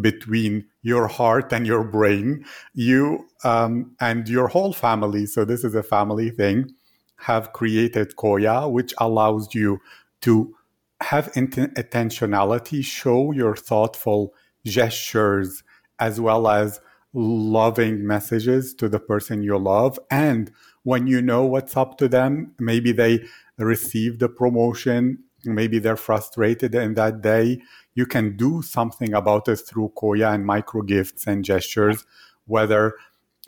between 0.00 0.66
your 0.82 1.06
heart 1.06 1.52
and 1.52 1.66
your 1.66 1.84
brain 1.84 2.44
you 2.74 3.26
um, 3.44 3.94
and 4.00 4.28
your 4.28 4.48
whole 4.48 4.72
family. 4.72 5.24
So 5.26 5.44
this 5.44 5.64
is 5.64 5.74
a 5.74 5.82
family 5.82 6.30
thing. 6.30 6.72
Have 7.20 7.52
created 7.52 8.16
koya 8.16 8.70
which 8.70 8.92
allows 8.98 9.54
you 9.54 9.80
to 10.22 10.54
have 11.00 11.30
int- 11.34 11.74
intentionality 11.74 12.84
show 12.84 13.32
your 13.32 13.54
thoughtful 13.54 14.34
gestures 14.64 15.62
as 15.98 16.20
well 16.20 16.48
as 16.48 16.80
loving 17.16 18.06
messages 18.06 18.74
to 18.74 18.88
the 18.88 19.00
person 19.00 19.42
you 19.42 19.56
love. 19.56 19.98
And 20.10 20.52
when 20.82 21.06
you 21.06 21.22
know 21.22 21.44
what's 21.46 21.76
up 21.76 21.96
to 21.98 22.08
them, 22.08 22.52
maybe 22.58 22.92
they 22.92 23.24
received 23.58 24.22
a 24.22 24.28
promotion, 24.28 25.24
maybe 25.44 25.78
they're 25.78 25.96
frustrated 25.96 26.74
in 26.74 26.94
that 26.94 27.22
day, 27.22 27.62
you 27.94 28.04
can 28.04 28.36
do 28.36 28.60
something 28.60 29.14
about 29.14 29.48
it 29.48 29.56
through 29.56 29.92
Koya 29.96 30.34
and 30.34 30.44
micro 30.44 30.82
gifts 30.82 31.26
and 31.26 31.42
gestures, 31.42 32.04
whether 32.44 32.94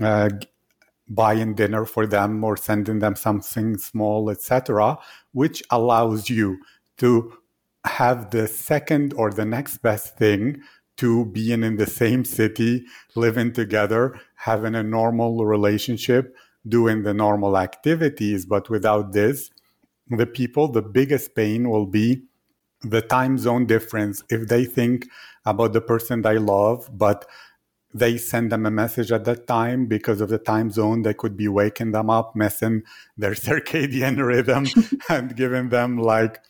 uh, 0.01 0.31
buying 1.07 1.55
dinner 1.55 1.85
for 1.85 2.07
them 2.07 2.43
or 2.43 2.57
sending 2.57 3.01
them 3.01 3.17
something 3.17 3.77
small, 3.77 4.31
etc., 4.31 4.97
which 5.33 5.63
allows 5.71 6.31
you 6.31 6.59
to 6.97 7.35
have 7.85 8.31
the 8.31 8.49
second 8.49 9.13
or 9.15 9.31
the 9.31 9.45
next 9.45 9.79
best 9.79 10.17
thing 10.17 10.63
to 10.99 11.25
being 11.27 11.63
in 11.65 11.77
the 11.77 11.87
same 11.87 12.25
city, 12.25 12.85
living 13.15 13.53
together, 13.53 14.21
having 14.35 14.75
a 14.75 14.83
normal 14.83 15.47
relationship, 15.47 16.35
doing 16.67 17.03
the 17.03 17.15
normal 17.15 17.57
activities. 17.57 18.45
But 18.47 18.69
without 18.69 19.13
this, 19.13 19.51
the 20.09 20.27
people, 20.27 20.69
the 20.69 20.83
biggest 20.83 21.35
pain 21.35 21.71
will 21.71 21.87
be 21.87 22.25
the 22.83 23.03
time 23.03 23.39
zone 23.39 23.67
difference. 23.67 24.23
If 24.29 24.49
they 24.49 24.65
think 24.65 25.07
about 25.45 25.73
the 25.73 25.81
person 25.81 26.23
they 26.23 26.39
love, 26.39 26.89
but 26.93 27.25
they 27.95 28.19
send 28.19 28.53
them 28.53 28.67
a 28.67 28.71
message 28.71 29.11
at 29.13 29.25
that 29.25 29.47
time 29.47 29.87
because 29.87 30.21
of 30.21 30.29
the 30.29 30.39
time 30.39 30.71
zone, 30.71 31.03
they 31.03 31.15
could 31.15 31.37
be 31.37 31.49
waking 31.49 31.93
them 31.93 32.11
up, 32.11 32.37
messing 32.37 32.83
their 33.17 33.33
circadian 33.47 34.25
rhythm 34.25 34.67
and 35.09 35.37
giving 35.37 35.71
them 35.71 35.99
like 35.99 36.41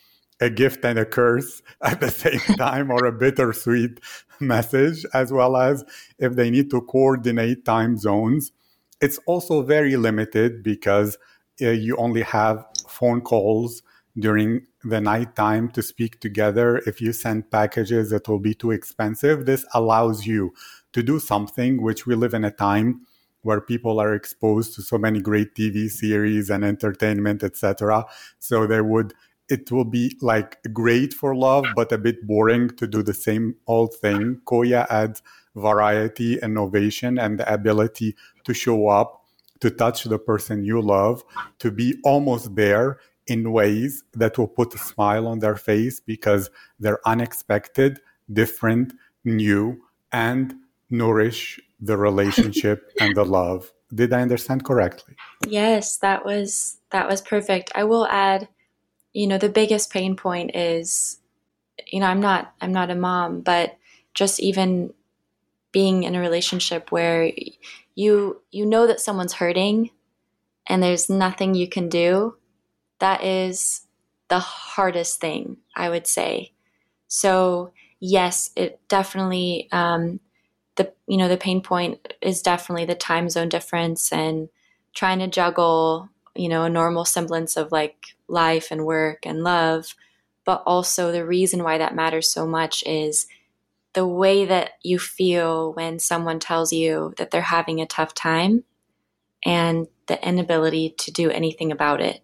a 0.41 0.51
gift 0.51 0.85
and 0.85 0.99
a 0.99 1.05
curse 1.05 1.63
at 1.83 2.01
the 2.01 2.11
same 2.23 2.57
time 2.57 2.91
or 2.91 3.05
a 3.05 3.13
bittersweet 3.13 4.01
message, 4.41 5.05
as 5.15 5.33
well 5.33 5.57
as 5.57 5.85
if 6.19 6.35
they 6.35 6.51
need 6.51 6.71
to 6.71 6.81
coordinate 6.83 7.65
time 7.65 7.97
zones. 7.97 8.53
It's 9.01 9.19
also 9.27 9.63
very 9.63 9.97
limited 9.97 10.63
because 10.63 11.17
uh, 11.63 11.71
you 11.71 11.97
only 11.97 12.23
have 12.23 12.65
phone 12.89 13.21
calls 13.21 13.83
during 14.19 14.67
the 14.85 15.01
night 15.01 15.37
time 15.37 15.69
to 15.71 15.83
speak 15.83 16.21
together. 16.21 16.79
If 16.87 17.01
you 17.01 17.13
send 17.13 17.51
packages, 17.51 18.13
it 18.13 18.29
will 18.29 18.39
be 18.39 18.55
too 18.55 18.71
expensive. 18.71 19.47
This 19.47 19.65
allows 19.75 20.27
you 20.27 20.53
to 20.93 21.03
do 21.03 21.21
something 21.21 21.83
which 21.83 22.07
we 22.07 22.15
live 22.15 22.35
in 22.35 22.45
a 22.45 22.51
time 22.51 23.03
where 23.43 23.61
people 23.61 24.01
are 24.01 24.15
exposed 24.15 24.75
to 24.75 24.83
so 24.83 24.99
many 24.99 25.21
great 25.21 25.55
TV 25.55 25.89
series 25.89 26.51
and 26.51 26.65
entertainment, 26.65 27.43
etc. 27.43 28.05
So 28.39 28.67
they 28.67 28.81
would 28.81 29.15
it 29.49 29.71
will 29.73 29.85
be 29.85 30.17
like 30.21 30.59
great 30.73 31.15
for 31.15 31.35
love, 31.35 31.65
but 31.75 31.93
a 31.93 31.99
bit 31.99 32.27
boring 32.27 32.69
to 32.71 32.87
do 32.87 33.03
the 33.03 33.15
same 33.15 33.57
old 33.67 33.95
thing. 33.95 34.41
Koya 34.45 34.87
adds 34.91 35.23
variety, 35.55 36.39
innovation, 36.39 37.19
and 37.19 37.41
the 37.41 37.53
ability 37.53 38.15
to 38.45 38.55
show 38.55 38.89
up, 38.89 39.25
to 39.61 39.71
touch 39.71 40.05
the 40.05 40.19
person 40.19 40.65
you 40.65 40.81
love, 40.81 41.25
to 41.59 41.71
be 41.71 41.95
almost 42.05 42.55
there 42.55 42.99
in 43.27 43.53
ways 43.53 44.05
that 44.15 44.39
will 44.39 44.49
put 44.49 44.75
a 44.75 44.79
smile 44.79 45.27
on 45.27 45.39
their 45.39 45.57
face 45.57 46.01
because 46.01 46.51
they're 46.81 47.07
unexpected, 47.07 48.01
different, 48.33 48.95
new, 49.25 49.81
and 50.13 50.55
nourish 50.91 51.61
the 51.81 51.97
relationship 51.97 52.93
and 53.01 53.15
the 53.17 53.25
love. 53.25 53.73
Did 53.95 54.13
I 54.13 54.21
understand 54.21 54.65
correctly? 54.65 55.15
Yes, 55.47 55.97
that 55.99 56.25
was 56.25 56.79
that 56.91 57.09
was 57.09 57.23
perfect. 57.23 57.73
I 57.75 57.85
will 57.85 58.07
add 58.07 58.49
you 59.13 59.27
know 59.27 59.39
the 59.39 59.49
biggest 59.49 59.93
pain 59.93 60.17
point 60.17 60.55
is 60.55 61.19
you 61.87 62.01
know 62.01 62.07
i'm 62.07 62.21
not 62.21 62.55
i'm 62.61 62.73
not 62.73 62.91
a 62.91 62.95
mom 62.95 63.41
but 63.41 63.77
just 64.15 64.41
even 64.41 64.93
being 65.73 66.03
in 66.03 66.15
a 66.15 66.21
relationship 66.21 66.91
where 66.91 67.31
you 67.95 68.41
you 68.51 68.67
know 68.67 68.87
that 68.87 69.01
someone's 69.01 69.35
hurting 69.35 69.91
and 70.69 70.83
there's 70.83 71.11
nothing 71.11 71.55
you 71.55 71.69
can 71.69 71.89
do 71.89 72.37
that 73.01 73.23
is 73.23 73.83
the 74.29 74.39
hardest 74.39 75.21
thing 75.21 75.57
i 75.77 75.89
would 75.89 76.07
say. 76.07 76.53
So 77.09 77.73
yes 78.01 78.51
it 78.57 78.81
definitely 78.89 79.69
um, 79.73 80.21
the 80.77 80.93
you 81.07 81.17
know 81.17 81.29
the 81.29 81.37
pain 81.37 81.61
point 81.61 82.15
is 82.23 82.43
definitely 82.43 82.85
the 82.85 82.95
time 82.95 83.29
zone 83.29 83.49
difference 83.49 84.13
and 84.13 84.49
trying 84.95 85.19
to 85.19 85.27
juggle 85.27 86.09
you 86.39 86.49
know, 86.49 86.65
a 86.65 86.71
normal 86.71 87.05
semblance 87.05 87.57
of 87.57 87.73
like 87.73 88.15
life 88.29 88.69
and 88.71 88.87
work 88.87 89.27
and 89.27 89.43
love. 89.43 89.95
But 90.45 90.63
also, 90.65 91.13
the 91.13 91.27
reason 91.27 91.63
why 91.63 91.79
that 91.79 91.95
matters 91.95 92.31
so 92.31 92.47
much 92.47 92.83
is 92.87 93.27
the 93.93 94.07
way 94.07 94.45
that 94.45 94.73
you 94.83 94.99
feel 94.99 95.73
when 95.73 95.99
someone 95.99 96.39
tells 96.39 96.73
you 96.73 97.13
that 97.17 97.31
they're 97.31 97.43
having 97.43 97.81
a 97.81 97.87
tough 97.87 98.15
time 98.15 98.65
and 99.45 99.89
the 100.07 100.27
inability 100.27 100.95
to 100.99 101.11
do 101.11 101.31
anything 101.31 101.73
about 101.73 102.01
it. 102.01 102.23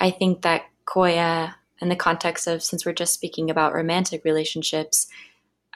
I 0.00 0.10
think 0.10 0.42
that 0.42 0.64
Koya, 0.86 1.54
in 1.80 1.88
the 1.88 1.96
context 1.96 2.46
of 2.46 2.62
since 2.62 2.84
we're 2.84 2.92
just 2.92 3.14
speaking 3.14 3.50
about 3.50 3.74
romantic 3.74 4.24
relationships, 4.24 5.06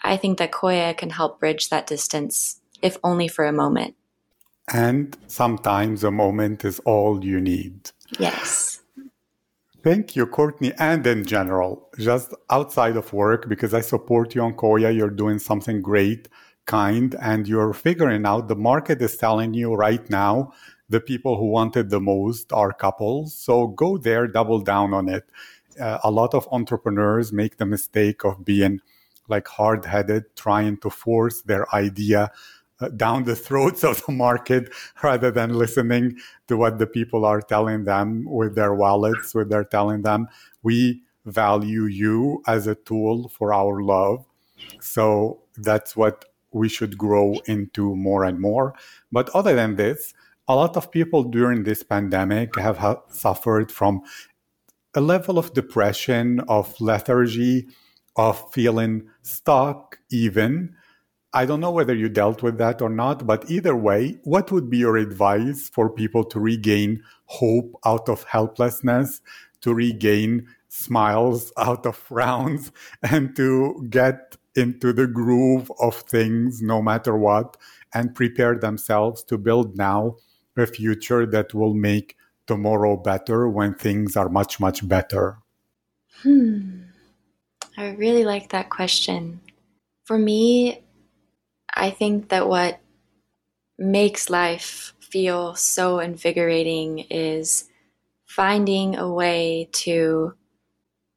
I 0.03 0.17
think 0.17 0.39
that 0.39 0.53
Koya 0.53 0.97
can 0.97 1.11
help 1.11 1.41
bridge 1.41 1.69
that 1.69 1.87
distance, 1.87 2.61
if 2.83 2.99
only 3.05 3.29
for 3.29 3.45
a 3.47 3.53
moment. 3.53 3.95
And 4.73 5.17
sometimes 5.27 6.05
a 6.05 6.11
moment 6.11 6.65
is 6.65 6.81
all 6.81 7.25
you 7.25 7.41
need. 7.41 7.91
Yes. 8.19 8.81
Thank 9.83 10.17
you, 10.17 10.27
Courtney, 10.27 10.73
and 10.79 11.07
in 11.07 11.27
general, 11.27 11.91
just 11.99 12.33
outside 12.49 12.97
of 12.97 13.13
work, 13.13 13.49
because 13.51 13.75
I 13.75 13.83
support 13.83 14.35
you 14.35 14.41
on 14.41 14.55
Koya, 14.55 14.97
you're 14.97 15.11
doing 15.11 15.39
something 15.39 15.83
great, 15.83 16.27
kind, 16.65 17.15
and 17.21 17.47
you're 17.47 17.75
figuring 17.75 18.25
out 18.25 18.49
the 18.49 18.57
market 18.57 19.03
is 19.03 19.19
telling 19.19 19.53
you 19.53 19.75
right 19.75 20.09
now 20.09 20.55
the 20.89 21.01
people 21.01 21.37
who 21.37 21.51
want 21.51 21.77
it 21.77 21.91
the 21.91 22.01
most 22.01 22.51
are 22.51 22.73
couples. 22.73 23.37
So 23.37 23.67
go 23.67 23.99
there, 23.99 24.27
double 24.27 24.61
down 24.61 24.95
on 24.95 25.09
it. 25.11 25.29
Uh, 25.79 25.99
a 26.03 26.11
lot 26.11 26.33
of 26.33 26.49
entrepreneurs 26.51 27.33
make 27.33 27.59
the 27.59 27.67
mistake 27.67 28.25
of 28.25 28.43
being 28.43 28.81
like 29.29 29.49
hard 29.49 29.85
headed, 29.85 30.25
trying 30.37 30.79
to 30.79 30.89
force 30.89 31.43
their 31.43 31.73
idea 31.75 32.31
Uh, 32.81 32.89
down 32.89 33.23
the 33.23 33.37
throats 33.37 33.85
of 33.85 34.05
the 34.05 34.13
market 34.13 34.69
rather 35.03 35.31
than 35.31 35.55
listening 35.55 36.17
to 36.49 36.57
what 36.57 36.79
the 36.79 36.87
people 36.87 37.25
are 37.25 37.41
telling 37.41 37.85
them 37.85 38.25
with 38.27 38.57
their 38.57 38.75
wallets, 38.75 39.33
with 39.33 39.49
their 39.49 39.65
telling 39.65 40.03
them, 40.03 40.27
we 40.65 41.01
value 41.25 41.85
you 41.85 42.43
as 42.47 42.67
a 42.67 42.75
tool 42.75 43.29
for 43.29 43.55
our 43.55 43.81
love. 43.81 44.25
So 44.81 45.43
that's 45.57 45.97
what 45.97 46.25
we 46.53 46.69
should 46.69 46.97
grow 46.97 47.35
into 47.47 47.95
more 47.95 48.25
and 48.25 48.41
more. 48.41 48.75
But 49.13 49.29
other 49.31 49.55
than 49.55 49.77
this, 49.77 50.15
a 50.47 50.55
lot 50.55 50.77
of 50.77 50.91
people 50.91 51.25
during 51.25 51.65
this 51.65 51.83
pandemic 51.83 52.57
have 52.59 52.79
ha- 52.79 53.03
suffered 53.09 53.73
from 53.73 54.03
a 54.95 55.01
level 55.01 55.39
of 55.39 55.55
depression, 55.55 56.41
of 56.49 56.81
lethargy, 56.81 57.67
of 58.17 58.53
feeling 58.53 59.09
stuck, 59.23 59.99
even. 60.11 60.77
I 61.35 61.47
don't 61.47 61.59
know 61.59 61.73
whether 61.73 61.95
you 61.95 62.09
dealt 62.09 62.45
with 62.45 62.59
that 62.59 62.81
or 62.81 62.89
not, 62.89 63.27
but 63.27 63.51
either 63.51 63.75
way, 63.75 64.19
what 64.23 64.53
would 64.53 64.71
be 64.71 64.79
your 64.79 64.97
advice 64.97 65.69
for 65.69 65.91
people 65.91 66.23
to 66.27 66.39
regain 66.39 67.03
hope 67.25 67.75
out 67.85 68.09
of 68.09 68.23
helplessness, 68.23 69.21
to 69.63 69.75
regain 69.75 70.47
smiles 70.69 71.53
out 71.59 71.87
of 71.87 71.97
frowns, 71.97 72.71
and 73.03 73.35
to 73.35 73.85
get 73.91 74.37
into 74.55 74.93
the 74.93 75.09
groove 75.09 75.73
of 75.81 75.97
things 75.97 76.63
no 76.63 76.81
matter 76.81 77.19
what, 77.19 77.57
and 77.93 78.15
prepare 78.15 78.57
themselves 78.57 79.25
to 79.25 79.37
build 79.37 79.77
now 79.77 80.17
a 80.57 80.67
future 80.69 81.27
that 81.27 81.53
will 81.53 81.75
make 81.75 82.17
tomorrow 82.47 82.97
better 82.97 83.49
when 83.49 83.75
things 83.75 84.17
are 84.17 84.29
much, 84.29 84.61
much 84.61 84.87
better? 84.87 85.39
Hmm. 86.23 86.83
I 87.77 87.91
really 87.91 88.25
like 88.25 88.51
that 88.51 88.71
question. 88.71 89.41
For 90.05 90.17
me, 90.17 90.84
I 91.75 91.91
think 91.91 92.29
that 92.29 92.49
what 92.49 92.81
makes 93.79 94.31
life 94.31 94.95
feel 95.01 95.55
so 95.55 95.99
invigorating 95.99 97.01
is 97.11 97.69
finding 98.25 98.97
a 98.97 99.13
way 99.13 99.69
to 99.73 100.35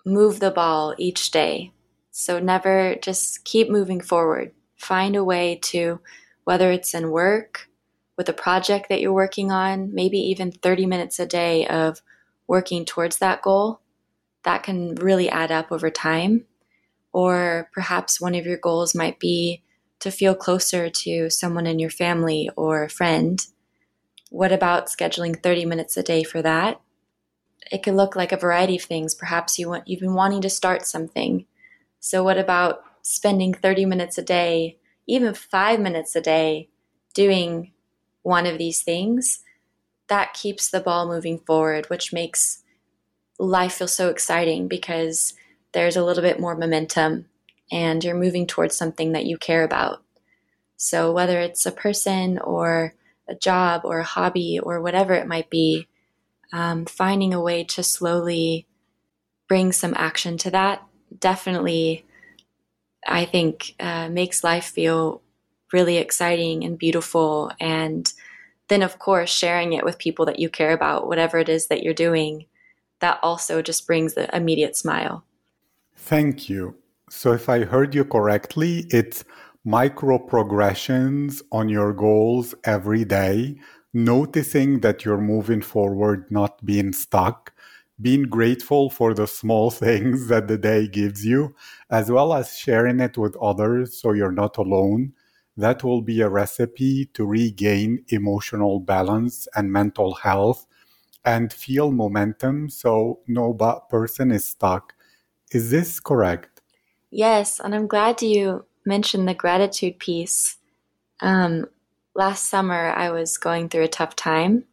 move 0.06 0.40
the 0.40 0.52
ball 0.52 0.96
each 0.98 1.32
day. 1.32 1.72
So 2.12 2.40
never 2.40 2.96
just 2.96 3.46
keep 3.46 3.70
moving 3.70 4.02
forward. 4.02 4.52
Find 4.76 5.16
a 5.16 5.24
way 5.24 5.60
to, 5.64 6.00
whether 6.44 6.72
it's 6.72 6.94
in 6.94 7.12
work, 7.12 7.70
with 8.18 8.28
a 8.28 8.34
project 8.34 8.90
that 8.90 9.00
you're 9.00 9.14
working 9.14 9.52
on, 9.52 9.94
maybe 9.94 10.18
even 10.18 10.52
30 10.52 10.88
minutes 10.88 11.20
a 11.20 11.26
day 11.28 11.68
of 11.68 12.02
working 12.48 12.86
towards 12.86 13.20
that 13.20 13.44
goal, 13.44 13.82
that 14.44 14.64
can 14.64 14.96
really 14.96 15.30
add 15.30 15.52
up 15.52 15.72
over 15.72 15.92
time. 15.92 16.46
Or 17.14 17.70
perhaps 17.74 18.20
one 18.20 18.34
of 18.34 18.46
your 18.46 18.58
goals 18.58 18.96
might 18.96 19.20
be 19.20 19.62
to 20.00 20.12
feel 20.12 20.36
closer 20.36 20.90
to 20.90 21.30
someone 21.30 21.68
in 21.68 21.80
your 21.80 21.90
family 21.90 22.50
or 22.56 22.84
a 22.84 22.90
friend. 22.90 23.46
What 24.30 24.52
about 24.52 24.88
scheduling 24.88 25.42
30 25.42 25.66
minutes 25.66 25.98
a 25.98 26.04
day 26.04 26.24
for 26.24 26.42
that? 26.42 26.80
It 27.72 27.84
can 27.84 27.96
look 27.96 28.16
like 28.16 28.32
a 28.32 28.38
variety 28.38 28.78
of 28.78 28.84
things. 28.84 29.16
Perhaps 29.16 29.58
you 29.58 29.70
want, 29.70 29.88
you've 29.88 30.00
been 30.00 30.14
wanting 30.14 30.42
to 30.42 30.50
start 30.50 30.86
something. 30.86 31.46
So, 32.00 32.24
what 32.24 32.38
about 32.38 32.84
spending 33.02 33.54
30 33.54 33.86
minutes 33.86 34.18
a 34.18 34.22
day, 34.22 34.78
even 35.08 35.34
five 35.34 35.80
minutes 35.80 36.16
a 36.16 36.22
day, 36.22 36.70
doing 37.14 37.72
one 38.22 38.46
of 38.46 38.58
these 38.58 38.82
things, 38.82 39.40
that 40.08 40.34
keeps 40.34 40.70
the 40.70 40.80
ball 40.80 41.08
moving 41.08 41.40
forward, 41.40 41.90
which 41.90 42.14
makes 42.14 42.64
life 43.40 43.74
feel 43.74 43.88
so 43.88 44.10
exciting 44.10 44.68
because 44.68 45.34
there's 45.74 45.96
a 45.96 46.04
little 46.04 46.24
bit 46.24 46.40
more 46.40 46.56
momentum 46.56 47.26
and 47.72 48.04
you're 48.04 48.16
moving 48.16 48.48
towards 48.48 48.76
something 48.76 49.12
that 49.12 49.26
you 49.26 49.38
care 49.38 49.64
about. 49.64 50.04
So, 50.78 51.12
whether 51.12 51.40
it's 51.40 51.66
a 51.66 51.72
person 51.72 52.38
or 52.40 52.94
a 53.28 53.36
job 53.36 53.82
or 53.84 54.00
a 54.00 54.06
hobby 54.06 54.60
or 54.62 54.82
whatever 54.82 55.14
it 55.14 55.28
might 55.28 55.50
be, 55.50 55.88
um, 56.54 56.86
finding 56.86 57.34
a 57.34 57.42
way 57.42 57.64
to 57.64 57.84
slowly 57.84 58.68
bring 59.48 59.72
some 59.72 59.94
action 59.98 60.38
to 60.38 60.52
that 60.52 60.88
definitely, 61.18 62.06
I 63.06 63.26
think, 63.26 63.76
uh, 63.80 64.10
makes 64.10 64.44
life 64.44 64.66
feel 64.66 65.22
really 65.74 65.98
exciting 65.98 66.64
and 66.64 66.78
beautiful. 66.78 67.52
And 67.60 68.12
then, 68.68 68.82
of 68.82 69.00
course, 69.00 69.30
sharing 69.30 69.74
it 69.74 69.86
with 69.86 69.98
people 69.98 70.26
that 70.26 70.40
you 70.40 70.50
care 70.50 70.74
about, 70.74 71.08
whatever 71.08 71.38
it 71.40 71.50
is 71.50 71.68
that 71.68 71.84
you're 71.84 71.94
doing, 71.94 72.46
that 73.00 73.20
also 73.22 73.62
just 73.62 73.88
brings 73.88 74.14
the 74.14 74.34
immediate 74.36 74.76
smile. 74.76 75.24
Thank 75.96 76.50
you. 76.50 76.76
So, 77.10 77.32
if 77.34 77.50
I 77.50 77.64
heard 77.66 77.96
you 77.96 78.04
correctly, 78.06 78.86
it's 78.90 79.24
micro 79.66 80.18
progressions 80.20 81.42
on 81.52 81.68
your 81.70 81.94
goals 81.94 82.54
every 82.64 83.04
day, 83.06 83.58
noticing 83.94 84.80
that 84.82 85.04
you're 85.06 85.20
moving 85.22 85.62
forward, 85.62 86.30
not 86.32 86.66
being 86.66 86.94
stuck, 86.94 87.54
being 88.02 88.24
grateful 88.24 88.90
for 88.90 89.14
the 89.14 89.28
small 89.28 89.70
things 89.86 90.28
that 90.28 90.48
the 90.48 90.58
day 90.58 90.88
gives 90.88 91.26
you, 91.26 91.56
as 91.90 92.10
well 92.12 92.34
as 92.34 92.56
sharing 92.58 93.00
it 93.00 93.18
with 93.18 93.36
others 93.38 94.00
so 94.00 94.12
you're 94.14 94.32
not 94.32 94.58
alone 94.58 95.14
that 95.60 95.84
will 95.84 96.04
be 96.04 96.22
a 96.22 96.30
recipe 96.30 97.06
to 97.16 97.26
regain 97.26 98.04
emotional 98.10 98.80
balance 98.80 99.48
and 99.56 99.72
mental 99.74 100.14
health 100.14 100.68
and 101.26 101.54
feel 101.54 101.92
momentum 101.92 102.70
so 102.70 103.20
no 103.28 103.54
person 103.90 104.32
is 104.32 104.46
stuck. 104.46 104.94
Is 105.52 105.72
this 105.72 106.00
correct? 106.00 106.57
Yes, 107.18 107.60
and 107.60 107.74
I'm 107.74 107.88
glad 107.88 108.22
you 108.22 108.66
mentioned 108.86 109.28
the 109.28 109.34
gratitude 109.34 109.98
piece. 109.98 110.60
Um, 111.20 111.66
last 112.14 112.48
summer, 112.48 112.94
I 112.96 113.10
was 113.10 113.40
going 113.40 113.70
through 113.70 113.86
a 113.86 113.88
tough 113.88 114.16
time, 114.16 114.66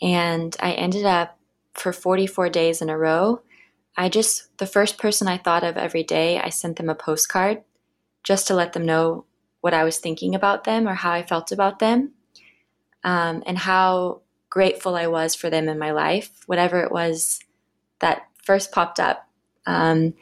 and 0.00 0.56
I 0.60 0.74
ended 0.74 1.04
up 1.04 1.36
for 1.74 1.92
44 1.92 2.50
days 2.50 2.80
in 2.80 2.88
a 2.88 2.96
row. 2.96 3.42
I 3.96 4.08
just, 4.08 4.56
the 4.58 4.66
first 4.66 4.96
person 4.96 5.26
I 5.26 5.38
thought 5.38 5.64
of 5.64 5.76
every 5.76 6.04
day, 6.04 6.38
I 6.38 6.50
sent 6.50 6.76
them 6.76 6.88
a 6.88 6.94
postcard 6.94 7.64
just 8.22 8.46
to 8.46 8.54
let 8.54 8.72
them 8.72 8.86
know 8.86 9.24
what 9.60 9.74
I 9.74 9.82
was 9.82 9.98
thinking 9.98 10.36
about 10.36 10.62
them 10.62 10.86
or 10.86 10.94
how 10.94 11.10
I 11.10 11.24
felt 11.24 11.50
about 11.50 11.80
them, 11.80 12.12
um, 13.02 13.42
and 13.44 13.58
how 13.58 14.20
grateful 14.50 14.94
I 14.94 15.08
was 15.08 15.34
for 15.34 15.50
them 15.50 15.68
in 15.68 15.80
my 15.80 15.90
life, 15.90 16.30
whatever 16.46 16.84
it 16.84 16.92
was 16.92 17.40
that 17.98 18.28
first 18.40 18.70
popped 18.70 19.00
up. 19.00 19.28
Um, 19.66 20.14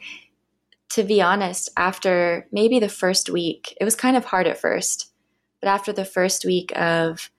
to 0.95 1.03
be 1.03 1.21
honest, 1.21 1.69
after 1.75 2.47
maybe 2.53 2.79
the 2.79 2.87
first 2.87 3.29
week, 3.29 3.77
it 3.81 3.83
was 3.83 3.97
kind 3.97 4.15
of 4.15 4.23
hard 4.23 4.47
at 4.47 4.57
first, 4.57 5.11
but 5.59 5.67
after 5.67 5.91
the 5.91 6.05
first 6.05 6.45
week 6.45 6.71
of 6.73 7.29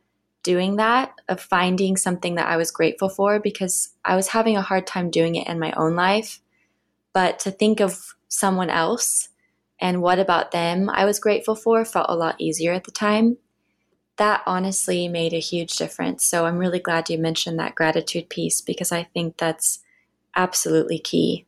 doing 0.43 0.77
that, 0.77 1.15
of 1.31 1.41
finding 1.41 1.97
something 1.97 2.35
that 2.35 2.49
I 2.49 2.59
was 2.59 2.71
grateful 2.71 3.09
for, 3.09 3.41
because 3.41 3.95
I 4.05 4.15
was 4.15 4.29
having 4.29 4.59
a 4.59 4.63
hard 4.63 4.87
time 4.87 5.11
doing 5.11 5.37
it 5.37 5.49
in 5.49 5.59
my 5.59 5.73
own 5.73 5.97
life, 5.97 6.43
but 7.15 7.39
to 7.41 7.51
think 7.51 7.81
of 7.81 8.15
someone 8.29 8.69
else 8.69 9.31
and 9.81 10.03
what 10.03 10.19
about 10.19 10.51
them 10.51 10.91
I 10.91 11.07
was 11.07 11.19
grateful 11.19 11.55
for 11.55 11.83
felt 11.87 12.11
a 12.11 12.15
lot 12.15 12.39
easier 12.39 12.75
at 12.75 12.85
the 12.85 12.91
time. 12.91 13.39
That 14.19 14.43
honestly 14.45 15.09
made 15.09 15.33
a 15.33 15.39
huge 15.39 15.77
difference. 15.77 16.27
So 16.27 16.45
I'm 16.45 16.59
really 16.59 16.79
glad 16.79 17.09
you 17.09 17.17
mentioned 17.17 17.59
that 17.59 17.75
gratitude 17.75 18.29
piece 18.29 18.61
because 18.61 18.93
I 18.93 19.05
think 19.05 19.39
that's 19.39 19.79
absolutely 20.35 20.99
key. 20.99 21.47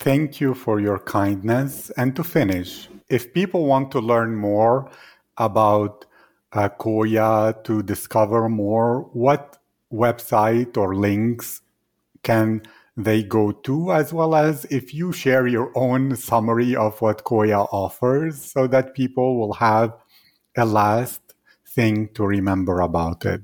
Thank 0.00 0.40
you 0.40 0.54
for 0.54 0.80
your 0.80 0.98
kindness. 0.98 1.90
And 1.90 2.16
to 2.16 2.24
finish, 2.24 2.88
if 3.10 3.34
people 3.34 3.66
want 3.66 3.90
to 3.92 4.00
learn 4.00 4.34
more 4.34 4.90
about 5.36 6.06
uh, 6.54 6.70
Koya, 6.70 7.62
to 7.64 7.82
discover 7.82 8.48
more, 8.48 9.02
what 9.12 9.58
website 9.92 10.78
or 10.78 10.94
links 10.94 11.60
can 12.22 12.62
they 12.96 13.22
go 13.22 13.52
to, 13.52 13.92
as 13.92 14.10
well 14.10 14.34
as 14.34 14.64
if 14.70 14.94
you 14.94 15.12
share 15.12 15.46
your 15.46 15.70
own 15.74 16.16
summary 16.16 16.74
of 16.74 16.98
what 17.02 17.24
Koya 17.24 17.68
offers 17.70 18.40
so 18.40 18.66
that 18.68 18.94
people 18.94 19.38
will 19.38 19.52
have 19.52 19.92
a 20.56 20.64
last 20.64 21.20
thing 21.66 22.08
to 22.14 22.24
remember 22.24 22.80
about 22.80 23.26
it. 23.26 23.42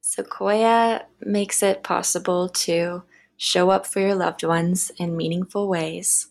So, 0.00 0.24
Koya 0.24 1.04
makes 1.20 1.62
it 1.62 1.84
possible 1.84 2.48
to 2.48 3.04
show 3.36 3.70
up 3.70 3.86
for 3.86 4.00
your 4.00 4.14
loved 4.14 4.42
ones 4.44 4.90
in 4.98 5.16
meaningful 5.16 5.68
ways. 5.68 6.28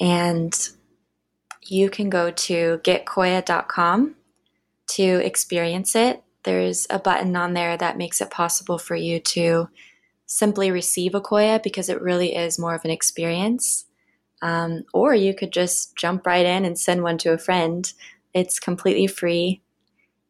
And 0.00 0.52
you 1.62 1.90
can 1.90 2.10
go 2.10 2.30
to 2.30 2.80
getkoya.com 2.84 4.16
to 4.88 5.02
experience 5.02 5.94
it. 5.94 6.22
There's 6.44 6.86
a 6.90 6.98
button 6.98 7.36
on 7.36 7.52
there 7.52 7.76
that 7.76 7.98
makes 7.98 8.20
it 8.20 8.30
possible 8.30 8.78
for 8.78 8.96
you 8.96 9.20
to 9.20 9.68
simply 10.26 10.70
receive 10.70 11.14
a 11.14 11.20
Koya 11.20 11.62
because 11.62 11.88
it 11.88 12.00
really 12.00 12.34
is 12.34 12.58
more 12.58 12.74
of 12.74 12.84
an 12.84 12.90
experience. 12.90 13.84
Um, 14.42 14.84
or 14.94 15.14
you 15.14 15.34
could 15.34 15.52
just 15.52 15.96
jump 15.96 16.26
right 16.26 16.46
in 16.46 16.64
and 16.64 16.78
send 16.78 17.02
one 17.02 17.18
to 17.18 17.32
a 17.32 17.38
friend. 17.38 17.92
It's 18.32 18.58
completely 18.58 19.06
free. 19.06 19.60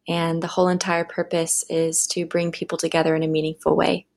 And 0.07 0.43
the 0.43 0.47
whole 0.47 0.67
entire 0.67 1.05
purpose 1.05 1.63
is 1.69 2.07
to 2.07 2.25
bring 2.25 2.51
people 2.51 2.77
together 2.77 3.15
in 3.15 3.23
a 3.23 3.27
meaningful 3.27 3.75
way. 3.75 4.07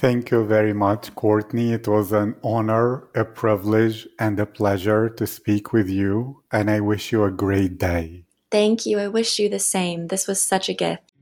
Thank 0.00 0.32
you 0.32 0.44
very 0.44 0.72
much, 0.72 1.14
Courtney. 1.14 1.72
It 1.72 1.86
was 1.86 2.10
an 2.10 2.34
honor, 2.42 3.08
a 3.14 3.24
privilege, 3.24 4.08
and 4.18 4.38
a 4.40 4.46
pleasure 4.46 5.08
to 5.08 5.26
speak 5.26 5.72
with 5.72 5.88
you. 5.88 6.42
And 6.50 6.68
I 6.68 6.80
wish 6.80 7.12
you 7.12 7.22
a 7.24 7.30
great 7.30 7.78
day. 7.78 8.24
Thank 8.50 8.84
you. 8.84 8.98
I 8.98 9.06
wish 9.06 9.38
you 9.38 9.48
the 9.48 9.60
same. 9.60 10.08
This 10.08 10.26
was 10.26 10.42
such 10.42 10.68
a 10.68 10.74
gift. 10.74 11.12